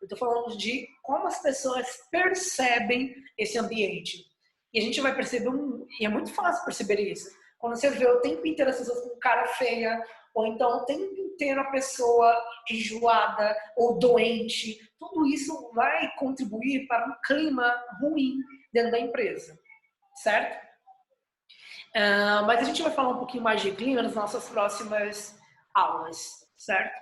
Eu 0.00 0.06
estou 0.06 0.18
falando 0.18 0.56
de 0.56 0.88
como 1.02 1.26
as 1.26 1.42
pessoas 1.42 1.86
percebem 2.10 3.14
esse 3.36 3.58
ambiente. 3.58 4.24
E 4.72 4.78
a 4.78 4.82
gente 4.82 5.00
vai 5.00 5.14
perceber, 5.14 5.48
um... 5.48 5.86
e 5.98 6.06
é 6.06 6.08
muito 6.08 6.32
fácil 6.32 6.64
perceber 6.64 7.00
isso. 7.00 7.30
Quando 7.58 7.76
você 7.76 7.90
vê 7.90 8.06
o 8.06 8.20
tempo 8.20 8.46
inteiro 8.46 8.70
as 8.70 8.78
pessoas 8.78 9.00
com 9.02 9.18
cara 9.18 9.46
feia, 9.48 10.02
ou 10.34 10.46
então 10.46 10.78
o 10.78 10.84
tempo 10.86 11.14
inteiro 11.20 11.60
a 11.60 11.70
pessoa 11.70 12.42
enjoada 12.70 13.54
ou 13.76 13.98
doente, 13.98 14.78
tudo 14.98 15.26
isso 15.26 15.70
vai 15.74 16.10
contribuir 16.16 16.86
para 16.86 17.06
um 17.06 17.14
clima 17.26 17.74
ruim 18.00 18.36
dentro 18.72 18.90
da 18.90 18.98
empresa, 18.98 19.58
certo? 20.22 20.70
Uh, 21.96 22.46
mas 22.46 22.60
a 22.60 22.64
gente 22.64 22.82
vai 22.82 22.92
falar 22.92 23.10
um 23.10 23.18
pouquinho 23.18 23.42
mais 23.42 23.60
de 23.60 23.72
clima 23.72 24.02
nas 24.02 24.14
nossas 24.14 24.48
próximas 24.48 25.36
aulas, 25.74 26.46
certo? 26.56 26.94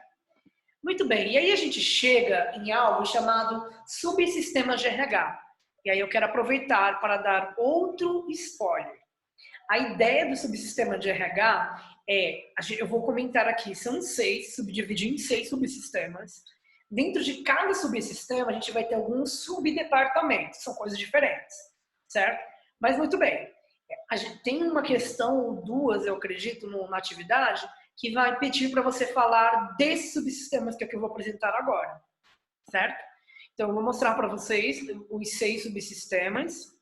Muito 0.82 1.06
bem, 1.06 1.32
e 1.32 1.38
aí 1.38 1.52
a 1.52 1.56
gente 1.56 1.80
chega 1.80 2.52
em 2.56 2.72
algo 2.72 3.04
chamado 3.04 3.68
subsistemas 3.86 4.80
de 4.80 4.88
RH. 4.88 5.42
E 5.84 5.90
aí 5.90 5.98
eu 5.98 6.08
quero 6.08 6.26
aproveitar 6.26 7.00
para 7.00 7.18
dar 7.18 7.54
outro 7.58 8.26
spoiler. 8.30 8.98
A 9.70 9.78
ideia 9.78 10.26
do 10.26 10.36
subsistema 10.36 10.98
de 10.98 11.10
RH 11.10 11.98
é, 12.08 12.44
eu 12.78 12.86
vou 12.86 13.02
comentar 13.02 13.46
aqui, 13.46 13.74
são 13.74 14.00
seis, 14.00 14.54
subdividir 14.54 15.12
em 15.12 15.18
seis 15.18 15.50
subsistemas. 15.50 16.42
Dentro 16.90 17.22
de 17.22 17.42
cada 17.42 17.74
subsistema, 17.74 18.50
a 18.50 18.52
gente 18.52 18.72
vai 18.72 18.84
ter 18.84 18.94
alguns 18.94 19.44
subdepartamentos, 19.44 20.62
são 20.62 20.74
coisas 20.74 20.98
diferentes, 20.98 21.54
certo? 22.08 22.42
Mas 22.80 22.96
muito 22.96 23.18
bem, 23.18 23.52
a 24.10 24.16
gente 24.16 24.42
tem 24.42 24.62
uma 24.62 24.82
questão, 24.82 25.56
duas, 25.62 26.06
eu 26.06 26.14
acredito, 26.14 26.66
na 26.88 26.96
atividade, 26.96 27.68
que 27.96 28.12
vai 28.12 28.38
pedir 28.38 28.70
para 28.70 28.80
você 28.80 29.06
falar 29.06 29.76
desses 29.76 30.14
subsistemas 30.14 30.76
que, 30.76 30.84
é 30.84 30.86
que 30.86 30.96
eu 30.96 31.00
vou 31.00 31.10
apresentar 31.10 31.54
agora, 31.54 32.00
certo? 32.70 33.04
Então, 33.52 33.68
eu 33.68 33.74
vou 33.74 33.82
mostrar 33.82 34.14
para 34.14 34.28
vocês 34.28 34.80
os 35.10 35.30
seis 35.32 35.64
subsistemas 35.64 36.78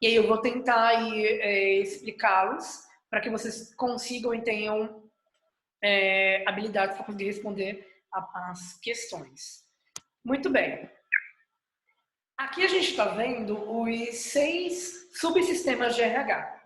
e 0.00 0.06
aí 0.06 0.14
eu 0.14 0.26
vou 0.28 0.38
tentar 0.38 0.92
é, 1.10 1.78
explicá-los 1.78 2.84
para 3.08 3.20
que 3.20 3.30
vocês 3.30 3.74
consigam 3.74 4.34
e 4.34 4.42
tenham 4.42 5.02
é, 5.82 6.46
habilidades 6.46 6.96
para 6.96 7.06
conseguir 7.06 7.24
responder 7.24 7.91
as 8.12 8.78
questões. 8.80 9.64
Muito 10.24 10.50
bem. 10.50 10.88
Aqui 12.36 12.64
a 12.64 12.68
gente 12.68 12.90
está 12.90 13.06
vendo 13.06 13.56
os 13.70 14.16
seis 14.16 15.10
subsistemas 15.14 15.94
de 15.94 16.02
RH. 16.02 16.60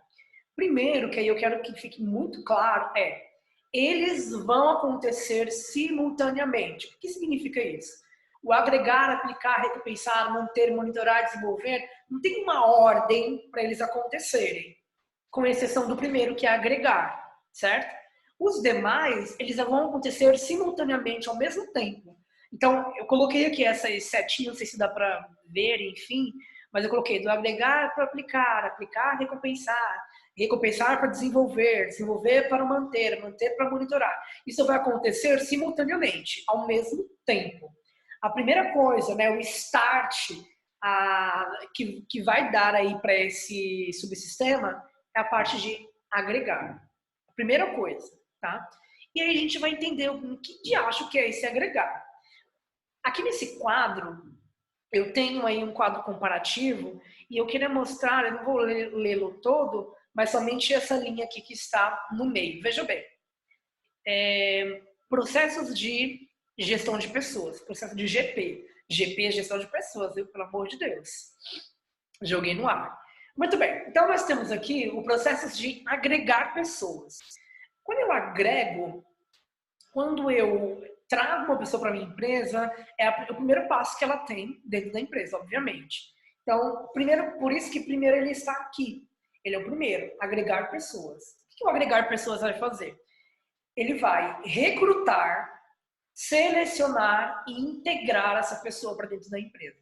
Primeiro, 0.55 1.11
que 1.11 1.19
aí 1.19 1.29
eu 1.29 1.37
quero 1.37 1.63
que 1.63 1.73
fique 1.75 2.03
muito 2.03 2.43
claro, 2.43 2.91
é 2.97 3.27
eles 3.73 4.33
vão 4.33 4.71
acontecer 4.71 5.51
simultaneamente. 5.51 6.87
O 6.87 6.99
que 6.99 7.09
significa 7.09 7.61
isso? 7.61 8.05
O 8.43 8.53
agregar, 8.53 9.11
aplicar, 9.11 9.61
recompensar, 9.61 10.33
manter, 10.33 10.75
monitorar, 10.75 11.25
desenvolver, 11.25 11.87
não 12.09 12.21
tem 12.21 12.43
uma 12.43 12.65
ordem 12.67 13.51
para 13.51 13.63
eles 13.63 13.81
acontecerem, 13.81 14.75
com 15.31 15.45
exceção 15.45 15.87
do 15.87 15.97
primeiro, 15.97 16.35
que 16.35 16.47
é 16.47 16.51
agregar, 16.51 17.39
certo? 17.53 18.06
Os 18.39 18.61
demais, 18.61 19.35
eles 19.39 19.57
vão 19.57 19.89
acontecer 19.89 20.39
simultaneamente 20.39 21.29
ao 21.29 21.37
mesmo 21.37 21.73
tempo. 21.73 22.17
Então, 22.53 22.93
eu 22.97 23.07
coloquei 23.07 23.47
aqui 23.47 23.65
essas 23.65 24.05
setinhas, 24.05 24.53
não 24.53 24.59
sei 24.59 24.67
se 24.67 24.79
dá 24.79 24.89
para 24.89 25.29
ver, 25.49 25.81
enfim, 25.81 26.33
mas 26.73 26.85
eu 26.85 26.91
coloquei 26.91 27.23
do 27.23 27.31
agregar 27.31 27.95
para 27.95 28.05
aplicar, 28.05 28.65
aplicar, 28.67 29.19
recompensar, 29.19 30.05
recompensar 30.37 30.99
para 30.99 31.09
desenvolver, 31.09 31.87
desenvolver 31.87 32.49
para 32.49 32.65
manter, 32.65 33.21
manter 33.21 33.57
para 33.57 33.71
monitorar. 33.71 34.15
Isso 34.47 34.65
vai 34.67 34.77
acontecer 34.77 35.39
simultaneamente, 35.41 36.45
ao 36.47 36.67
mesmo 36.67 37.05
tempo. 37.25 37.71
A 38.23 38.31
primeira 38.31 38.73
coisa, 38.73 39.15
né, 39.15 39.31
o 39.31 39.41
start 39.41 40.15
a, 40.83 41.51
que, 41.75 42.05
que 42.09 42.23
vai 42.23 42.51
dar 42.51 42.75
aí 42.75 42.99
para 43.01 43.15
esse 43.15 43.91
subsistema 43.95 44.83
é 45.17 45.21
a 45.21 45.25
parte 45.25 45.61
de 45.61 45.79
agregar. 46.13 46.83
A 47.29 47.33
primeira 47.33 47.75
coisa, 47.75 48.07
tá? 48.41 48.69
E 49.15 49.21
aí 49.21 49.31
a 49.31 49.41
gente 49.41 49.59
vai 49.59 49.71
entender 49.71 50.11
o 50.11 50.39
que 50.39 50.63
de 50.63 50.75
acho 50.75 51.09
que 51.09 51.19
é 51.19 51.29
esse 51.29 51.47
agregar. 51.47 52.05
Aqui 53.03 53.23
nesse 53.23 53.59
quadro, 53.59 54.23
eu 54.93 55.13
tenho 55.13 55.47
aí 55.47 55.63
um 55.63 55.73
quadro 55.73 56.03
comparativo 56.03 57.01
e 57.31 57.37
eu 57.37 57.47
queria 57.47 57.69
mostrar, 57.69 58.25
eu 58.25 58.35
não 58.35 58.45
vou 58.45 58.57
lê-lo 58.57 59.41
todo, 59.41 59.95
mas 60.15 60.31
somente 60.31 60.73
essa 60.73 60.97
linha 60.97 61.25
aqui 61.25 61.41
que 61.41 61.55
está 61.55 62.09
no 62.13 62.27
meio. 62.27 62.63
Veja 62.63 62.85
bem, 62.85 63.05
é, 64.07 64.83
processos 65.09 65.79
de 65.79 66.29
gestão 66.59 66.99
de 66.99 67.09
pessoas, 67.09 67.61
processo 67.61 67.97
de 67.97 68.07
GP. 68.07 68.67
GP 68.89 69.27
é 69.27 69.31
gestão 69.31 69.59
de 69.59 69.67
pessoas, 69.67 70.15
viu? 70.15 70.27
pelo 70.27 70.45
amor 70.45 70.69
de 70.69 70.79
Deus. 70.79 71.33
Joguei 72.23 72.55
no 72.55 72.69
ar. 72.69 72.99
Muito 73.37 73.57
bem, 73.59 73.85
então 73.89 74.09
nós 74.09 74.25
temos 74.25 74.51
aqui 74.51 74.89
o 74.89 75.03
processo 75.03 75.55
de 75.57 75.83
agregar 75.87 76.55
pessoas. 76.55 77.19
Quando 77.87 78.01
eu 78.01 78.13
agrego, 78.13 79.07
quando 79.93 80.31
eu 80.31 80.85
trago 81.09 81.45
uma 81.45 81.59
pessoa 81.59 81.81
para 81.81 81.93
minha 81.93 82.05
empresa, 82.05 82.71
é 82.99 83.09
o 83.31 83.37
primeiro 83.37 83.69
passo 83.69 83.97
que 83.97 84.05
ela 84.05 84.19
tem 84.19 84.61
dentro 84.65 84.93
da 84.93 85.01
empresa, 85.01 85.37
obviamente. 85.37 86.13
Então, 86.43 86.89
primeiro, 86.93 87.39
por 87.39 87.53
isso 87.53 87.71
que 87.71 87.81
primeiro 87.81 88.17
ele 88.17 88.33
está 88.33 88.53
aqui. 88.53 89.09
Ele 89.45 89.55
é 89.55 89.59
o 89.59 89.65
primeiro, 89.65 90.13
agregar 90.21 90.69
pessoas. 90.71 91.23
O 91.23 91.57
que 91.57 91.65
o 91.65 91.69
agregar 91.69 92.09
pessoas 92.09 92.41
vai 92.41 92.55
fazer? 92.55 92.99
Ele 93.77 93.95
vai 93.95 94.43
recrutar, 94.43 95.63
selecionar 96.13 97.45
e 97.47 97.53
integrar 97.53 98.37
essa 98.37 98.57
pessoa 98.57 98.97
para 98.97 99.07
dentro 99.07 99.31
da 99.31 99.39
empresa. 99.39 99.79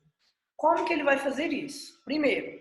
Como 0.57 0.85
que 0.85 0.93
ele 0.93 1.05
vai 1.05 1.17
fazer 1.19 1.47
isso? 1.53 2.03
Primeiro, 2.05 2.61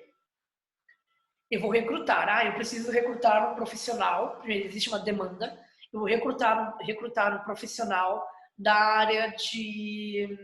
eu 1.53 1.59
vou 1.59 1.69
recrutar. 1.69 2.27
Ah, 2.27 2.45
eu 2.45 2.53
preciso 2.53 2.91
recrutar 2.91 3.51
um 3.51 3.55
profissional. 3.55 4.41
Existe 4.43 4.89
uma 4.89 4.97
demanda. 4.97 5.55
Eu 5.93 5.99
vou 5.99 6.09
recrutar, 6.09 6.75
recrutar 6.79 7.39
um 7.39 7.43
profissional 7.43 8.27
da 8.57 8.73
área 8.73 9.27
de 9.35 10.35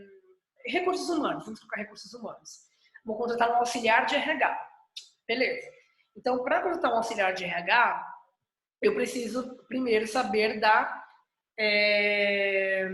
recursos 0.64 1.08
humanos. 1.08 1.44
Vamos 1.44 1.58
colocar 1.58 1.78
recursos 1.78 2.14
humanos. 2.14 2.60
Vou 3.04 3.16
contratar 3.16 3.50
um 3.50 3.56
auxiliar 3.56 4.06
de 4.06 4.14
RH. 4.14 4.68
Beleza. 5.26 5.68
Então, 6.16 6.44
para 6.44 6.62
contratar 6.62 6.92
um 6.92 6.98
auxiliar 6.98 7.32
de 7.32 7.44
RH, 7.44 8.06
eu 8.80 8.94
preciso 8.94 9.56
primeiro 9.66 10.06
saber 10.06 10.60
da, 10.60 11.04
é, 11.58 12.88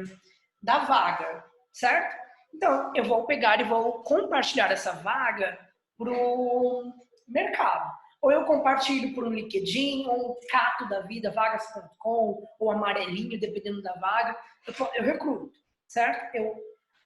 da 0.63 0.79
vaga, 0.79 1.45
certo? 1.71 2.17
Então, 2.55 2.93
eu 2.95 3.05
vou 3.05 3.27
pegar 3.27 3.61
e 3.61 3.65
vou 3.65 4.03
compartilhar 4.05 4.71
essa 4.73 4.93
vaga 4.93 5.59
para 5.99 6.11
o 6.11 6.95
mercado. 7.29 8.06
Ou 8.21 8.33
eu 8.33 8.45
compartilho 8.45 9.15
por 9.15 9.25
um 9.25 9.33
LinkedIn, 9.33 10.07
ou 10.07 10.33
um 10.33 10.37
cato 10.49 10.89
da 10.89 11.01
vida, 11.01 11.31
vagas.com, 11.31 12.47
ou 12.59 12.71
amarelinho, 12.71 13.39
dependendo 13.39 13.83
da 13.83 13.93
vaga. 13.95 14.37
Eu, 14.67 14.89
eu 14.95 15.05
recruto, 15.05 15.59
certo? 15.87 16.35
Eu 16.35 16.55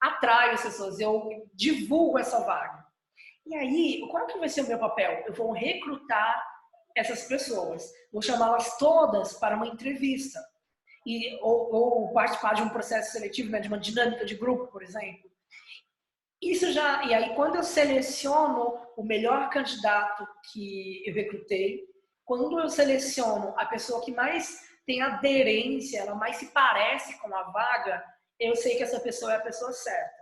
atraio 0.00 0.52
as 0.52 0.62
pessoas, 0.62 0.98
eu 0.98 1.48
divulgo 1.52 2.18
essa 2.18 2.40
vaga. 2.40 2.84
E 3.46 3.54
aí, 3.54 4.08
qual 4.11 4.26
que 4.26 4.38
vai 4.38 4.48
ser 4.48 4.62
o 4.62 4.68
meu 4.68 4.78
papel? 4.78 5.24
Eu 5.26 5.32
vou 5.32 5.52
recrutar 5.52 6.42
essas 6.96 7.24
pessoas, 7.24 7.92
vou 8.12 8.22
chamá-las 8.22 8.76
todas 8.78 9.34
para 9.34 9.56
uma 9.56 9.66
entrevista. 9.66 10.40
E, 11.06 11.38
ou, 11.40 11.72
ou, 11.74 12.12
participar 12.12 12.54
de 12.54 12.62
um 12.62 12.68
processo 12.68 13.12
seletivo, 13.12 13.50
né, 13.50 13.58
de 13.58 13.68
uma 13.68 13.78
dinâmica 13.78 14.24
de 14.24 14.34
grupo, 14.34 14.66
por 14.66 14.82
exemplo. 14.82 15.30
Isso 16.43 16.72
já, 16.72 17.05
e 17.05 17.14
aí 17.14 17.34
quando 17.34 17.57
eu 17.57 17.62
seleciono 17.62 18.78
o 18.97 19.05
melhor 19.05 19.51
candidato 19.51 20.26
que 20.51 21.03
eu 21.07 21.14
recrutei, 21.14 21.80
quando 22.24 22.59
eu 22.59 22.68
seleciono 22.68 23.55
a 23.59 23.66
pessoa 23.66 24.03
que 24.05 24.12
mais 24.12 24.70
tem 24.86 25.03
aderência, 25.03 25.99
ela 26.01 26.14
mais 26.14 26.36
se 26.36 26.47
parece 26.53 27.18
com 27.20 27.34
a 27.34 27.43
vaga, 27.51 28.03
eu 28.38 28.57
sei 28.57 28.76
que 28.76 28.82
essa 28.82 29.01
pessoa 29.01 29.32
é 29.32 29.36
a 29.36 29.43
pessoa 29.43 29.72
certa. 29.72 30.20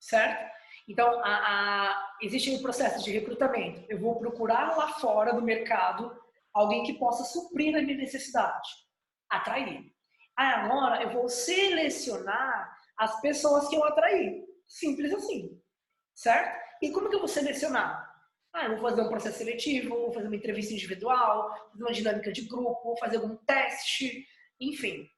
Certo? 0.00 0.52
Então, 0.88 1.20
a, 1.24 1.28
a, 1.28 2.16
existe 2.20 2.50
um 2.50 2.60
processo 2.60 3.02
de 3.02 3.12
recrutamento. 3.12 3.86
Eu 3.88 4.00
vou 4.00 4.18
procurar 4.18 4.76
lá 4.76 4.88
fora 4.94 5.32
do 5.32 5.40
mercado 5.40 6.14
alguém 6.52 6.84
que 6.84 6.98
possa 6.98 7.24
suprir 7.24 7.74
a 7.74 7.82
minha 7.82 7.96
necessidade, 7.96 8.68
atrair. 9.30 9.82
Aí 10.36 10.46
agora 10.46 11.02
eu 11.02 11.10
vou 11.10 11.28
selecionar 11.28 12.76
as 12.98 13.20
pessoas 13.20 13.68
que 13.68 13.76
eu 13.76 13.84
atraí. 13.84 14.44
Simples 14.74 15.14
assim, 15.14 15.62
certo? 16.16 16.60
E 16.82 16.90
como 16.90 17.08
que 17.08 17.14
eu 17.14 17.20
vou 17.20 17.28
selecionar? 17.28 18.12
Ah, 18.52 18.64
eu 18.64 18.72
vou 18.72 18.90
fazer 18.90 19.02
um 19.02 19.08
processo 19.08 19.38
seletivo, 19.38 19.90
vou 19.90 20.12
fazer 20.12 20.26
uma 20.26 20.34
entrevista 20.34 20.74
individual, 20.74 21.48
fazer 21.70 21.84
uma 21.84 21.92
dinâmica 21.92 22.32
de 22.32 22.42
grupo, 22.42 22.82
vou 22.82 22.98
fazer 22.98 23.18
algum 23.18 23.36
teste, 23.36 24.26
enfim. 24.58 25.08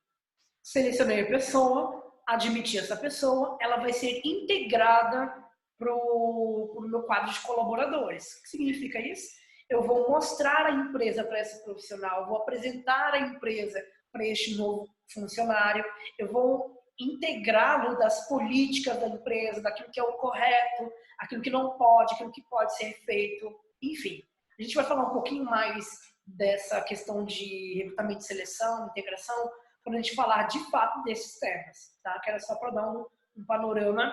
Selecionei 0.63 1.23
a 1.23 1.27
pessoa, 1.27 2.21
admiti 2.27 2.77
essa 2.77 2.99
pessoa, 2.99 3.57
ela 3.59 3.79
vai 3.79 3.95
ser 3.95 4.21
integrada 4.27 5.35
para 5.79 5.95
o 5.95 6.79
meu 6.87 7.05
quadro 7.05 7.33
de 7.33 7.41
colaboradores. 7.41 8.35
O 8.35 8.43
que 8.43 8.49
significa 8.51 9.01
isso? 9.01 9.31
Eu 9.71 9.83
vou 9.85 10.11
mostrar 10.11 10.67
a 10.67 10.71
empresa 10.71 11.25
para 11.25 11.41
esse 11.41 11.65
profissional, 11.65 12.27
vou 12.27 12.37
apresentar 12.43 13.15
a 13.15 13.21
empresa 13.21 13.83
para 14.13 14.27
este 14.27 14.55
novo 14.55 14.87
funcionário, 15.11 15.85
eu 16.19 16.31
vou 16.31 16.76
integrá-lo 16.99 17.99
das 17.99 18.29
políticas 18.29 18.99
da 18.99 19.09
empresa, 19.09 19.63
daquilo 19.63 19.91
que 19.91 20.01
é 20.01 20.03
o 20.03 20.15
correto, 20.15 20.91
aquilo 21.19 21.43
que 21.43 21.51
não 21.51 21.77
pode, 21.77 22.15
aquilo 22.15 22.33
que 22.33 22.43
pode 22.43 22.75
ser 22.77 22.93
feito, 23.05 23.55
enfim. 23.83 24.23
A 24.59 24.63
gente 24.63 24.75
vai 24.75 24.85
falar 24.85 25.11
um 25.11 25.13
pouquinho 25.13 25.45
mais 25.45 25.87
dessa 26.27 26.81
questão 26.81 27.25
de 27.25 27.75
recrutamento 27.75 28.21
de 28.21 28.27
seleção, 28.27 28.87
integração, 28.89 29.51
quando 29.85 29.97
a 29.97 29.99
gente 29.99 30.15
falar 30.15 30.45
de 30.45 30.59
fato 30.71 31.03
desses 31.05 31.39
temas, 31.39 31.97
tá? 32.03 32.19
Que 32.21 32.31
era 32.31 32.41
só 32.41 32.57
para 32.57 32.71
dar 32.71 32.91
um, 32.91 33.07
um 33.37 33.45
panorama 33.45 34.13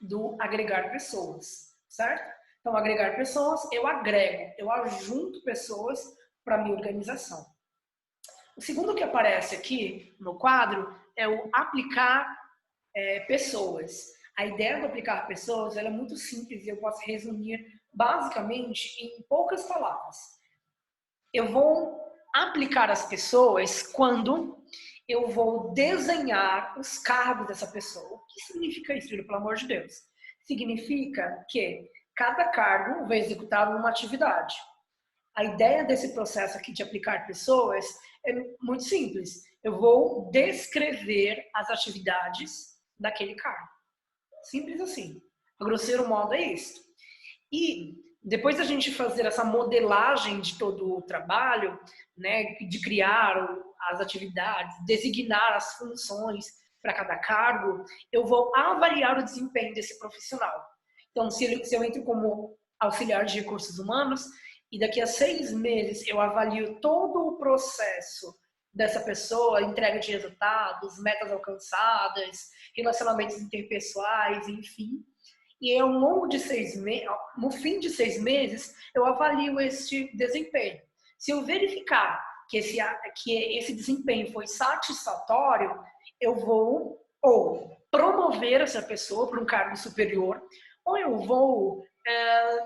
do 0.00 0.36
agregar 0.40 0.90
pessoas, 0.90 1.74
certo? 1.88 2.34
Então, 2.60 2.76
agregar 2.76 3.16
pessoas, 3.16 3.60
eu 3.72 3.86
agrego, 3.86 4.54
eu 4.58 4.70
ajunto 4.70 5.42
pessoas 5.44 6.00
para 6.44 6.58
minha 6.58 6.74
organização. 6.74 7.46
O 8.56 8.60
segundo 8.60 8.94
que 8.94 9.02
aparece 9.02 9.56
aqui 9.56 10.16
no 10.20 10.38
quadro 10.38 10.94
é 11.16 11.28
o 11.28 11.48
aplicar 11.52 12.26
é, 12.94 13.20
pessoas. 13.20 14.12
A 14.36 14.46
ideia 14.46 14.80
do 14.80 14.86
aplicar 14.86 15.26
pessoas 15.26 15.76
é 15.76 15.88
muito 15.88 16.16
simples 16.16 16.64
e 16.64 16.68
eu 16.68 16.76
posso 16.78 17.04
resumir 17.04 17.64
basicamente 17.92 18.96
em 19.00 19.22
poucas 19.28 19.64
palavras. 19.64 20.16
Eu 21.32 21.48
vou 21.48 22.02
aplicar 22.34 22.90
as 22.90 23.06
pessoas 23.08 23.82
quando 23.82 24.62
eu 25.08 25.28
vou 25.28 25.72
desenhar 25.72 26.78
os 26.78 26.98
cargos 26.98 27.46
dessa 27.46 27.66
pessoa. 27.66 28.16
O 28.16 28.26
que 28.26 28.40
significa 28.40 28.94
isso, 28.94 29.08
pelo 29.08 29.34
amor 29.36 29.56
de 29.56 29.66
Deus? 29.66 30.02
Significa 30.44 31.44
que 31.48 31.88
cada 32.16 32.48
cargo 32.48 33.06
vai 33.06 33.18
executar 33.18 33.74
uma 33.76 33.88
atividade. 33.88 34.54
A 35.36 35.44
ideia 35.44 35.84
desse 35.84 36.12
processo 36.14 36.56
aqui 36.56 36.72
de 36.72 36.82
aplicar 36.82 37.26
pessoas 37.26 37.84
é 38.26 38.32
muito 38.60 38.84
simples. 38.84 39.44
Eu 39.64 39.80
vou 39.80 40.30
descrever 40.30 41.48
as 41.54 41.70
atividades 41.70 42.74
daquele 43.00 43.34
cargo. 43.34 43.68
Simples 44.44 44.78
assim. 44.78 45.22
A 45.58 45.64
grosseiro 45.64 46.06
modo 46.06 46.34
é 46.34 46.42
isso. 46.52 46.82
E 47.50 47.94
depois 48.22 48.58
da 48.58 48.64
gente 48.64 48.92
fazer 48.92 49.24
essa 49.24 49.42
modelagem 49.42 50.40
de 50.40 50.58
todo 50.58 50.98
o 50.98 51.02
trabalho, 51.02 51.78
né, 52.16 52.54
de 52.56 52.80
criar 52.82 53.48
as 53.90 54.00
atividades, 54.00 54.76
designar 54.86 55.54
as 55.54 55.74
funções 55.78 56.44
para 56.82 56.92
cada 56.92 57.16
cargo, 57.18 57.84
eu 58.12 58.26
vou 58.26 58.54
avaliar 58.54 59.18
o 59.18 59.24
desempenho 59.24 59.72
desse 59.72 59.98
profissional. 59.98 60.62
Então, 61.10 61.30
se, 61.30 61.64
se 61.64 61.74
eu 61.74 61.82
entro 61.82 62.04
como 62.04 62.54
auxiliar 62.78 63.24
de 63.24 63.40
recursos 63.40 63.78
humanos 63.78 64.26
e 64.70 64.78
daqui 64.78 65.00
a 65.00 65.06
seis 65.06 65.52
meses 65.52 66.06
eu 66.06 66.20
avalio 66.20 66.80
todo 66.80 67.28
o 67.28 67.38
processo 67.38 68.34
dessa 68.74 69.00
pessoa, 69.00 69.62
entrega 69.62 69.98
de 69.98 70.12
resultados, 70.12 70.98
metas 70.98 71.30
alcançadas, 71.30 72.50
relacionamentos 72.76 73.40
interpessoais, 73.40 74.48
enfim. 74.48 75.04
E 75.60 75.78
ao 75.78 75.88
longo 75.88 76.26
de 76.26 76.38
seis 76.38 76.76
meses, 76.76 77.08
no 77.38 77.50
fim 77.50 77.78
de 77.78 77.88
seis 77.88 78.20
meses, 78.20 78.74
eu 78.94 79.06
avalio 79.06 79.60
este 79.60 80.14
desempenho. 80.16 80.80
Se 81.18 81.30
eu 81.30 81.42
verificar 81.42 82.22
que 82.48 82.58
esse, 82.58 82.78
que 83.22 83.56
esse 83.58 83.72
desempenho 83.72 84.32
foi 84.32 84.46
satisfatório, 84.46 85.78
eu 86.20 86.34
vou 86.34 87.00
ou 87.22 87.74
promover 87.90 88.60
essa 88.60 88.82
pessoa 88.82 89.28
para 89.28 89.40
um 89.40 89.46
cargo 89.46 89.76
superior, 89.76 90.42
ou 90.84 90.98
eu 90.98 91.18
vou 91.20 91.86
é, 92.06 92.58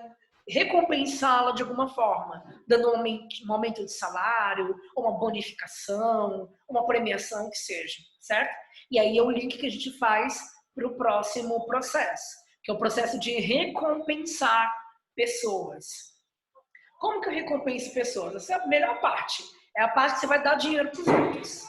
recompensá-la 0.48 1.52
de 1.52 1.62
alguma 1.62 1.88
forma, 1.88 2.42
dando 2.66 2.90
um 2.90 3.52
aumento 3.52 3.84
de 3.84 3.92
salário, 3.92 4.74
uma 4.96 5.18
bonificação, 5.18 6.48
uma 6.68 6.86
premiação 6.86 7.50
que 7.50 7.56
seja, 7.56 7.96
certo? 8.20 8.54
E 8.90 8.98
aí 8.98 9.18
é 9.18 9.22
o 9.22 9.30
link 9.30 9.58
que 9.58 9.66
a 9.66 9.70
gente 9.70 9.96
faz 9.98 10.40
para 10.74 10.86
o 10.86 10.96
próximo 10.96 11.66
processo, 11.66 12.36
que 12.62 12.70
é 12.70 12.74
o 12.74 12.78
processo 12.78 13.18
de 13.18 13.32
recompensar 13.40 14.72
pessoas. 15.14 15.84
Como 16.98 17.20
que 17.20 17.28
eu 17.28 17.34
recompenso 17.34 17.92
pessoas? 17.92 18.34
Essa 18.34 18.54
é 18.54 18.56
a 18.56 18.66
melhor 18.66 19.00
parte. 19.00 19.42
É 19.76 19.82
a 19.82 19.88
parte 19.88 20.14
que 20.14 20.20
você 20.20 20.26
vai 20.26 20.42
dar 20.42 20.54
dinheiro 20.54 20.90
para 20.90 21.00
os 21.00 21.06
outros. 21.08 21.68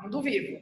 Mundo 0.00 0.22
vivo. 0.22 0.58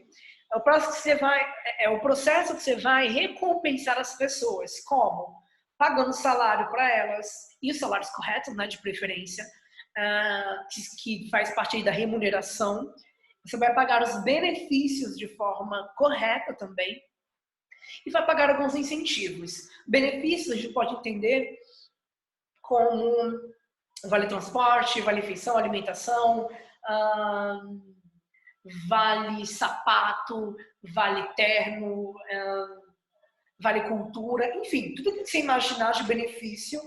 É 0.52 0.56
o 0.56 0.60
processo 0.60 0.96
que 0.96 1.02
você 1.02 1.14
vai, 1.16 1.40
é, 1.40 1.84
é 1.84 1.90
o 1.90 2.00
processo 2.00 2.54
que 2.56 2.62
você 2.62 2.76
vai 2.76 3.08
recompensar 3.08 3.98
as 3.98 4.16
pessoas. 4.16 4.80
Como? 4.84 5.45
Pagando 5.78 6.12
salário 6.12 6.70
para 6.70 6.90
elas, 6.90 7.28
e 7.62 7.70
os 7.70 7.78
salários 7.78 8.10
corretos, 8.10 8.54
né, 8.56 8.66
de 8.66 8.78
preferência, 8.78 9.44
uh, 9.44 10.66
que, 10.70 10.82
que 11.24 11.30
faz 11.30 11.54
parte 11.54 11.82
da 11.82 11.90
remuneração. 11.90 12.92
Você 13.44 13.56
vai 13.56 13.74
pagar 13.74 14.02
os 14.02 14.22
benefícios 14.24 15.16
de 15.16 15.28
forma 15.36 15.92
correta 15.96 16.54
também. 16.54 17.00
E 18.04 18.10
vai 18.10 18.24
pagar 18.26 18.50
alguns 18.50 18.74
incentivos. 18.74 19.68
Benefícios 19.86 20.56
a 20.56 20.60
gente 20.60 20.72
pode 20.72 20.94
entender 20.94 21.56
como 22.60 23.14
vale 24.04 24.26
transporte, 24.26 25.00
vale 25.00 25.20
refeição, 25.20 25.56
alimentação, 25.56 26.48
vale 28.88 29.46
sapato, 29.46 30.56
vale 30.82 31.22
terno, 31.34 32.14
vale 33.58 33.88
cultura, 33.88 34.54
enfim, 34.56 34.94
tudo 34.94 35.12
que 35.12 35.26
você 35.26 35.40
imaginar 35.40 35.92
de 35.92 36.04
benefício 36.04 36.80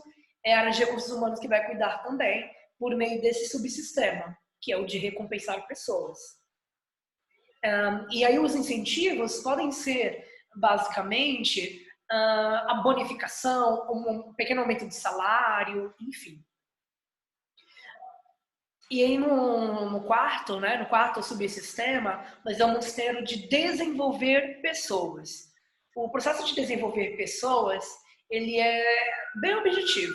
é 0.46 0.54
a 0.54 0.60
área 0.60 0.72
de 0.72 0.80
recursos 0.80 1.12
humanos 1.12 1.40
que 1.40 1.48
vai 1.48 1.66
cuidar 1.66 2.04
também 2.04 2.50
por 2.78 2.96
meio 2.96 3.22
desse 3.22 3.50
subsistema, 3.50 4.38
que 4.62 4.72
é 4.72 4.78
o 4.78 4.86
de 4.86 4.98
recompensar 4.98 5.68
pessoas. 5.68 6.18
e 8.12 8.24
aí 8.24 8.40
os 8.40 8.56
incentivos 8.56 9.42
podem 9.42 9.72
ser 9.72 10.26
basicamente 10.56 11.86
a 12.10 12.82
bonificação, 12.84 13.88
um 13.92 14.34
pequeno 14.34 14.62
aumento 14.62 14.88
de 14.88 14.96
salário, 14.96 15.94
enfim. 16.02 16.44
E 18.90 19.04
aí 19.04 19.18
no, 19.20 19.92
no, 19.92 20.04
quarto, 20.04 20.60
né, 20.60 20.78
no 20.78 20.88
quarto 20.88 21.22
subsistema, 21.22 22.26
nós 22.44 22.58
vamos 22.58 22.92
ter 22.94 23.18
o 23.18 23.24
de 23.24 23.48
desenvolver 23.48 24.62
pessoas. 24.62 25.49
O 25.96 26.10
processo 26.10 26.46
de 26.46 26.56
desenvolver 26.56 27.18
pessoas, 27.18 27.86
ele 28.30 28.60
é 28.60 28.84
bem 29.42 29.56
objetivo. 29.56 30.14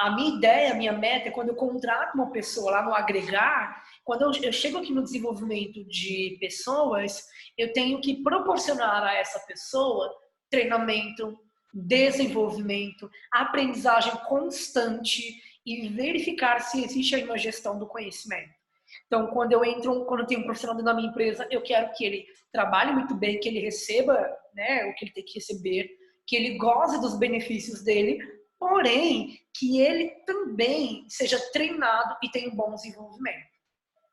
A 0.00 0.10
minha 0.10 0.36
ideia, 0.36 0.72
a 0.72 0.74
minha 0.74 0.92
meta 0.92 1.28
é 1.28 1.30
quando 1.30 1.50
eu 1.50 1.54
contrato 1.54 2.14
uma 2.14 2.30
pessoa 2.32 2.72
lá 2.72 2.82
no 2.82 2.94
agregar, 2.94 3.82
quando 4.04 4.22
eu, 4.22 4.52
chego 4.52 4.78
aqui 4.78 4.92
no 4.92 5.04
desenvolvimento 5.04 5.84
de 5.84 6.36
pessoas, 6.40 7.24
eu 7.56 7.72
tenho 7.72 8.00
que 8.00 8.22
proporcionar 8.22 9.04
a 9.04 9.14
essa 9.14 9.38
pessoa 9.40 10.12
treinamento, 10.50 11.38
desenvolvimento, 11.72 13.10
aprendizagem 13.30 14.12
constante 14.26 15.40
e 15.64 15.88
verificar 15.88 16.60
se 16.60 16.82
existe 16.82 17.14
aí 17.14 17.24
uma 17.24 17.38
gestão 17.38 17.78
do 17.78 17.86
conhecimento. 17.86 18.57
Então, 19.06 19.28
quando 19.28 19.52
eu 19.52 19.64
entro, 19.64 20.04
quando 20.06 20.20
eu 20.20 20.26
tenho 20.26 20.40
um 20.40 20.44
profissional 20.44 20.76
dentro 20.76 20.92
da 20.92 20.94
minha 20.94 21.08
empresa, 21.08 21.46
eu 21.50 21.62
quero 21.62 21.92
que 21.92 22.04
ele 22.04 22.26
trabalhe 22.52 22.92
muito 22.92 23.14
bem, 23.14 23.40
que 23.40 23.48
ele 23.48 23.60
receba 23.60 24.14
né, 24.54 24.84
o 24.86 24.94
que 24.94 25.04
ele 25.04 25.12
tem 25.12 25.24
que 25.24 25.34
receber, 25.34 25.88
que 26.26 26.36
ele 26.36 26.58
goze 26.58 27.00
dos 27.00 27.18
benefícios 27.18 27.82
dele, 27.82 28.18
porém, 28.58 29.38
que 29.56 29.80
ele 29.80 30.10
também 30.26 31.06
seja 31.08 31.38
treinado 31.52 32.16
e 32.22 32.30
tenha 32.30 32.50
um 32.50 32.54
bom 32.54 32.74
desenvolvimento. 32.74 33.48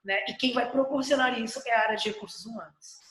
Né? 0.03 0.23
E 0.29 0.33
quem 0.35 0.53
vai 0.53 0.71
proporcionar 0.71 1.39
isso 1.39 1.61
é 1.65 1.73
a 1.73 1.81
área 1.81 1.97
de 1.97 2.09
recursos 2.09 2.45
humanos. 2.45 3.05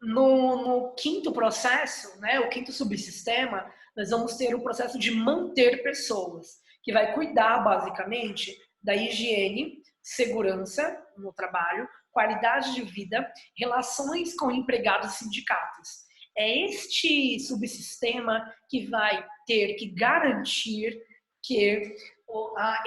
No, 0.00 0.62
no, 0.62 0.94
quinto 0.94 1.32
processo, 1.32 2.20
né, 2.20 2.38
o 2.40 2.50
quinto 2.50 2.70
subsistema, 2.70 3.66
nós 3.96 4.10
vamos 4.10 4.36
ter 4.36 4.54
o 4.54 4.62
processo 4.62 4.98
de 4.98 5.10
manter 5.10 5.82
pessoas, 5.82 6.58
que 6.82 6.92
vai 6.92 7.14
cuidar 7.14 7.64
basicamente 7.64 8.54
da 8.82 8.94
higiene, 8.94 9.82
segurança 10.06 11.04
no 11.16 11.32
trabalho, 11.32 11.88
qualidade 12.12 12.74
de 12.74 12.82
vida, 12.82 13.28
relações 13.58 14.36
com 14.36 14.52
empregados 14.52 15.14
e 15.14 15.18
sindicatos. 15.18 16.06
É 16.38 16.64
este 16.64 17.40
subsistema 17.40 18.48
que 18.68 18.86
vai 18.86 19.26
ter 19.46 19.74
que 19.74 19.86
garantir 19.88 20.96
que 21.42 21.96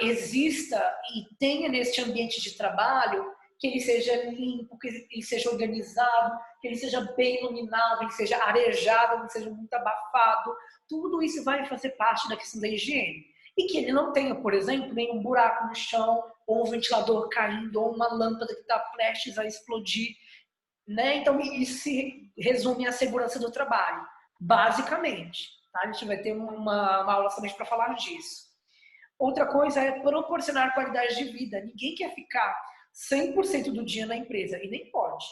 exista 0.00 0.82
e 1.14 1.36
tenha 1.36 1.68
neste 1.68 2.00
ambiente 2.00 2.40
de 2.40 2.56
trabalho 2.56 3.30
que 3.58 3.66
ele 3.66 3.80
seja 3.80 4.16
limpo, 4.30 4.78
que 4.78 4.88
ele 4.88 5.22
seja 5.22 5.50
organizado, 5.50 6.38
que 6.62 6.68
ele 6.68 6.76
seja 6.76 7.02
bem 7.14 7.40
iluminado, 7.40 7.98
que 7.98 8.04
ele 8.04 8.12
seja 8.12 8.42
arejado, 8.42 9.16
que 9.16 9.22
ele 9.22 9.30
seja 9.30 9.50
muito 9.50 9.74
abafado. 9.74 10.56
Tudo 10.88 11.22
isso 11.22 11.44
vai 11.44 11.66
fazer 11.66 11.90
parte 11.90 12.26
da 12.30 12.36
questão 12.36 12.62
da 12.62 12.68
higiene. 12.68 13.26
E 13.56 13.66
que 13.66 13.78
ele 13.78 13.92
não 13.92 14.12
tenha, 14.12 14.34
por 14.34 14.54
exemplo, 14.54 14.92
nenhum 14.94 15.22
buraco 15.22 15.66
no 15.66 15.74
chão, 15.74 16.22
ou 16.46 16.66
um 16.66 16.70
ventilador 16.70 17.28
caindo, 17.28 17.80
ou 17.80 17.94
uma 17.94 18.08
lâmpada 18.08 18.54
que 18.54 18.60
está 18.60 18.78
prestes 18.78 19.38
a 19.38 19.44
explodir. 19.44 20.14
Né? 20.86 21.16
Então, 21.16 21.38
isso 21.40 21.82
se 21.82 22.32
resume 22.38 22.86
à 22.86 22.92
segurança 22.92 23.38
do 23.38 23.50
trabalho, 23.50 24.04
basicamente. 24.40 25.48
Tá? 25.72 25.82
A 25.82 25.92
gente 25.92 26.04
vai 26.04 26.18
ter 26.18 26.32
uma, 26.32 27.02
uma 27.02 27.12
aula 27.12 27.30
somente 27.30 27.54
para 27.54 27.66
falar 27.66 27.94
disso. 27.94 28.50
Outra 29.18 29.46
coisa 29.46 29.80
é 29.80 30.00
proporcionar 30.00 30.74
qualidade 30.74 31.16
de 31.16 31.24
vida. 31.24 31.60
Ninguém 31.60 31.94
quer 31.94 32.14
ficar 32.14 32.56
100% 33.12 33.72
do 33.72 33.84
dia 33.84 34.06
na 34.06 34.16
empresa, 34.16 34.58
e 34.62 34.68
nem 34.68 34.90
pode. 34.90 35.26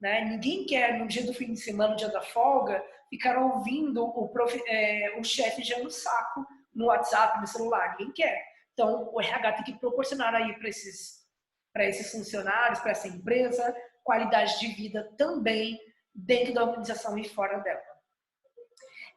Né? 0.00 0.24
Ninguém 0.24 0.64
quer, 0.64 0.98
no 0.98 1.06
dia 1.06 1.24
do 1.24 1.34
fim 1.34 1.52
de 1.52 1.60
semana, 1.60 1.90
no 1.90 1.96
dia 1.96 2.08
da 2.08 2.22
folga, 2.22 2.82
ficar 3.10 3.38
ouvindo 3.38 4.04
o, 4.04 4.28
prof, 4.28 4.60
é, 4.66 5.16
o 5.18 5.24
chefe 5.24 5.60
enchendo 5.60 5.86
o 5.86 5.90
saco 5.90 6.46
no 6.76 6.86
WhatsApp, 6.86 7.40
no 7.40 7.46
celular. 7.46 7.96
Ninguém 7.98 8.12
quer. 8.12 8.44
Então, 8.72 9.08
o 9.12 9.20
RH 9.20 9.52
tem 9.52 9.64
que 9.64 9.80
proporcionar 9.80 10.34
aí 10.34 10.54
para 10.58 10.68
esses, 10.68 11.26
esses 11.74 12.12
funcionários, 12.12 12.78
para 12.78 12.90
essa 12.90 13.08
empresa, 13.08 13.74
qualidade 14.04 14.60
de 14.60 14.68
vida 14.68 15.12
também 15.16 15.80
dentro 16.14 16.54
da 16.54 16.62
organização 16.62 17.18
e 17.18 17.28
fora 17.28 17.58
dela. 17.58 17.80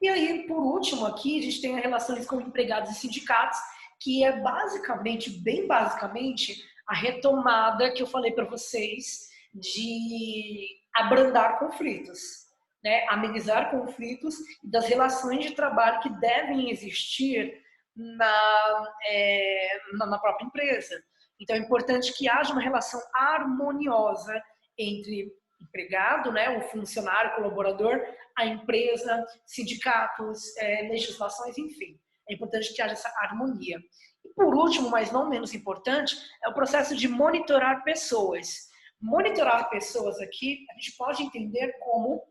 E 0.01 0.07
aí, 0.07 0.47
por 0.47 0.59
último, 0.59 1.05
aqui 1.05 1.39
a 1.39 1.43
gente 1.43 1.61
tem 1.61 1.75
as 1.75 1.83
relações 1.83 2.25
com 2.25 2.39
empregados 2.39 2.91
e 2.91 2.95
sindicatos, 2.95 3.59
que 3.99 4.23
é 4.23 4.39
basicamente, 4.39 5.29
bem 5.29 5.67
basicamente, 5.67 6.63
a 6.87 6.95
retomada 6.95 7.91
que 7.91 8.01
eu 8.01 8.07
falei 8.07 8.31
para 8.31 8.45
vocês 8.45 9.27
de 9.53 10.67
abrandar 10.95 11.59
conflitos, 11.59 12.48
né? 12.83 13.05
amenizar 13.09 13.71
conflitos 13.71 14.35
das 14.63 14.85
relações 14.85 15.45
de 15.45 15.55
trabalho 15.55 15.99
que 16.01 16.09
devem 16.19 16.69
existir 16.71 17.61
na, 17.95 18.93
é, 19.05 19.69
na 19.93 20.19
própria 20.19 20.45
empresa. 20.45 21.01
Então 21.39 21.55
é 21.55 21.59
importante 21.59 22.13
que 22.13 22.29
haja 22.29 22.51
uma 22.51 22.61
relação 22.61 23.01
harmoniosa 23.13 24.41
entre 24.77 25.31
empregado, 25.61 26.31
né, 26.31 26.57
o 26.57 26.61
funcionário, 26.69 27.35
colaborador, 27.35 28.01
a 28.37 28.45
empresa, 28.45 29.25
sindicatos, 29.45 30.55
é, 30.57 30.83
legislações, 30.83 31.57
enfim. 31.57 31.99
É 32.29 32.33
importante 32.33 32.73
que 32.73 32.81
haja 32.81 32.93
essa 32.93 33.09
harmonia. 33.21 33.77
E 34.23 34.33
por 34.33 34.55
último, 34.55 34.89
mas 34.89 35.11
não 35.11 35.29
menos 35.29 35.53
importante, 35.53 36.15
é 36.43 36.49
o 36.49 36.53
processo 36.53 36.95
de 36.95 37.07
monitorar 37.07 37.83
pessoas. 37.83 38.69
Monitorar 39.01 39.69
pessoas 39.69 40.19
aqui, 40.19 40.65
a 40.71 40.73
gente 40.75 40.95
pode 40.97 41.23
entender 41.23 41.73
como 41.79 42.21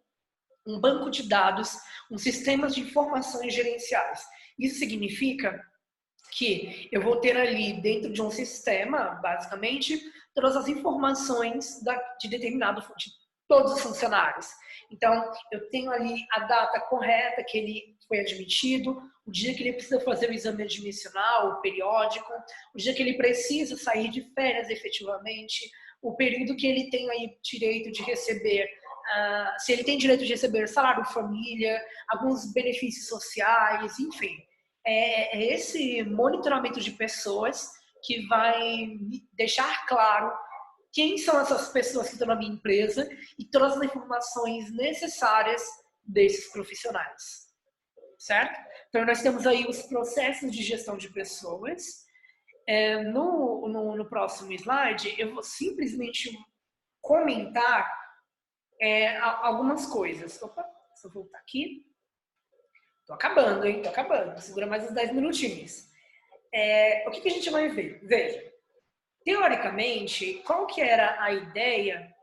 um 0.68 0.78
banco 0.78 1.10
de 1.10 1.26
dados, 1.26 1.76
um 2.10 2.18
sistema 2.18 2.68
de 2.68 2.80
informações 2.80 3.54
gerenciais. 3.54 4.22
Isso 4.58 4.78
significa 4.78 5.58
que 6.32 6.88
eu 6.92 7.00
vou 7.00 7.16
ter 7.16 7.36
ali 7.36 7.80
dentro 7.80 8.12
de 8.12 8.20
um 8.20 8.30
sistema, 8.30 9.18
basicamente, 9.22 9.98
todas 10.34 10.56
as 10.56 10.68
informações 10.68 11.80
de 12.20 12.28
determinado 12.28 12.82
de 12.96 13.10
todos 13.48 13.72
os 13.72 13.80
funcionários. 13.80 14.46
Então, 14.90 15.32
eu 15.50 15.68
tenho 15.70 15.90
ali 15.90 16.24
a 16.30 16.40
data 16.40 16.80
correta 16.80 17.42
que 17.44 17.56
ele 17.56 17.96
foi 18.06 18.20
admitido, 18.20 19.02
o 19.26 19.30
dia 19.30 19.54
que 19.54 19.62
ele 19.62 19.72
precisa 19.72 20.00
fazer 20.00 20.28
o 20.28 20.32
exame 20.32 20.62
admissional, 20.62 21.48
o 21.48 21.60
periódico, 21.60 22.30
o 22.74 22.78
dia 22.78 22.94
que 22.94 23.02
ele 23.02 23.16
precisa 23.16 23.76
sair 23.76 24.10
de 24.10 24.22
férias 24.34 24.68
efetivamente, 24.68 25.70
o 26.00 26.14
período 26.14 26.56
que 26.56 26.66
ele 26.66 26.90
tem 26.90 27.10
aí 27.10 27.36
direito 27.42 27.90
de 27.90 28.02
receber, 28.02 28.68
uh, 29.08 29.60
se 29.60 29.72
ele 29.72 29.84
tem 29.84 29.98
direito 29.98 30.24
de 30.24 30.32
receber 30.32 30.68
salário 30.68 31.04
família, 31.06 31.82
alguns 32.08 32.52
benefícios 32.52 33.08
sociais, 33.08 33.98
enfim. 33.98 34.36
É, 34.86 35.38
é 35.38 35.54
esse 35.54 36.02
monitoramento 36.04 36.80
de 36.80 36.92
pessoas 36.92 37.70
que 38.02 38.26
vai 38.26 38.98
deixar 39.34 39.86
claro 39.86 40.32
quem 40.92 41.18
são 41.18 41.40
essas 41.40 41.68
pessoas 41.68 42.06
que 42.06 42.14
estão 42.14 42.28
na 42.28 42.36
minha 42.36 42.52
empresa 42.52 43.08
e 43.38 43.44
todas 43.44 43.76
as 43.76 43.82
informações 43.82 44.72
necessárias 44.72 45.62
desses 46.04 46.50
profissionais. 46.50 47.48
Certo? 48.18 48.58
Então, 48.88 49.04
nós 49.04 49.22
temos 49.22 49.46
aí 49.46 49.64
os 49.66 49.82
processos 49.82 50.50
de 50.50 50.62
gestão 50.62 50.96
de 50.96 51.08
pessoas. 51.10 52.04
É, 52.66 53.02
no, 53.04 53.68
no, 53.68 53.96
no, 53.96 54.08
próximo 54.08 54.52
slide, 54.52 55.14
eu 55.18 55.34
vou 55.34 55.42
simplesmente 55.42 56.36
comentar 57.00 57.88
é, 58.80 59.16
algumas 59.16 59.86
coisas. 59.86 60.40
Opa, 60.42 60.64
eu 61.04 61.10
voltar 61.10 61.38
aqui. 61.38 61.84
Tô 63.06 63.14
acabando, 63.14 63.66
hein? 63.66 63.82
Tô 63.82 63.88
acabando. 63.88 64.40
Segura 64.40 64.66
mais 64.66 64.84
uns 64.84 64.94
10 64.94 65.12
minutinhos. 65.12 65.88
É, 66.52 67.08
o 67.08 67.10
que, 67.10 67.20
que 67.20 67.28
a 67.28 67.32
gente 67.32 67.50
vai 67.50 67.68
ver? 67.68 68.00
Veja, 68.04 68.52
teoricamente, 69.24 70.42
qual 70.46 70.66
que 70.66 70.80
era 70.80 71.22
a 71.22 71.32
ideia 71.32 72.14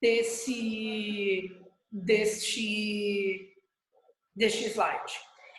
desse, 0.00 1.50
deste, 1.90 3.56
deste 4.34 4.64
slide? 4.68 5.12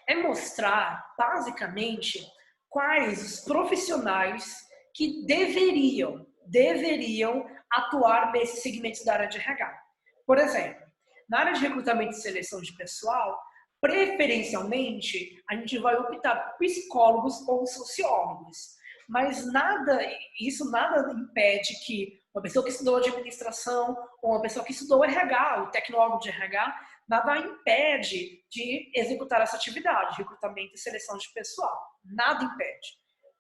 É 0.08 0.16
mostrar, 0.16 1.14
basicamente, 1.18 2.26
quais 2.70 3.24
os 3.24 3.46
profissionais 3.46 4.68
que 4.94 5.26
deveriam, 5.26 6.26
deveriam 6.46 7.46
atuar 7.70 8.32
nesses 8.32 8.62
segmentos 8.62 9.04
da 9.04 9.14
área 9.14 9.28
de 9.28 9.38
RH. 9.38 9.81
Por 10.26 10.38
exemplo, 10.38 10.82
na 11.30 11.40
área 11.40 11.54
de 11.54 11.62
recrutamento 11.62 12.12
e 12.12 12.22
seleção 12.22 12.62
de 12.62 12.76
pessoal, 12.76 13.40
preferencialmente, 13.80 15.42
a 15.50 15.56
gente 15.56 15.78
vai 15.80 15.96
optar 15.96 16.36
por 16.36 16.58
psicólogos 16.60 17.48
ou 17.48 17.66
sociólogos 17.66 18.82
mas 19.12 19.46
nada, 19.52 20.00
isso 20.40 20.72
nada 20.72 21.12
impede 21.12 21.76
que 21.86 22.24
uma 22.34 22.42
pessoa 22.42 22.64
que 22.64 22.72
estudou 22.72 22.96
administração 22.96 23.98
ou 24.22 24.32
uma 24.32 24.42
pessoa 24.42 24.64
que 24.64 24.72
estudou 24.72 25.04
RH, 25.04 25.64
o 25.64 25.70
tecnólogo 25.70 26.20
de 26.20 26.30
RH, 26.30 26.80
nada 27.10 27.38
impede 27.38 28.42
de 28.50 28.90
executar 28.96 29.42
essa 29.42 29.58
atividade, 29.58 30.16
recrutamento 30.18 30.74
e 30.76 30.78
seleção 30.78 31.18
de 31.18 31.28
pessoal. 31.34 31.78
Nada 32.06 32.46
impede, 32.46 32.88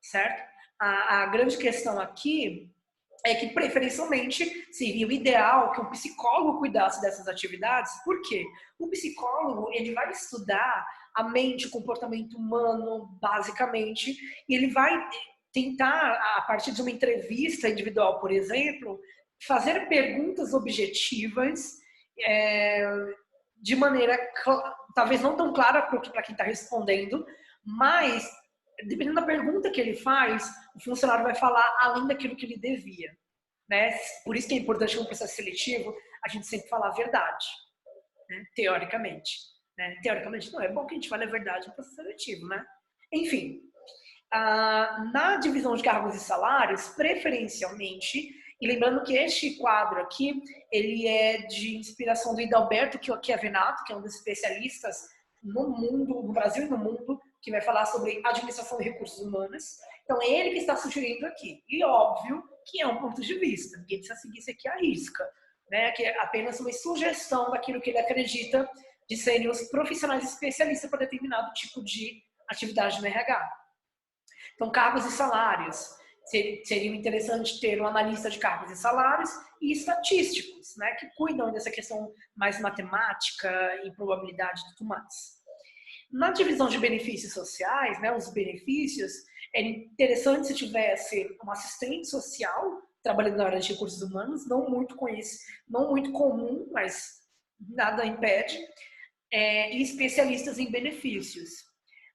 certo? 0.01 0.43
A, 0.77 1.23
a 1.23 1.25
grande 1.27 1.57
questão 1.57 2.01
aqui 2.01 2.69
é 3.25 3.35
que 3.35 3.49
preferencialmente 3.49 4.67
seria 4.71 5.07
o 5.07 5.11
ideal 5.11 5.71
que 5.71 5.81
um 5.81 5.89
psicólogo 5.89 6.59
cuidasse 6.59 7.01
dessas 7.01 7.27
atividades. 7.27 7.91
Por 8.03 8.21
quê? 8.21 8.45
O 8.79 8.89
psicólogo 8.89 9.69
ele 9.73 9.93
vai 9.93 10.09
estudar 10.09 10.85
a 11.15 11.23
mente, 11.23 11.67
o 11.67 11.71
comportamento 11.71 12.37
humano, 12.37 13.17
basicamente, 13.21 14.17
e 14.47 14.55
ele 14.55 14.71
vai 14.71 14.91
tentar, 15.53 16.13
a 16.37 16.41
partir 16.43 16.71
de 16.71 16.81
uma 16.81 16.91
entrevista 16.91 17.67
individual, 17.67 18.19
por 18.19 18.31
exemplo, 18.31 18.99
fazer 19.45 19.87
perguntas 19.87 20.53
objetivas 20.53 21.77
é, 22.19 22.89
de 23.61 23.75
maneira 23.75 24.17
talvez 24.95 25.21
não 25.21 25.35
tão 25.35 25.53
clara 25.53 25.81
para 25.83 26.23
quem 26.23 26.33
está 26.33 26.43
respondendo, 26.43 27.25
mas 27.63 28.27
dependendo 28.85 29.15
da 29.15 29.25
pergunta 29.25 29.71
que 29.71 29.79
ele 29.79 29.95
faz, 29.95 30.49
o 30.75 30.79
funcionário 30.79 31.23
vai 31.23 31.35
falar 31.35 31.77
além 31.79 32.07
daquilo 32.07 32.35
que 32.35 32.45
ele 32.45 32.57
devia. 32.57 33.15
Né? 33.69 33.97
Por 34.25 34.35
isso 34.35 34.47
que 34.47 34.55
é 34.55 34.57
importante 34.57 34.97
no 34.97 35.05
processo 35.05 35.35
seletivo 35.35 35.95
a 36.23 36.29
gente 36.29 36.45
sempre 36.45 36.67
falar 36.67 36.89
a 36.89 36.93
verdade, 36.93 37.45
né? 38.29 38.43
teoricamente. 38.55 39.31
Né? 39.77 39.97
Teoricamente 40.03 40.51
não, 40.51 40.61
é 40.61 40.71
bom 40.71 40.85
que 40.85 40.93
a 40.93 40.95
gente 40.95 41.09
fale 41.09 41.23
a 41.23 41.29
verdade 41.29 41.67
no 41.67 41.73
processo 41.73 41.95
seletivo, 41.95 42.47
né? 42.47 42.63
Enfim, 43.13 43.61
ah, 44.31 45.09
na 45.13 45.37
divisão 45.37 45.75
de 45.75 45.83
cargos 45.83 46.15
e 46.15 46.19
salários, 46.19 46.89
preferencialmente, 46.89 48.29
e 48.61 48.67
lembrando 48.67 49.03
que 49.03 49.17
este 49.17 49.57
quadro 49.57 49.99
aqui, 50.01 50.41
ele 50.71 51.07
é 51.07 51.39
de 51.47 51.75
inspiração 51.75 52.35
do 52.35 52.41
Hidalberto 52.41 52.99
Chiavenato, 53.03 53.83
que 53.83 53.91
é 53.91 53.95
um 53.95 54.01
dos 54.01 54.15
especialistas 54.15 54.97
no 55.41 55.69
mundo, 55.69 56.21
no 56.21 56.31
Brasil 56.31 56.67
e 56.67 56.69
no 56.69 56.77
mundo, 56.77 57.19
que 57.41 57.51
vai 57.51 57.61
falar 57.61 57.85
sobre 57.87 58.21
administração 58.23 58.77
de 58.77 58.83
recursos 58.83 59.19
humanos. 59.19 59.77
Então, 60.03 60.21
é 60.21 60.29
ele 60.29 60.51
que 60.51 60.59
está 60.59 60.75
sugerindo 60.75 61.25
aqui. 61.25 61.63
E 61.67 61.83
óbvio 61.83 62.43
que 62.65 62.81
é 62.81 62.87
um 62.87 62.99
ponto 62.99 63.21
de 63.21 63.33
vista, 63.39 63.77
ninguém 63.77 63.97
precisa 63.97 64.19
seguir 64.19 64.39
isso 64.39 64.51
aqui 64.51 64.67
à 64.67 64.77
risca, 64.77 65.27
né? 65.69 65.91
que 65.91 66.03
é 66.03 66.19
apenas 66.21 66.59
uma 66.59 66.71
sugestão 66.71 67.49
daquilo 67.49 67.81
que 67.81 67.89
ele 67.89 67.99
acredita 67.99 68.69
de 69.09 69.17
serem 69.17 69.49
os 69.49 69.63
profissionais 69.63 70.23
especialistas 70.23 70.89
para 70.89 70.99
determinado 70.99 71.51
tipo 71.53 71.83
de 71.83 72.21
atividade 72.47 73.01
no 73.01 73.07
RH. 73.07 73.51
Então, 74.55 74.71
cargos 74.71 75.05
e 75.05 75.11
salários. 75.11 75.99
Seria 76.23 76.95
interessante 76.95 77.59
ter 77.59 77.81
um 77.81 77.87
analista 77.87 78.29
de 78.29 78.37
cargos 78.37 78.71
e 78.71 78.75
salários 78.75 79.29
e 79.59 79.73
estatísticos, 79.73 80.77
né, 80.77 80.93
que 80.95 81.07
cuidam 81.17 81.51
dessa 81.51 81.71
questão 81.71 82.13
mais 82.35 82.61
matemática 82.61 83.51
e 83.83 83.91
probabilidade 83.91 84.61
e 84.61 84.75
tudo 84.75 84.87
mais. 84.87 85.40
Na 86.11 86.31
divisão 86.31 86.67
de 86.67 86.77
benefícios 86.77 87.33
sociais, 87.33 87.99
né, 88.01 88.15
os 88.15 88.31
benefícios, 88.33 89.11
é 89.53 89.61
interessante 89.61 90.47
se 90.47 90.53
tivesse 90.53 91.37
um 91.43 91.51
assistente 91.51 92.07
social 92.07 92.81
trabalhando 93.03 93.37
na 93.37 93.45
área 93.45 93.59
de 93.59 93.73
recursos 93.73 94.01
humanos, 94.01 94.47
não 94.47 94.69
muito 94.69 94.95
conhecido, 94.95 95.43
não 95.67 95.89
muito 95.89 96.11
comum, 96.11 96.67
mas 96.71 97.21
nada 97.59 98.05
impede, 98.05 98.59
é, 99.31 99.75
e 99.75 99.81
especialistas 99.81 100.59
em 100.59 100.69
benefícios. 100.69 101.49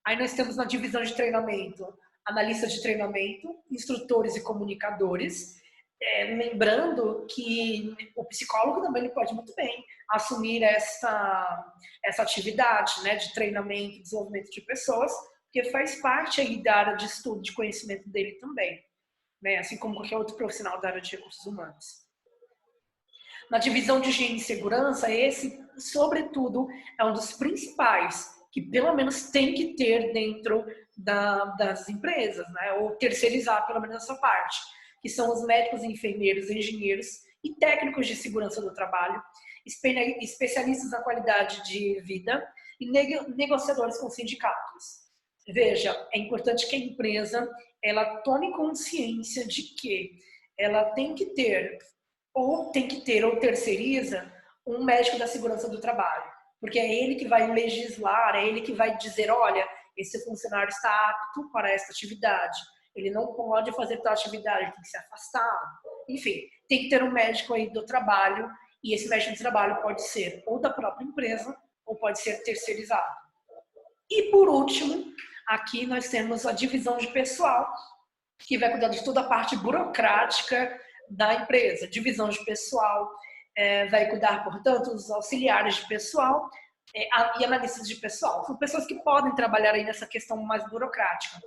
Aí 0.06 0.16
nós 0.16 0.34
temos 0.34 0.56
na 0.56 0.64
divisão 0.64 1.02
de 1.02 1.14
treinamento 1.14 1.84
analistas 2.26 2.72
de 2.72 2.82
treinamento, 2.82 3.48
instrutores 3.70 4.34
e 4.36 4.42
comunicadores. 4.42 5.62
É, 6.00 6.24
lembrando 6.24 7.26
que 7.26 7.96
o 8.14 8.24
psicólogo 8.24 8.82
também 8.82 9.04
ele 9.04 9.14
pode 9.14 9.32
muito 9.34 9.54
bem 9.54 9.84
assumir 10.10 10.62
essa, 10.62 11.74
essa 12.04 12.22
atividade 12.22 13.02
né, 13.02 13.16
de 13.16 13.32
treinamento 13.32 13.96
e 13.96 14.02
desenvolvimento 14.02 14.50
de 14.50 14.60
pessoas, 14.60 15.10
porque 15.44 15.70
faz 15.70 16.00
parte 16.00 16.40
aí 16.40 16.62
da 16.62 16.76
área 16.76 16.96
de 16.96 17.06
estudo, 17.06 17.40
de 17.40 17.52
conhecimento 17.52 18.08
dele 18.10 18.32
também, 18.32 18.84
né, 19.40 19.56
assim 19.56 19.78
como 19.78 19.96
qualquer 19.96 20.18
outro 20.18 20.36
profissional 20.36 20.80
da 20.80 20.88
área 20.88 21.00
de 21.00 21.16
recursos 21.16 21.46
humanos. 21.46 22.06
Na 23.50 23.58
divisão 23.58 24.00
de 24.00 24.10
higiene 24.10 24.36
e 24.36 24.40
segurança, 24.40 25.10
esse, 25.10 25.58
sobretudo, 25.78 26.68
é 26.98 27.04
um 27.04 27.12
dos 27.12 27.32
principais 27.32 28.36
que 28.52 28.60
pelo 28.60 28.94
menos 28.94 29.30
tem 29.30 29.54
que 29.54 29.74
ter 29.76 30.12
dentro 30.12 30.64
da, 30.96 31.44
das 31.56 31.88
empresas, 31.88 32.46
né? 32.52 32.72
ou 32.80 32.96
terceirizar 32.96 33.66
pelo 33.66 33.80
menos 33.80 33.96
essa 34.02 34.14
parte, 34.16 34.58
que 35.06 35.12
são 35.12 35.32
os 35.32 35.46
médicos, 35.46 35.84
enfermeiros, 35.84 36.50
engenheiros 36.50 37.20
e 37.44 37.54
técnicos 37.54 38.08
de 38.08 38.16
segurança 38.16 38.60
do 38.60 38.74
trabalho, 38.74 39.22
especialistas 39.64 40.90
na 40.90 41.00
qualidade 41.00 41.62
de 41.62 42.00
vida 42.00 42.44
e 42.80 42.90
negociadores 43.36 43.98
com 43.98 44.10
sindicatos. 44.10 45.06
Veja, 45.46 46.08
é 46.12 46.18
importante 46.18 46.66
que 46.66 46.74
a 46.74 46.78
empresa 46.80 47.48
ela 47.80 48.16
tome 48.22 48.50
consciência 48.50 49.46
de 49.46 49.62
que 49.76 50.10
ela 50.58 50.86
tem 50.86 51.14
que 51.14 51.26
ter 51.26 51.78
ou 52.34 52.72
tem 52.72 52.88
que 52.88 53.02
ter 53.02 53.24
ou 53.24 53.36
terceiriza 53.36 54.28
um 54.66 54.82
médico 54.82 55.20
da 55.20 55.28
segurança 55.28 55.68
do 55.68 55.80
trabalho, 55.80 56.32
porque 56.60 56.80
é 56.80 56.92
ele 56.92 57.14
que 57.14 57.28
vai 57.28 57.48
legislar, 57.52 58.34
é 58.34 58.44
ele 58.44 58.60
que 58.60 58.72
vai 58.72 58.98
dizer, 58.98 59.30
olha, 59.30 59.68
esse 59.96 60.24
funcionário 60.24 60.68
está 60.68 60.90
apto 61.10 61.48
para 61.52 61.70
esta 61.70 61.92
atividade, 61.92 62.58
ele 62.96 63.10
não 63.10 63.34
pode 63.34 63.72
fazer 63.72 63.98
tal 63.98 64.12
atividade, 64.12 64.72
tem 64.72 64.82
que 64.82 64.88
ser 64.88 64.98
afastado. 64.98 65.78
Enfim, 66.08 66.40
tem 66.68 66.82
que 66.82 66.88
ter 66.88 67.02
um 67.02 67.12
médico 67.12 67.54
aí 67.54 67.70
do 67.70 67.84
trabalho 67.84 68.50
e 68.82 68.94
esse 68.94 69.08
médico 69.08 69.32
do 69.32 69.38
trabalho 69.38 69.82
pode 69.82 70.02
ser 70.02 70.42
ou 70.46 70.58
da 70.58 70.70
própria 70.70 71.04
empresa 71.04 71.56
ou 71.84 71.96
pode 71.96 72.20
ser 72.20 72.42
terceirizado. 72.42 73.14
E 74.10 74.30
por 74.30 74.48
último, 74.48 75.12
aqui 75.46 75.86
nós 75.86 76.08
temos 76.08 76.46
a 76.46 76.52
divisão 76.52 76.96
de 76.96 77.08
pessoal, 77.08 77.72
que 78.38 78.58
vai 78.58 78.70
cuidar 78.70 78.88
de 78.88 79.04
toda 79.04 79.20
a 79.20 79.28
parte 79.28 79.56
burocrática 79.56 80.80
da 81.08 81.34
empresa. 81.34 81.88
Divisão 81.88 82.28
de 82.28 82.44
pessoal 82.44 83.10
é, 83.56 83.86
vai 83.86 84.08
cuidar, 84.08 84.44
portanto, 84.44 84.90
dos 84.90 85.10
auxiliares 85.10 85.76
de 85.76 85.88
pessoal 85.88 86.48
é, 86.94 87.08
e 87.40 87.44
analistas 87.44 87.88
de 87.88 87.96
pessoal. 87.96 88.44
São 88.44 88.56
pessoas 88.56 88.86
que 88.86 88.96
podem 89.02 89.34
trabalhar 89.34 89.72
aí 89.72 89.84
nessa 89.84 90.06
questão 90.06 90.36
mais 90.38 90.68
burocrática. 90.68 91.40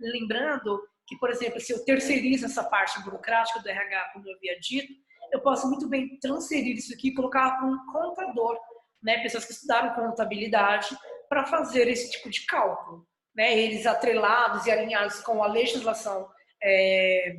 Lembrando 0.00 0.80
que, 1.06 1.16
por 1.18 1.30
exemplo, 1.30 1.60
se 1.60 1.72
eu 1.72 1.84
terceirizo 1.84 2.46
essa 2.46 2.64
parte 2.64 3.02
burocrática 3.02 3.60
do 3.60 3.68
RH, 3.68 4.10
como 4.12 4.28
eu 4.28 4.34
havia 4.34 4.58
dito, 4.58 4.92
eu 5.32 5.40
posso 5.40 5.68
muito 5.68 5.88
bem 5.88 6.18
transferir 6.18 6.76
isso 6.76 6.92
aqui 6.92 7.08
e 7.08 7.14
colocar 7.14 7.56
para 7.56 7.66
um 7.66 7.86
contador, 7.86 8.58
né? 9.02 9.22
pessoas 9.22 9.44
que 9.44 9.52
estudaram 9.52 9.94
contabilidade, 9.94 10.96
para 11.28 11.46
fazer 11.46 11.88
esse 11.88 12.10
tipo 12.10 12.30
de 12.30 12.44
cálculo. 12.46 13.06
Né? 13.34 13.58
Eles 13.58 13.86
atrelados 13.86 14.66
e 14.66 14.70
alinhados 14.70 15.20
com 15.20 15.42
a 15.42 15.46
legislação 15.46 16.28
é, 16.62 17.36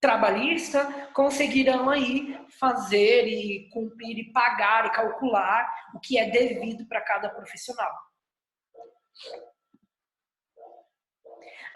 trabalhista 0.00 1.10
conseguirão 1.12 1.90
aí 1.90 2.38
fazer 2.60 3.26
e 3.26 3.68
cumprir 3.70 4.18
e 4.18 4.32
pagar 4.32 4.86
e 4.86 4.90
calcular 4.90 5.68
o 5.94 6.00
que 6.00 6.18
é 6.18 6.30
devido 6.30 6.86
para 6.86 7.00
cada 7.00 7.28
profissional. 7.28 7.92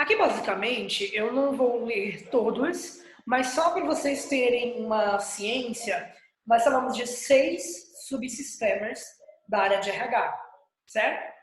Aqui, 0.01 0.17
basicamente, 0.17 1.15
eu 1.15 1.31
não 1.31 1.53
vou 1.53 1.85
ler 1.85 2.31
todos, 2.31 3.03
mas 3.27 3.49
só 3.49 3.73
para 3.73 3.85
vocês 3.85 4.31
terem 4.31 4.83
uma 4.83 5.19
ciência, 5.19 6.11
nós 6.47 6.65
falamos 6.65 6.97
de 6.97 7.07
seis 7.07 7.93
subsistemas 8.09 9.05
da 9.47 9.59
área 9.59 9.79
de 9.79 9.91
RH, 9.91 10.43
certo? 10.87 11.35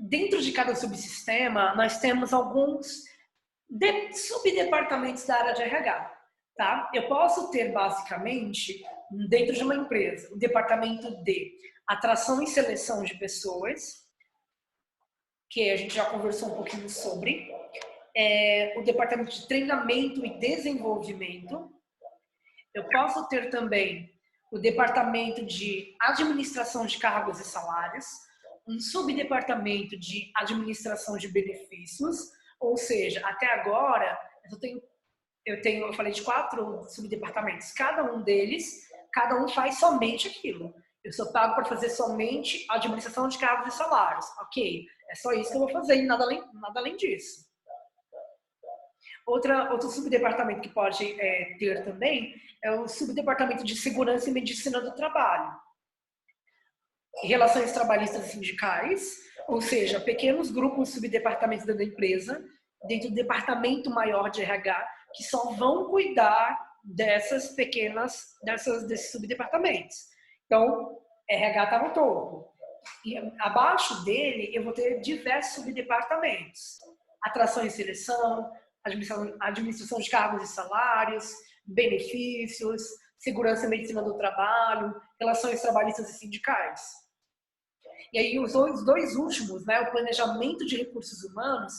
Dentro 0.00 0.42
de 0.42 0.50
cada 0.50 0.74
subsistema, 0.74 1.76
nós 1.76 2.00
temos 2.00 2.32
alguns 2.32 3.04
de 3.70 4.12
subdepartamentos 4.14 5.24
da 5.24 5.36
área 5.36 5.54
de 5.54 5.62
RH, 5.62 6.12
tá? 6.56 6.90
Eu 6.92 7.06
posso 7.06 7.52
ter 7.52 7.70
basicamente 7.70 8.82
dentro 9.28 9.54
de 9.54 9.62
uma 9.62 9.76
empresa 9.76 10.28
o 10.34 10.36
departamento 10.36 11.22
de 11.22 11.56
atração 11.86 12.42
e 12.42 12.48
seleção 12.48 13.04
de 13.04 13.16
pessoas, 13.16 14.03
que 15.50 15.70
a 15.70 15.76
gente 15.76 15.94
já 15.94 16.04
conversou 16.06 16.52
um 16.52 16.56
pouquinho 16.56 16.88
sobre, 16.88 17.50
é, 18.16 18.74
o 18.76 18.82
departamento 18.82 19.30
de 19.30 19.46
treinamento 19.48 20.24
e 20.24 20.38
desenvolvimento. 20.38 21.70
Eu 22.74 22.88
posso 22.88 23.28
ter 23.28 23.50
também 23.50 24.12
o 24.52 24.58
departamento 24.58 25.44
de 25.44 25.94
administração 26.00 26.86
de 26.86 26.98
cargos 26.98 27.40
e 27.40 27.44
salários, 27.44 28.06
um 28.66 28.78
subdepartamento 28.80 29.98
de 29.98 30.30
administração 30.36 31.16
de 31.16 31.28
benefícios, 31.28 32.30
ou 32.60 32.76
seja, 32.76 33.20
até 33.26 33.46
agora, 33.46 34.18
eu 34.50 34.58
tenho, 34.58 34.82
eu 35.44 35.60
tenho, 35.60 35.86
eu 35.86 35.92
falei 35.92 36.12
de 36.12 36.22
quatro 36.22 36.84
subdepartamentos. 36.88 37.72
Cada 37.72 38.04
um 38.04 38.22
deles, 38.22 38.88
cada 39.12 39.42
um 39.42 39.48
faz 39.48 39.78
somente 39.78 40.28
aquilo. 40.28 40.74
Eu 41.02 41.12
sou 41.12 41.30
pago 41.32 41.54
para 41.54 41.66
fazer 41.66 41.90
somente 41.90 42.64
administração 42.70 43.28
de 43.28 43.38
cargos 43.38 43.74
e 43.74 43.76
salários. 43.76 44.24
Ok, 44.40 44.86
é 45.10 45.14
só 45.14 45.32
isso 45.32 45.50
que 45.50 45.56
eu 45.56 45.60
vou 45.60 45.70
fazer 45.70 45.96
e 45.96 46.02
nada 46.02 46.24
além, 46.24 46.42
nada 46.54 46.80
além 46.80 46.96
disso. 46.96 47.44
Outra, 49.26 49.72
outro 49.72 49.88
subdepartamento 49.88 50.60
que 50.60 50.68
pode 50.68 51.18
é, 51.20 51.56
ter 51.58 51.84
também 51.84 52.34
é 52.62 52.70
o 52.72 52.86
subdepartamento 52.86 53.64
de 53.64 53.76
segurança 53.76 54.28
e 54.28 54.32
medicina 54.32 54.80
do 54.80 54.94
trabalho. 54.94 55.54
Relações 57.22 57.72
trabalhistas 57.72 58.26
e 58.26 58.30
sindicais, 58.30 59.16
ou 59.48 59.60
seja, 59.60 60.00
pequenos 60.00 60.50
grupos 60.50 60.90
subdepartamentos 60.90 61.66
da 61.66 61.84
empresa, 61.84 62.44
dentro 62.86 63.08
do 63.08 63.14
departamento 63.14 63.90
maior 63.90 64.30
de 64.30 64.42
RH, 64.42 64.88
que 65.14 65.22
só 65.24 65.52
vão 65.52 65.88
cuidar 65.90 66.58
dessas 66.82 67.48
pequenas, 67.48 68.34
dessas, 68.42 68.86
desses 68.86 69.10
subdepartamentos. 69.10 69.96
Então, 70.46 70.98
RH 71.28 71.64
está 71.64 71.82
no 71.82 71.94
topo. 71.94 72.53
Abaixo 73.40 74.04
dele, 74.04 74.50
eu 74.54 74.64
vou 74.64 74.72
ter 74.72 75.00
diversos 75.00 75.54
subdepartamentos. 75.54 76.78
Atração 77.22 77.64
e 77.64 77.70
seleção, 77.70 78.50
administração, 78.84 79.36
administração 79.40 79.98
de 79.98 80.10
cargos 80.10 80.42
e 80.42 80.52
salários, 80.52 81.32
benefícios, 81.64 82.82
segurança 83.18 83.66
e 83.66 83.68
medicina 83.68 84.02
do 84.02 84.16
trabalho, 84.18 84.94
relações 85.18 85.62
trabalhistas 85.62 86.10
e 86.10 86.18
sindicais. 86.18 86.82
E 88.12 88.18
aí 88.18 88.38
os 88.38 88.52
dois, 88.52 89.16
últimos, 89.16 89.64
né, 89.66 89.80
o 89.80 89.90
planejamento 89.90 90.64
de 90.66 90.76
recursos 90.76 91.24
humanos, 91.24 91.72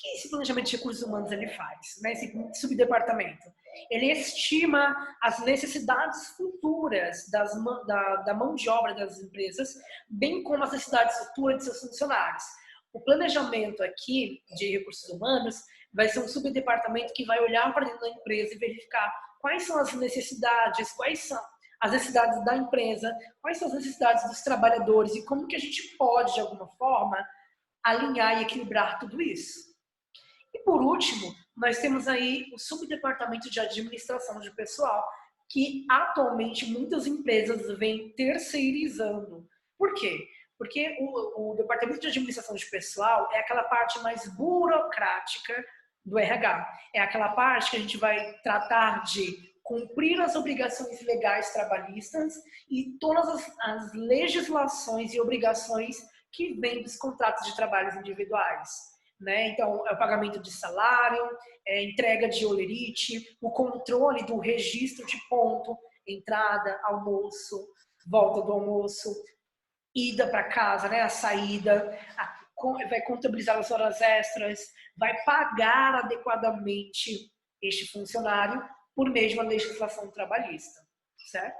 que 0.00 0.08
esse 0.16 0.30
planejamento 0.30 0.66
de 0.66 0.76
recursos 0.76 1.02
humanos 1.02 1.30
ele 1.30 1.48
faz, 1.48 2.00
né, 2.02 2.12
esse 2.12 2.32
subdepartamento? 2.60 3.52
Ele 3.90 4.10
estima 4.12 4.96
as 5.22 5.38
necessidades 5.40 6.28
futuras 6.36 7.28
das, 7.30 7.52
da, 7.86 8.16
da 8.16 8.34
mão 8.34 8.54
de 8.54 8.68
obra 8.68 8.94
das 8.94 9.20
empresas, 9.20 9.74
bem 10.08 10.42
como 10.42 10.64
as 10.64 10.72
necessidades 10.72 11.18
futuras 11.18 11.58
de 11.58 11.64
seus 11.64 11.80
funcionários. 11.80 12.44
O 12.92 13.00
planejamento 13.00 13.82
aqui 13.82 14.42
de 14.56 14.70
recursos 14.78 15.08
humanos 15.10 15.56
vai 15.92 16.08
ser 16.08 16.20
um 16.20 16.28
subdepartamento 16.28 17.12
que 17.14 17.24
vai 17.24 17.38
olhar 17.40 17.72
para 17.74 17.86
dentro 17.86 18.00
da 18.00 18.08
empresa 18.08 18.54
e 18.54 18.58
verificar 18.58 19.12
quais 19.40 19.64
são 19.64 19.78
as 19.78 19.92
necessidades, 19.92 20.92
quais 20.92 21.20
são 21.20 21.40
as 21.80 21.92
necessidades 21.92 22.44
da 22.44 22.56
empresa, 22.56 23.14
quais 23.40 23.58
são 23.58 23.68
as 23.68 23.74
necessidades 23.74 24.28
dos 24.28 24.42
trabalhadores 24.42 25.14
e 25.14 25.24
como 25.24 25.46
que 25.46 25.56
a 25.56 25.60
gente 25.60 25.96
pode, 25.96 26.34
de 26.34 26.40
alguma 26.40 26.68
forma, 26.76 27.16
alinhar 27.82 28.38
e 28.38 28.42
equilibrar 28.42 28.98
tudo 28.98 29.20
isso. 29.20 29.69
E 30.60 30.64
por 30.64 30.82
último, 30.82 31.34
nós 31.56 31.78
temos 31.78 32.06
aí 32.06 32.46
o 32.52 32.58
subdepartamento 32.58 33.50
de 33.50 33.60
administração 33.60 34.40
de 34.40 34.50
pessoal, 34.54 35.06
que 35.48 35.86
atualmente 35.90 36.66
muitas 36.66 37.06
empresas 37.06 37.66
vêm 37.78 38.10
terceirizando. 38.10 39.48
Por 39.78 39.94
quê? 39.94 40.28
Porque 40.58 40.96
o, 41.00 41.52
o 41.52 41.54
departamento 41.56 42.00
de 42.00 42.08
administração 42.08 42.54
de 42.54 42.66
pessoal 42.66 43.28
é 43.32 43.40
aquela 43.40 43.64
parte 43.64 43.98
mais 44.00 44.28
burocrática 44.36 45.64
do 46.04 46.18
RH. 46.18 46.68
É 46.94 47.00
aquela 47.00 47.30
parte 47.30 47.70
que 47.70 47.76
a 47.76 47.80
gente 47.80 47.96
vai 47.96 48.34
tratar 48.42 49.02
de 49.04 49.50
cumprir 49.62 50.20
as 50.20 50.34
obrigações 50.36 51.00
legais 51.02 51.52
trabalhistas 51.52 52.34
e 52.68 52.96
todas 52.98 53.28
as, 53.28 53.58
as 53.60 53.92
legislações 53.94 55.14
e 55.14 55.20
obrigações 55.20 55.96
que 56.32 56.54
vêm 56.60 56.82
dos 56.82 56.96
contratos 56.96 57.46
de 57.46 57.56
trabalhos 57.56 57.94
individuais. 57.96 58.89
Né? 59.20 59.48
Então, 59.48 59.86
é 59.86 59.92
o 59.92 59.98
pagamento 59.98 60.40
de 60.40 60.50
salário, 60.50 61.22
é 61.66 61.84
entrega 61.84 62.28
de 62.28 62.46
olerite, 62.46 63.36
o 63.40 63.50
controle 63.50 64.24
do 64.24 64.38
registro 64.38 65.06
de 65.06 65.18
ponto, 65.28 65.76
entrada, 66.06 66.80
almoço, 66.84 67.68
volta 68.06 68.40
do 68.40 68.52
almoço, 68.52 69.14
ida 69.94 70.26
para 70.26 70.44
casa, 70.44 70.88
né? 70.88 71.02
a 71.02 71.08
saída, 71.08 71.98
a, 72.16 72.40
vai 72.88 73.02
contabilizar 73.02 73.58
as 73.58 73.70
horas 73.70 74.00
extras, 74.00 74.60
vai 74.96 75.22
pagar 75.24 75.96
adequadamente 75.96 77.30
este 77.60 77.90
funcionário 77.90 78.62
por 78.94 79.10
meio 79.10 79.34
uma 79.34 79.42
legislação 79.42 80.10
trabalhista, 80.10 80.80
certo? 81.30 81.58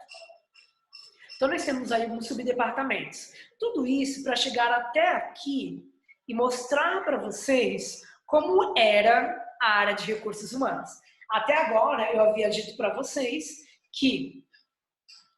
Então, 1.36 1.48
nós 1.48 1.64
temos 1.64 1.90
aí 1.90 2.02
alguns 2.02 2.26
subdepartamentos. 2.26 3.32
Tudo 3.58 3.86
isso 3.86 4.22
para 4.22 4.36
chegar 4.36 4.70
até 4.72 5.08
aqui 5.16 5.89
e 6.30 6.34
mostrar 6.34 7.04
para 7.04 7.18
vocês 7.18 8.02
como 8.24 8.78
era 8.78 9.36
a 9.60 9.80
área 9.80 9.94
de 9.94 10.14
recursos 10.14 10.52
humanos. 10.52 10.88
Até 11.28 11.54
agora, 11.56 12.14
eu 12.14 12.20
havia 12.20 12.48
dito 12.48 12.76
para 12.76 12.94
vocês 12.94 13.64
que. 13.92 14.44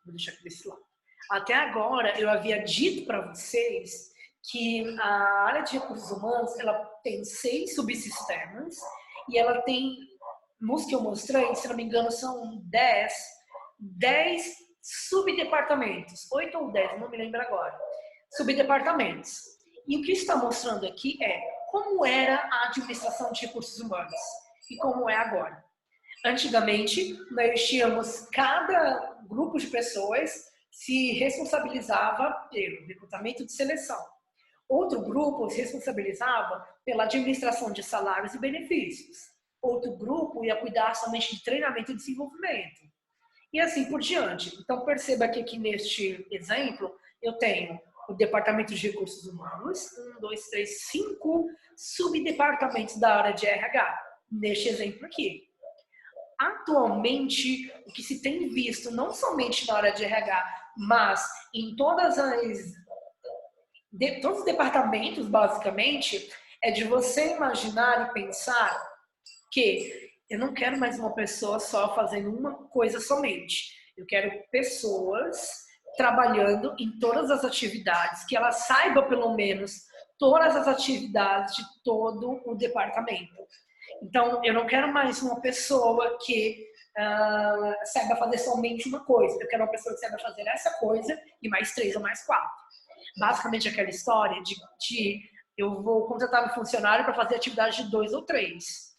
Vou 0.04 0.14
deixar 0.14 0.32
aqui 0.32 0.44
desse 0.44 0.68
lado. 0.68 0.82
Até 1.30 1.54
agora, 1.54 2.20
eu 2.20 2.28
havia 2.28 2.62
dito 2.62 3.06
para 3.06 3.26
vocês 3.26 4.12
que 4.50 4.84
a 5.00 5.46
área 5.46 5.62
de 5.62 5.78
recursos 5.78 6.10
humanos 6.10 6.58
ela 6.58 6.74
tem 7.02 7.24
seis 7.24 7.74
subsistemas 7.74 8.76
e 9.30 9.38
ela 9.38 9.62
tem, 9.62 9.96
nos 10.60 10.84
que 10.84 10.94
eu 10.94 11.00
mostrei, 11.00 11.54
se 11.54 11.68
não 11.68 11.76
me 11.76 11.84
engano, 11.84 12.10
são 12.10 12.60
dez, 12.64 13.14
dez 13.78 14.56
subdepartamentos, 14.82 16.30
oito 16.32 16.58
ou 16.58 16.70
dez, 16.70 17.00
não 17.00 17.08
me 17.08 17.16
lembro 17.16 17.40
agora. 17.40 17.74
subdepartamentos. 18.36 19.51
E 19.86 19.96
o 19.96 20.02
que 20.02 20.12
está 20.12 20.36
mostrando 20.36 20.86
aqui 20.86 21.22
é 21.22 21.40
como 21.70 22.04
era 22.04 22.36
a 22.36 22.68
administração 22.68 23.32
de 23.32 23.46
recursos 23.46 23.78
humanos 23.80 24.20
e 24.70 24.76
como 24.76 25.08
é 25.08 25.16
agora. 25.16 25.64
Antigamente, 26.24 27.18
nós 27.30 27.66
tínhamos 27.66 28.28
cada 28.32 29.16
grupo 29.28 29.58
de 29.58 29.66
pessoas 29.66 30.52
se 30.70 31.12
responsabilizava 31.12 32.30
pelo 32.50 32.86
recrutamento 32.86 33.44
de 33.44 33.52
seleção. 33.52 33.98
Outro 34.68 35.02
grupo 35.02 35.50
se 35.50 35.60
responsabilizava 35.60 36.66
pela 36.84 37.04
administração 37.04 37.72
de 37.72 37.82
salários 37.82 38.34
e 38.34 38.38
benefícios. 38.38 39.30
Outro 39.60 39.96
grupo 39.96 40.44
ia 40.44 40.56
cuidar 40.56 40.94
somente 40.94 41.36
de 41.36 41.44
treinamento 41.44 41.92
e 41.92 41.96
desenvolvimento. 41.96 42.80
E 43.52 43.60
assim 43.60 43.84
por 43.90 44.00
diante. 44.00 44.56
Então, 44.60 44.84
perceba 44.84 45.28
que 45.28 45.40
aqui 45.40 45.58
neste 45.58 46.26
exemplo, 46.30 46.90
eu 47.20 47.34
tenho 47.34 47.78
o 48.08 48.14
Departamento 48.14 48.74
de 48.74 48.88
Recursos 48.88 49.26
Humanos, 49.26 49.86
um, 49.98 50.20
dois, 50.20 50.48
três, 50.48 50.82
cinco 50.90 51.48
subdepartamentos 51.76 52.98
da 52.98 53.16
área 53.16 53.32
de 53.32 53.46
RH, 53.46 53.98
neste 54.30 54.68
exemplo 54.68 55.06
aqui. 55.06 55.42
Atualmente, 56.38 57.72
o 57.86 57.92
que 57.92 58.02
se 58.02 58.20
tem 58.20 58.48
visto, 58.48 58.90
não 58.90 59.12
somente 59.12 59.66
na 59.68 59.76
área 59.76 59.92
de 59.92 60.04
RH, 60.04 60.44
mas 60.76 61.24
em 61.54 61.76
todas 61.76 62.18
as 62.18 62.82
de, 63.92 64.20
todos 64.20 64.38
os 64.38 64.44
departamentos, 64.44 65.28
basicamente, 65.28 66.30
é 66.62 66.70
de 66.70 66.84
você 66.84 67.34
imaginar 67.34 68.08
e 68.08 68.12
pensar 68.14 68.92
que 69.52 70.10
eu 70.30 70.38
não 70.38 70.54
quero 70.54 70.78
mais 70.78 70.98
uma 70.98 71.14
pessoa 71.14 71.60
só 71.60 71.94
fazendo 71.94 72.30
uma 72.30 72.54
coisa 72.68 72.98
somente. 72.98 73.70
Eu 73.96 74.06
quero 74.06 74.42
pessoas 74.50 75.66
trabalhando 75.96 76.74
em 76.78 76.98
todas 76.98 77.30
as 77.30 77.44
atividades, 77.44 78.24
que 78.24 78.36
ela 78.36 78.52
saiba 78.52 79.02
pelo 79.02 79.34
menos 79.34 79.82
todas 80.18 80.54
as 80.56 80.68
atividades 80.68 81.56
de 81.56 81.62
todo 81.84 82.40
o 82.46 82.54
departamento. 82.54 83.34
Então, 84.02 84.40
eu 84.44 84.54
não 84.54 84.66
quero 84.66 84.92
mais 84.92 85.22
uma 85.22 85.40
pessoa 85.40 86.18
que 86.24 86.66
uh, 86.98 87.86
saiba 87.86 88.16
fazer 88.16 88.38
somente 88.38 88.88
uma 88.88 89.04
coisa. 89.04 89.36
Eu 89.40 89.48
quero 89.48 89.62
uma 89.62 89.70
pessoa 89.70 89.94
que 89.94 90.00
saiba 90.00 90.18
fazer 90.18 90.46
essa 90.48 90.70
coisa 90.78 91.18
e 91.42 91.48
mais 91.48 91.74
três 91.74 91.94
ou 91.94 92.02
mais 92.02 92.24
quatro. 92.24 92.50
Basicamente, 93.18 93.68
aquela 93.68 93.90
história 93.90 94.42
de, 94.42 94.54
de 94.88 95.20
eu 95.56 95.82
vou 95.82 96.06
contratar 96.06 96.46
um 96.46 96.54
funcionário 96.54 97.04
para 97.04 97.14
fazer 97.14 97.36
atividade 97.36 97.84
de 97.84 97.90
dois 97.90 98.12
ou 98.12 98.22
três. 98.22 98.92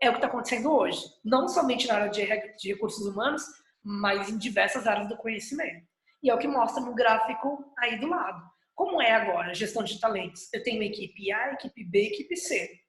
É 0.00 0.08
o 0.08 0.12
que 0.12 0.18
está 0.18 0.28
acontecendo 0.28 0.72
hoje. 0.72 1.02
Não 1.24 1.48
somente 1.48 1.86
na 1.86 1.94
área 1.94 2.10
de, 2.10 2.24
recursos 2.68 3.06
humanos, 3.06 3.42
mas 3.82 4.28
em 4.28 4.38
diversas 4.38 4.86
áreas 4.86 5.08
do 5.08 5.16
conhecimento. 5.16 5.86
E 6.24 6.30
é 6.30 6.34
o 6.34 6.38
que 6.38 6.48
mostra 6.48 6.82
no 6.82 6.94
gráfico 6.94 7.62
aí 7.78 8.00
do 8.00 8.08
lado. 8.08 8.42
Como 8.74 9.00
é 9.00 9.12
agora 9.12 9.50
a 9.50 9.54
gestão 9.54 9.84
de 9.84 10.00
talentos? 10.00 10.48
Eu 10.54 10.62
tenho 10.62 10.78
uma 10.78 10.86
equipe 10.86 11.30
A, 11.30 11.52
equipe 11.52 11.84
B, 11.84 12.06
equipe 12.06 12.34
C. 12.34 12.80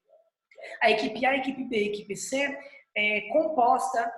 A 0.82 0.90
equipe 0.90 1.26
A, 1.26 1.36
equipe 1.36 1.66
B, 1.66 1.86
equipe 1.86 2.16
C 2.16 2.58
é 2.96 3.28
composta 3.34 4.10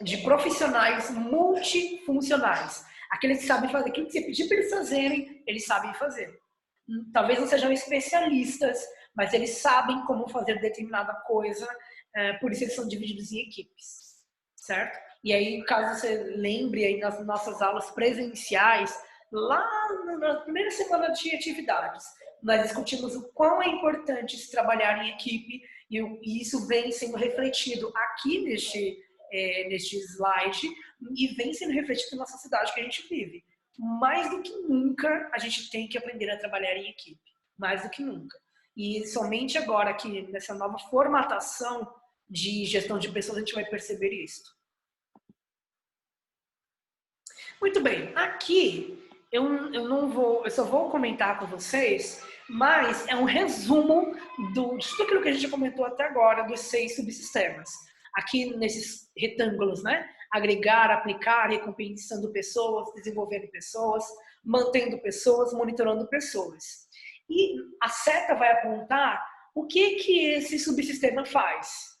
de 0.00 0.18
profissionais 0.18 1.10
multifuncionais. 1.10 2.84
Aqueles 3.10 3.40
que 3.40 3.46
sabem 3.46 3.68
fazer 3.68 3.90
aquilo 3.90 4.06
que 4.06 4.12
você 4.12 4.22
pedir 4.22 4.46
para 4.46 4.58
eles 4.58 4.70
fazerem, 4.70 5.42
eles 5.44 5.66
sabem 5.66 5.92
fazer. 5.94 6.32
Talvez 7.12 7.40
não 7.40 7.48
sejam 7.48 7.72
especialistas, 7.72 8.78
mas 9.14 9.34
eles 9.34 9.58
sabem 9.58 10.04
como 10.04 10.28
fazer 10.28 10.60
determinada 10.60 11.12
coisa, 11.26 11.66
é, 12.14 12.34
por 12.34 12.52
isso 12.52 12.62
eles 12.62 12.76
são 12.76 12.86
divididos 12.86 13.32
em 13.32 13.40
equipes, 13.40 14.22
certo? 14.54 15.05
E 15.26 15.32
aí, 15.32 15.60
caso 15.64 16.00
você 16.00 16.22
lembre 16.36 16.84
aí 16.84 16.98
nas 16.98 17.26
nossas 17.26 17.60
aulas 17.60 17.90
presenciais, 17.90 18.96
lá 19.32 19.60
na 20.20 20.36
primeira 20.36 20.70
semana 20.70 21.08
de 21.08 21.34
atividades, 21.34 22.04
nós 22.40 22.62
discutimos 22.62 23.16
o 23.16 23.28
quão 23.32 23.60
é 23.60 23.66
importante 23.66 24.36
se 24.36 24.48
trabalhar 24.52 25.04
em 25.04 25.10
equipe 25.10 25.62
e 25.90 26.40
isso 26.40 26.68
vem 26.68 26.92
sendo 26.92 27.16
refletido 27.16 27.92
aqui 27.96 28.38
neste, 28.42 28.96
é, 29.32 29.68
neste 29.68 29.96
slide 29.96 30.68
e 31.16 31.34
vem 31.34 31.52
sendo 31.52 31.72
refletido 31.72 32.14
na 32.14 32.26
sociedade 32.26 32.72
que 32.72 32.78
a 32.78 32.84
gente 32.84 33.08
vive. 33.08 33.44
Mais 33.76 34.30
do 34.30 34.40
que 34.40 34.56
nunca, 34.58 35.28
a 35.32 35.38
gente 35.40 35.68
tem 35.70 35.88
que 35.88 35.98
aprender 35.98 36.30
a 36.30 36.38
trabalhar 36.38 36.76
em 36.76 36.88
equipe. 36.88 37.18
Mais 37.58 37.82
do 37.82 37.90
que 37.90 38.00
nunca. 38.00 38.38
E 38.76 39.04
somente 39.08 39.58
agora, 39.58 39.90
aqui 39.90 40.22
nessa 40.30 40.54
nova 40.54 40.78
formatação 40.88 41.92
de 42.30 42.64
gestão 42.64 42.96
de 42.96 43.10
pessoas, 43.10 43.38
a 43.38 43.40
gente 43.40 43.54
vai 43.54 43.64
perceber 43.64 44.12
isso. 44.22 44.55
Muito 47.60 47.80
bem, 47.80 48.12
aqui 48.14 49.08
eu, 49.32 49.72
eu 49.72 49.88
não 49.88 50.08
vou, 50.08 50.44
eu 50.44 50.50
só 50.50 50.64
vou 50.64 50.90
comentar 50.90 51.38
com 51.38 51.46
vocês 51.46 52.22
mas 52.48 53.06
é 53.08 53.16
um 53.16 53.24
resumo 53.24 54.14
do, 54.54 54.76
de 54.76 54.88
tudo 54.88 55.02
aquilo 55.02 55.22
que 55.22 55.28
a 55.28 55.32
gente 55.32 55.48
comentou 55.48 55.84
até 55.84 56.04
agora 56.04 56.44
dos 56.44 56.60
seis 56.60 56.94
subsistemas. 56.94 57.70
Aqui 58.14 58.56
nesses 58.56 59.10
retângulos, 59.16 59.82
né? 59.82 60.08
Agregar, 60.30 60.90
aplicar, 60.90 61.48
recompensando 61.50 62.32
pessoas, 62.32 62.92
desenvolvendo 62.94 63.48
pessoas, 63.48 64.04
mantendo 64.44 64.98
pessoas, 64.98 65.52
monitorando 65.52 66.06
pessoas. 66.08 66.86
E 67.28 67.56
a 67.82 67.88
seta 67.88 68.34
vai 68.34 68.52
apontar 68.52 69.26
o 69.54 69.66
que 69.66 69.96
que 69.96 70.30
esse 70.30 70.58
subsistema 70.58 71.24
faz. 71.24 71.96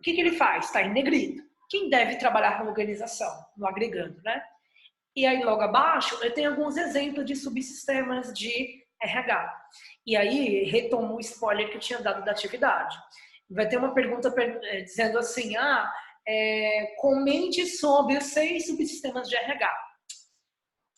O 0.00 0.02
que, 0.02 0.14
que 0.14 0.20
ele 0.20 0.36
faz? 0.36 0.66
Está 0.66 0.82
em 0.82 0.92
negrito. 0.92 1.42
Quem 1.68 1.88
deve 1.88 2.16
trabalhar 2.16 2.58
na 2.58 2.68
organização, 2.68 3.30
no 3.56 3.66
agregando, 3.66 4.20
né? 4.22 4.42
E 5.14 5.26
aí, 5.26 5.42
logo 5.42 5.62
abaixo, 5.62 6.18
eu 6.22 6.32
tenho 6.32 6.50
alguns 6.50 6.76
exemplos 6.76 7.26
de 7.26 7.36
subsistemas 7.36 8.32
de 8.32 8.82
RH. 9.02 9.62
E 10.06 10.16
aí 10.16 10.64
retomo 10.64 11.16
o 11.16 11.20
spoiler 11.20 11.68
que 11.70 11.76
eu 11.76 11.80
tinha 11.80 12.00
dado 12.00 12.24
da 12.24 12.32
atividade. 12.32 12.96
Vai 13.50 13.68
ter 13.68 13.76
uma 13.76 13.92
pergunta 13.92 14.32
eh, 14.38 14.80
dizendo 14.82 15.18
assim: 15.18 15.56
ah, 15.56 15.92
é, 16.26 16.94
comente 16.98 17.66
sobre 17.66 18.16
os 18.16 18.24
seis 18.24 18.66
subsistemas 18.66 19.28
de 19.28 19.36
RH. 19.36 19.70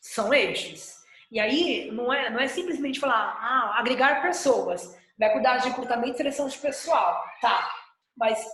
São 0.01 0.33
estes. 0.33 0.95
E 1.31 1.41
aí 1.41 1.91
não 1.91 2.13
é, 2.13 2.31
não 2.31 2.39
é 2.39 2.47
simplesmente 2.47 3.01
falar, 3.01 3.37
ah, 3.41 3.79
agregar 3.79 4.23
pessoas, 4.23 4.97
vai 5.19 5.33
cuidar 5.33 5.57
de 5.57 5.69
recrutamento 5.69 6.15
e 6.15 6.17
seleção 6.17 6.47
de 6.47 6.59
pessoal. 6.59 7.25
Tá, 7.41 7.69
mas 8.17 8.47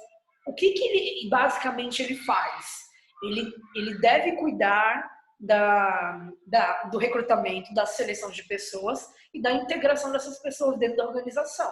o 0.47 0.55
que, 0.55 0.71
que 0.71 0.83
ele 0.83 1.29
basicamente 1.29 2.03
ele 2.03 2.17
faz? 2.17 2.89
Ele, 3.23 3.53
ele 3.77 3.99
deve 3.99 4.33
cuidar 4.33 5.20
da, 5.41 6.31
da, 6.47 6.83
do 6.85 6.99
recrutamento, 6.99 7.73
da 7.73 7.87
seleção 7.87 8.31
de 8.31 8.45
pessoas 8.45 9.09
e 9.33 9.41
da 9.41 9.53
integração 9.53 10.13
dessas 10.13 10.39
pessoas 10.41 10.79
dentro 10.79 10.99
da 10.99 11.09
organização, 11.09 11.71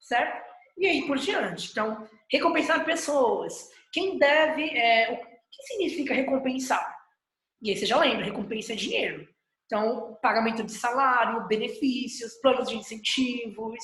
certo? 0.00 0.54
E 0.78 0.86
aí 0.86 1.06
por 1.06 1.18
diante. 1.18 1.70
Então, 1.72 2.08
recompensar 2.30 2.84
pessoas. 2.84 3.70
Quem 3.92 4.18
deve, 4.18 4.70
é, 4.76 5.12
o 5.12 5.16
que 5.16 5.62
significa 5.64 6.14
recompensar? 6.14 6.96
E 7.60 7.70
aí 7.70 7.76
você 7.76 7.86
já 7.86 7.98
lembra, 7.98 8.24
recompensa 8.24 8.72
é 8.72 8.76
dinheiro. 8.76 9.28
Então, 9.66 10.16
pagamento 10.22 10.62
de 10.62 10.72
salário, 10.72 11.48
benefícios, 11.48 12.34
planos 12.40 12.68
de 12.68 12.76
incentivos 12.76 13.82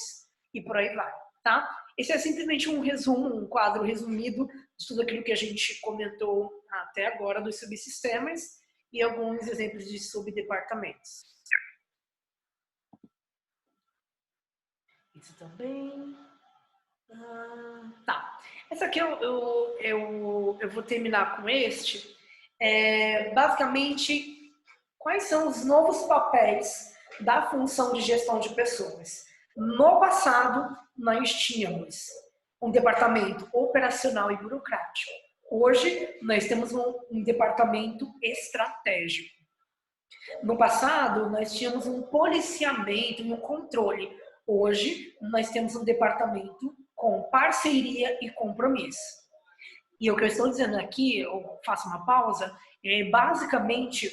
e 0.54 0.60
por 0.60 0.76
aí 0.76 0.94
vai, 0.94 1.12
tá? 1.42 1.68
Esse 1.96 2.12
é 2.12 2.18
simplesmente 2.18 2.68
um 2.68 2.80
resumo, 2.80 3.34
um 3.34 3.48
quadro 3.48 3.82
resumido 3.82 4.46
de 4.46 4.86
tudo 4.86 5.02
aquilo 5.02 5.24
que 5.24 5.32
a 5.32 5.36
gente 5.36 5.80
comentou 5.80 6.50
até 6.70 7.06
agora 7.06 7.40
dos 7.40 7.58
subsistemas 7.58 8.59
e 8.92 9.02
alguns 9.02 9.46
exemplos 9.46 9.84
de 9.84 9.98
subdepartamentos. 9.98 11.24
Isso 15.16 15.34
também. 15.38 16.16
Ah, 17.12 17.92
tá. 18.06 18.40
Essa 18.70 18.86
aqui 18.86 18.98
eu, 18.98 19.08
eu, 19.20 19.76
eu, 19.80 20.58
eu, 20.60 20.70
vou 20.70 20.82
terminar 20.82 21.36
com 21.36 21.48
este. 21.48 22.16
É, 22.58 23.32
basicamente, 23.34 24.52
quais 24.98 25.24
são 25.24 25.48
os 25.48 25.64
novos 25.64 26.02
papéis 26.04 26.94
da 27.20 27.50
função 27.50 27.92
de 27.92 28.00
gestão 28.00 28.38
de 28.38 28.54
pessoas? 28.54 29.26
No 29.56 30.00
passado, 30.00 30.76
nós 30.96 31.32
tínhamos 31.32 32.06
um 32.62 32.70
departamento 32.70 33.48
operacional 33.52 34.30
e 34.30 34.36
burocrático 34.36 35.29
Hoje, 35.50 36.16
nós 36.22 36.46
temos 36.46 36.72
um, 36.72 36.94
um 37.10 37.24
departamento 37.24 38.06
estratégico. 38.22 39.28
No 40.44 40.56
passado, 40.56 41.28
nós 41.28 41.52
tínhamos 41.52 41.88
um 41.88 42.02
policiamento 42.02 43.24
um 43.24 43.36
controle. 43.36 44.16
Hoje, 44.46 45.12
nós 45.20 45.50
temos 45.50 45.74
um 45.74 45.84
departamento 45.84 46.76
com 46.94 47.28
parceria 47.30 48.16
e 48.22 48.30
compromisso. 48.30 49.00
E 50.00 50.08
o 50.08 50.16
que 50.16 50.22
eu 50.22 50.28
estou 50.28 50.48
dizendo 50.48 50.78
aqui, 50.78 51.18
eu 51.18 51.58
faço 51.66 51.88
uma 51.88 52.06
pausa, 52.06 52.56
é 52.84 53.10
basicamente 53.10 54.08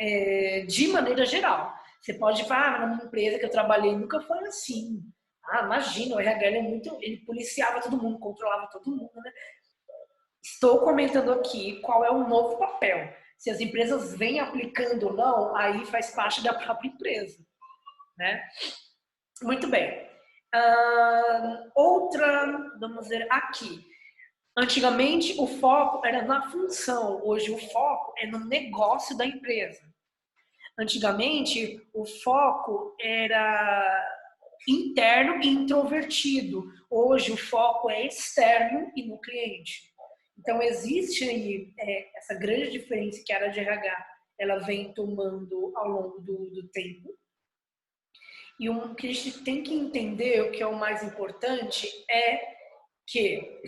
é, 0.00 0.64
de 0.66 0.88
maneira 0.88 1.26
geral. 1.26 1.74
Você 2.00 2.14
pode 2.14 2.44
falar, 2.44 2.82
ah, 2.82 2.86
minha 2.86 3.04
empresa 3.04 3.38
que 3.38 3.44
eu 3.44 3.50
trabalhei 3.50 3.94
nunca 3.94 4.18
foi 4.22 4.38
assim. 4.48 5.02
Ah, 5.44 5.64
imagina, 5.64 6.16
o 6.16 6.20
RH 6.20 6.46
é 6.46 6.62
muito. 6.62 6.96
Ele 7.02 7.18
policiava 7.26 7.82
todo 7.82 8.00
mundo, 8.00 8.18
controlava 8.18 8.66
todo 8.72 8.90
mundo, 8.90 9.10
né? 9.16 9.30
Estou 10.42 10.80
comentando 10.80 11.32
aqui 11.32 11.80
qual 11.80 12.04
é 12.04 12.10
o 12.10 12.26
novo 12.26 12.58
papel. 12.58 13.12
Se 13.38 13.50
as 13.50 13.60
empresas 13.60 14.14
vêm 14.14 14.40
aplicando 14.40 15.08
ou 15.08 15.12
não, 15.14 15.56
aí 15.56 15.84
faz 15.86 16.10
parte 16.10 16.42
da 16.42 16.54
própria 16.54 16.88
empresa, 16.88 17.38
né? 18.16 18.42
Muito 19.42 19.66
bem. 19.68 20.08
Uh, 20.54 21.70
outra, 21.74 22.76
vamos 22.78 23.08
ver 23.08 23.26
aqui. 23.30 23.86
Antigamente 24.56 25.40
o 25.40 25.46
foco 25.46 26.04
era 26.04 26.22
na 26.22 26.50
função, 26.50 27.24
hoje 27.24 27.50
o 27.50 27.58
foco 27.70 28.12
é 28.18 28.26
no 28.26 28.44
negócio 28.44 29.16
da 29.16 29.24
empresa. 29.24 29.80
Antigamente 30.78 31.80
o 31.94 32.04
foco 32.04 32.96
era 33.00 34.18
interno 34.68 35.42
e 35.42 35.48
introvertido. 35.48 36.64
Hoje 36.90 37.32
o 37.32 37.36
foco 37.36 37.88
é 37.88 38.06
externo 38.06 38.90
e 38.96 39.06
no 39.06 39.20
cliente. 39.20 39.89
Então 40.50 40.60
existe 40.64 41.22
aí 41.22 41.72
é, 41.78 42.18
essa 42.18 42.34
grande 42.34 42.72
diferença 42.72 43.22
que 43.24 43.32
a 43.32 43.36
área 43.36 43.52
de 43.52 43.60
RH 43.60 44.06
ela 44.36 44.58
vem 44.58 44.92
tomando 44.92 45.72
ao 45.76 45.88
longo 45.88 46.20
do, 46.22 46.50
do 46.50 46.68
tempo. 46.70 47.16
E 48.58 48.68
o 48.68 48.92
que 48.96 49.08
a 49.08 49.14
gente 49.14 49.44
tem 49.44 49.62
que 49.62 49.72
entender, 49.72 50.42
o 50.42 50.50
que 50.50 50.60
é 50.60 50.66
o 50.66 50.76
mais 50.76 51.04
importante, 51.04 51.88
é 52.10 52.40
que 53.06 53.62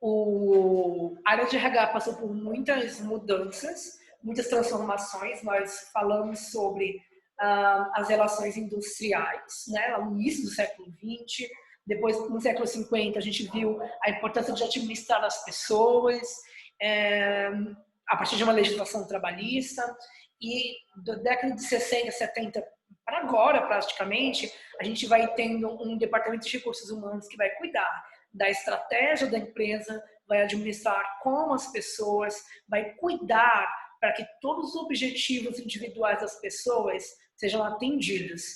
o, 0.00 1.14
a 1.26 1.32
área 1.32 1.44
de 1.44 1.58
RH 1.58 1.88
passou 1.88 2.16
por 2.16 2.34
muitas 2.34 2.98
mudanças, 3.02 3.98
muitas 4.22 4.48
transformações. 4.48 5.42
Nós 5.42 5.90
falamos 5.92 6.50
sobre 6.52 7.02
ah, 7.38 7.92
as 7.96 8.08
relações 8.08 8.56
industriais, 8.56 9.64
né, 9.68 9.94
no 9.98 10.18
início 10.18 10.44
do 10.44 10.54
século 10.54 10.90
XX. 10.92 11.50
Depois, 11.88 12.28
no 12.28 12.38
século 12.38 12.66
50, 12.66 13.18
a 13.18 13.22
gente 13.22 13.50
viu 13.50 13.80
a 14.04 14.10
importância 14.10 14.52
de 14.52 14.62
administrar 14.62 15.24
as 15.24 15.42
pessoas, 15.42 16.20
é, 16.80 17.48
a 18.06 18.16
partir 18.16 18.36
de 18.36 18.44
uma 18.44 18.52
legislação 18.52 19.08
trabalhista. 19.08 19.82
E 20.40 20.76
da 21.02 21.14
década 21.14 21.54
de 21.54 21.62
60, 21.62 22.10
70 22.12 22.62
para 23.06 23.20
agora, 23.20 23.66
praticamente, 23.66 24.52
a 24.78 24.84
gente 24.84 25.06
vai 25.06 25.26
tendo 25.34 25.66
um 25.82 25.96
departamento 25.96 26.46
de 26.46 26.58
recursos 26.58 26.90
humanos 26.90 27.26
que 27.26 27.38
vai 27.38 27.48
cuidar 27.56 28.04
da 28.34 28.50
estratégia 28.50 29.26
da 29.26 29.38
empresa, 29.38 30.04
vai 30.28 30.42
administrar 30.42 31.18
com 31.22 31.54
as 31.54 31.72
pessoas, 31.72 32.36
vai 32.68 32.92
cuidar 32.96 33.66
para 33.98 34.12
que 34.12 34.26
todos 34.42 34.74
os 34.74 34.76
objetivos 34.76 35.58
individuais 35.58 36.20
das 36.20 36.38
pessoas 36.38 37.02
sejam 37.34 37.64
atendidos. 37.64 38.54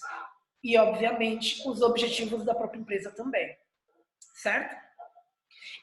E, 0.62 0.76
obviamente, 0.78 1.66
os 1.68 1.82
objetivos 1.82 2.44
da 2.44 2.54
própria 2.54 2.80
empresa 2.80 3.10
também. 3.10 3.56
Certo? 4.34 4.76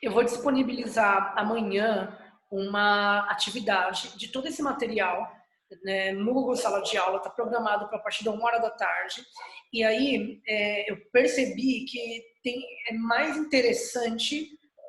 Eu 0.02 0.12
vou 0.12 0.24
disponibilizar 0.24 1.34
amanhã 1.38 2.18
uma 2.50 3.30
atividade 3.30 4.18
de 4.18 4.30
todo 4.30 4.48
esse 4.48 4.62
material 4.62 5.30
né, 5.84 6.12
no 6.12 6.34
Google 6.34 6.56
Sala 6.56 6.82
de 6.82 6.98
Aula, 6.98 7.18
está 7.18 7.30
programado 7.30 7.88
para 7.88 7.98
a 7.98 8.02
partir 8.02 8.24
da 8.24 8.32
uma 8.32 8.46
hora 8.46 8.60
da 8.60 8.72
tarde. 8.72 9.22
E 9.72 9.84
aí 9.84 10.42
é, 10.48 10.92
eu 10.92 10.98
percebi 11.12 11.86
que 11.86 12.24
tem, 12.44 12.64
é 12.90 12.94
mais 12.94 13.38
interessante, 13.38 14.48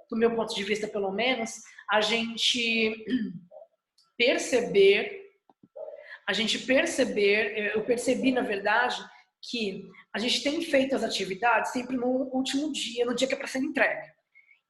do 0.09 0.16
meu 0.16 0.34
ponto 0.34 0.55
de 0.55 0.64
vista 0.64 0.88
pelo 0.88 1.12
menos, 1.12 1.62
a 1.91 2.01
gente 2.01 3.05
perceber, 4.16 5.20
a 6.26 6.32
gente 6.32 6.59
perceber, 6.61 7.72
eu 7.74 7.84
percebi 7.84 8.32
na 8.32 8.43
verdade 8.43 9.05
que 9.43 9.88
a 10.14 10.18
gente 10.18 10.43
tem 10.43 10.61
feito 10.62 10.95
as 10.95 11.03
atividades 11.03 11.72
sempre 11.72 11.97
no 11.97 12.28
último 12.32 12.72
dia, 12.72 13.05
no 13.05 13.14
dia 13.14 13.26
que 13.28 13.34
é 13.34 13.36
para 13.36 13.47
ser 13.47 13.59
entregue. 13.59 14.09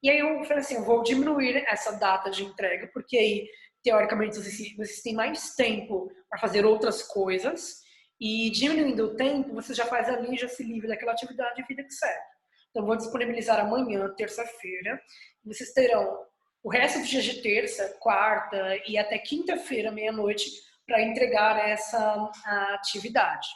E 0.02 0.10
aí 0.10 0.18
eu 0.18 0.42
falei 0.44 0.60
assim, 0.60 0.76
eu 0.76 0.84
vou 0.84 1.02
diminuir 1.02 1.64
essa 1.68 1.92
data 1.92 2.30
de 2.30 2.44
entrega, 2.44 2.88
porque 2.92 3.16
aí 3.16 3.48
teoricamente 3.82 4.36
vocês, 4.36 4.76
vocês 4.76 5.02
têm 5.02 5.14
mais 5.14 5.54
tempo 5.54 6.10
para 6.28 6.38
fazer 6.38 6.64
outras 6.64 7.02
coisas 7.02 7.80
e 8.20 8.50
diminuindo 8.50 9.06
o 9.06 9.16
tempo, 9.16 9.54
você 9.54 9.72
já 9.72 9.86
faz 9.86 10.08
ali, 10.08 10.36
já 10.36 10.48
se 10.48 10.62
livra 10.62 10.88
daquela 10.88 11.12
atividade 11.12 11.60
e 11.60 11.64
vida 11.64 11.82
que 11.82 11.92
segue. 11.92 12.30
Então, 12.70 12.86
vou 12.86 12.96
disponibilizar 12.96 13.58
amanhã, 13.58 14.12
terça-feira. 14.16 15.00
Vocês 15.44 15.72
terão 15.72 16.24
o 16.62 16.70
resto 16.70 17.00
do 17.00 17.06
dia 17.06 17.22
de 17.22 17.42
terça, 17.42 17.96
quarta 17.98 18.76
e 18.86 18.98
até 18.98 19.18
quinta-feira, 19.18 19.90
meia-noite, 19.90 20.50
para 20.86 21.02
entregar 21.02 21.68
essa 21.68 22.30
atividade, 22.74 23.48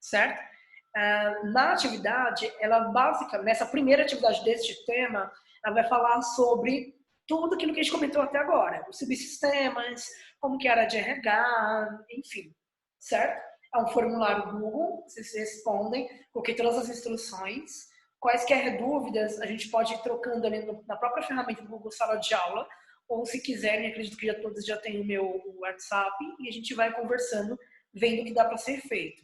certo? 0.00 0.53
Ah, 0.96 1.40
na 1.44 1.72
atividade, 1.72 2.52
ela 2.60 2.80
basicamente, 2.90 3.46
nessa 3.46 3.66
primeira 3.66 4.02
atividade 4.02 4.44
deste 4.44 4.84
tema, 4.86 5.30
ela 5.64 5.74
vai 5.74 5.88
falar 5.88 6.22
sobre 6.22 6.94
tudo 7.26 7.54
aquilo 7.54 7.72
que 7.72 7.80
a 7.80 7.82
gente 7.82 7.92
comentou 7.92 8.22
até 8.22 8.38
agora, 8.38 8.84
os 8.88 8.98
subsistemas, 8.98 10.06
como 10.38 10.58
que 10.58 10.68
era 10.68 10.84
de 10.84 10.98
RH, 10.98 12.04
enfim, 12.10 12.54
certo? 13.00 13.42
É 13.74 13.78
um 13.78 13.88
formulário 13.88 14.52
Google, 14.52 15.02
vocês 15.08 15.34
respondem, 15.34 16.08
coloquei 16.32 16.54
todas 16.54 16.76
as 16.76 16.88
instruções, 16.88 17.88
quaisquer 18.20 18.78
dúvidas 18.78 19.40
a 19.40 19.46
gente 19.46 19.68
pode 19.70 19.94
ir 19.94 20.02
trocando 20.02 20.46
ali 20.46 20.64
na 20.86 20.96
própria 20.96 21.26
ferramenta 21.26 21.62
do 21.62 21.68
Google 21.68 21.90
Sala 21.90 22.16
de 22.16 22.34
Aula, 22.34 22.68
ou 23.08 23.26
se 23.26 23.42
quiserem, 23.42 23.88
acredito 23.88 24.16
que 24.16 24.26
já 24.26 24.34
todos 24.40 24.64
já 24.64 24.76
têm 24.76 25.00
o 25.00 25.04
meu 25.04 25.42
WhatsApp, 25.56 26.16
e 26.38 26.48
a 26.48 26.52
gente 26.52 26.72
vai 26.74 26.92
conversando, 26.92 27.58
vendo 27.92 28.22
o 28.22 28.24
que 28.26 28.34
dá 28.34 28.44
para 28.44 28.58
ser 28.58 28.80
feito. 28.82 29.22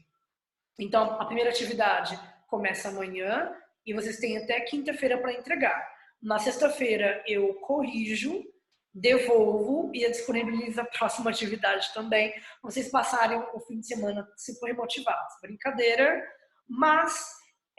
Então, 0.81 1.21
a 1.21 1.25
primeira 1.25 1.51
atividade 1.51 2.19
começa 2.49 2.89
amanhã, 2.89 3.55
e 3.87 3.95
vocês 3.95 4.19
têm 4.19 4.39
até 4.39 4.61
quinta-feira 4.61 5.19
para 5.19 5.33
entregar. 5.33 5.89
Na 6.23 6.39
sexta-feira 6.39 7.23
eu 7.27 7.55
corrijo, 7.61 8.45
devolvo 8.93 9.91
e 9.95 10.09
disponibilizo 10.11 10.81
a 10.81 10.85
próxima 10.85 11.31
atividade 11.31 11.93
também. 11.95 12.35
Vocês 12.63 12.91
passarem 12.91 13.39
o 13.55 13.61
fim 13.61 13.81
de 13.81 13.87
semana 13.87 14.29
se 14.37 14.59
for 14.59 14.73
motivados. 14.75 15.35
Brincadeira, 15.41 16.23
mas 16.69 17.27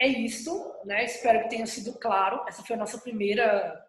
é 0.00 0.06
isso, 0.06 0.74
né? 0.84 1.04
Espero 1.04 1.42
que 1.42 1.50
tenha 1.50 1.66
sido 1.66 1.98
claro. 1.98 2.44
Essa 2.48 2.62
foi 2.62 2.74
a 2.74 2.78
nossa 2.78 2.98
primeira 2.98 3.80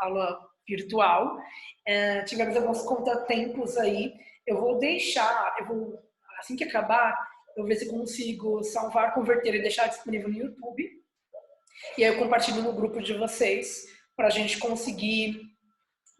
aula 0.00 0.40
virtual. 0.66 1.38
É, 1.86 2.22
tivemos 2.22 2.56
alguns 2.56 2.82
contratempos 2.82 3.76
aí. 3.76 4.14
Eu 4.46 4.60
vou 4.60 4.78
deixar, 4.78 5.54
eu 5.60 5.66
vou 5.66 5.98
assim 6.38 6.56
que 6.56 6.64
acabar, 6.64 7.16
eu 7.56 7.62
vou 7.62 7.66
ver 7.66 7.76
se 7.76 7.88
consigo 7.88 8.62
salvar, 8.62 9.14
converter 9.14 9.54
e 9.54 9.62
deixar 9.62 9.88
disponível 9.88 10.28
no 10.28 10.38
YouTube. 10.38 10.90
E 11.96 12.04
aí 12.04 12.12
eu 12.12 12.18
compartilho 12.18 12.62
no 12.62 12.72
grupo 12.72 13.00
de 13.02 13.14
vocês 13.14 13.86
para 14.16 14.28
a 14.28 14.30
gente 14.30 14.58
conseguir, 14.58 15.40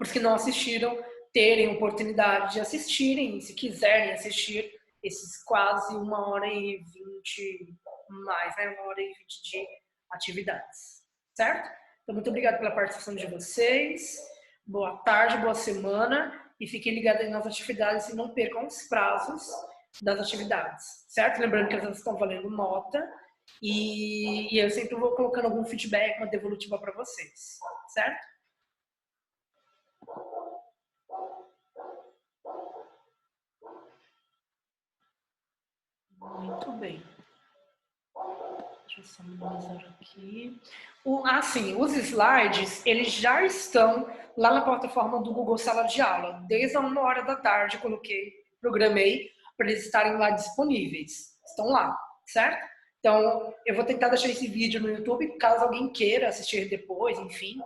os 0.00 0.10
que 0.10 0.18
não 0.18 0.34
assistiram, 0.34 0.98
terem 1.32 1.68
oportunidade 1.68 2.54
de 2.54 2.60
assistirem, 2.60 3.40
se 3.40 3.54
quiserem 3.54 4.12
assistir 4.12 4.70
esses 5.02 5.42
quase 5.44 5.94
uma 5.94 6.28
hora 6.28 6.46
e 6.46 6.82
vinte 6.92 7.74
mais, 8.08 8.56
né? 8.56 8.68
Uma 8.68 8.88
hora 8.88 9.00
e 9.00 9.08
vinte 9.08 9.42
de 9.50 9.66
atividades, 10.10 11.02
certo? 11.34 11.70
Então, 12.02 12.14
muito 12.14 12.28
obrigado 12.28 12.58
pela 12.58 12.70
participação 12.70 13.14
de 13.14 13.26
vocês. 13.26 14.18
Boa 14.66 14.98
tarde, 14.98 15.38
boa 15.38 15.54
semana 15.54 16.38
e 16.60 16.66
fiquem 16.66 16.94
ligados 16.94 17.28
nas 17.30 17.46
atividades 17.46 18.08
e 18.08 18.16
não 18.16 18.34
percam 18.34 18.66
os 18.66 18.82
prazos 18.82 19.42
das 20.00 20.20
atividades, 20.20 20.84
certo? 21.08 21.40
Lembrando 21.40 21.68
que 21.68 21.74
elas 21.74 21.98
estão 21.98 22.16
valendo 22.16 22.48
nota 22.50 23.06
e, 23.60 24.54
e 24.54 24.58
eu 24.58 24.70
sempre 24.70 24.94
vou 24.94 25.14
colocando 25.14 25.46
algum 25.46 25.64
feedback, 25.64 26.18
uma 26.18 26.26
devolutiva 26.26 26.78
para 26.78 26.92
vocês, 26.92 27.58
certo? 27.88 28.32
Muito 36.18 36.72
bem. 36.72 37.02
Deixa 38.86 39.00
eu 39.00 39.04
só 39.04 39.22
minimizar 39.22 39.94
aqui. 40.00 40.60
O, 41.04 41.24
ah, 41.26 41.42
sim, 41.42 41.74
os 41.80 41.94
slides, 41.94 42.84
eles 42.86 43.12
já 43.12 43.44
estão 43.44 44.08
lá 44.36 44.52
na 44.52 44.60
plataforma 44.62 45.22
do 45.22 45.32
Google 45.32 45.58
Sala 45.58 45.84
de 45.84 46.00
Aula. 46.00 46.44
Desde 46.46 46.76
a 46.76 46.80
uma 46.80 47.00
hora 47.00 47.22
da 47.22 47.36
tarde, 47.36 47.78
coloquei, 47.78 48.32
programei 48.60 49.30
para 49.56 49.70
eles 49.70 49.84
estarem 49.84 50.16
lá 50.16 50.30
disponíveis. 50.30 51.32
Estão 51.46 51.66
lá, 51.66 51.96
certo? 52.26 52.72
Então, 52.98 53.52
eu 53.66 53.74
vou 53.74 53.84
tentar 53.84 54.08
deixar 54.08 54.28
esse 54.28 54.46
vídeo 54.46 54.80
no 54.80 54.88
YouTube, 54.88 55.36
caso 55.38 55.64
alguém 55.64 55.92
queira 55.92 56.28
assistir 56.28 56.68
depois, 56.68 57.18
enfim. 57.18 57.58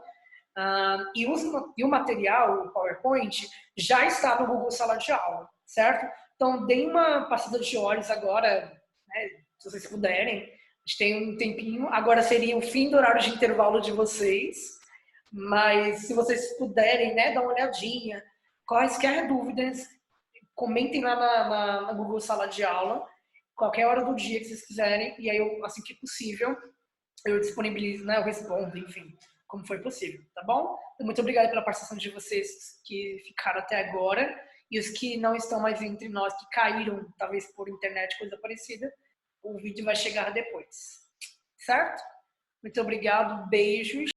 Uh, 0.57 1.05
e, 1.15 1.27
os, 1.27 1.43
e, 1.77 1.85
o 1.85 1.89
material, 1.89 2.65
o 2.65 2.71
PowerPoint, 2.71 3.47
já 3.77 4.07
está 4.07 4.41
no 4.41 4.47
Google 4.47 4.71
Sala 4.71 4.97
de 4.97 5.13
Aula, 5.13 5.47
certo? 5.67 6.11
Então, 6.35 6.67
deem 6.67 6.89
uma 6.89 7.29
passada 7.29 7.59
de 7.59 7.77
olhos 7.77 8.11
agora, 8.11 8.73
né, 9.09 9.29
se 9.59 9.71
vocês 9.71 9.87
puderem. 9.87 10.45
A 10.45 10.89
gente 10.89 10.99
tem 10.99 11.31
um 11.31 11.37
tempinho. 11.37 11.89
Agora 11.89 12.23
seria 12.23 12.57
o 12.57 12.63
fim 12.63 12.91
do 12.91 12.97
horário 12.97 13.21
de 13.21 13.31
intervalo 13.31 13.81
de 13.81 13.93
vocês. 13.93 14.57
Mas 15.31 16.07
se 16.07 16.15
vocês 16.15 16.57
puderem, 16.57 17.15
né, 17.15 17.33
dar 17.35 17.43
uma 17.43 17.53
olhadinha. 17.53 18.25
Quaisquer 18.67 19.29
dúvidas, 19.29 19.87
comentem 20.57 21.05
lá 21.05 21.15
na, 21.15 21.49
na, 21.49 21.81
na 21.83 21.93
Google 21.93 22.19
Sala 22.21 22.49
de 22.49 22.65
Aula 22.65 23.07
qualquer 23.57 23.87
hora 23.87 24.05
do 24.05 24.15
dia 24.15 24.39
que 24.39 24.45
vocês 24.45 24.67
quiserem, 24.67 25.15
e 25.19 25.31
aí 25.31 25.39
eu, 25.39 25.65
assim 25.65 25.83
que 25.83 25.95
possível, 25.95 26.55
eu 27.25 27.41
disponibilizo, 27.41 28.05
né, 28.05 28.19
eu 28.19 28.23
respondo, 28.23 28.77
enfim, 28.77 29.17
como 29.49 29.67
foi 29.67 29.81
possível, 29.81 30.21
tá 30.35 30.43
bom? 30.45 30.77
Então, 30.95 31.07
muito 31.07 31.21
obrigada 31.21 31.49
pela 31.49 31.63
participação 31.63 31.97
de 31.97 32.11
vocês 32.11 32.49
que 32.85 33.23
ficaram 33.27 33.61
até 33.61 33.89
agora, 33.89 34.29
e 34.71 34.79
os 34.79 34.91
que 34.91 35.17
não 35.17 35.35
estão 35.35 35.61
mais 35.61 35.81
entre 35.81 36.09
nós, 36.09 36.37
que 36.37 36.47
caíram, 36.51 37.11
talvez 37.17 37.51
por 37.55 37.69
internet, 37.69 38.19
coisa 38.19 38.37
parecida, 38.37 38.93
o 39.43 39.57
vídeo 39.59 39.85
vai 39.85 39.97
chegar 39.97 40.33
depois. 40.33 41.07
Certo? 41.57 42.03
Muito 42.63 42.81
obrigado, 42.81 43.49
beijos. 43.49 44.11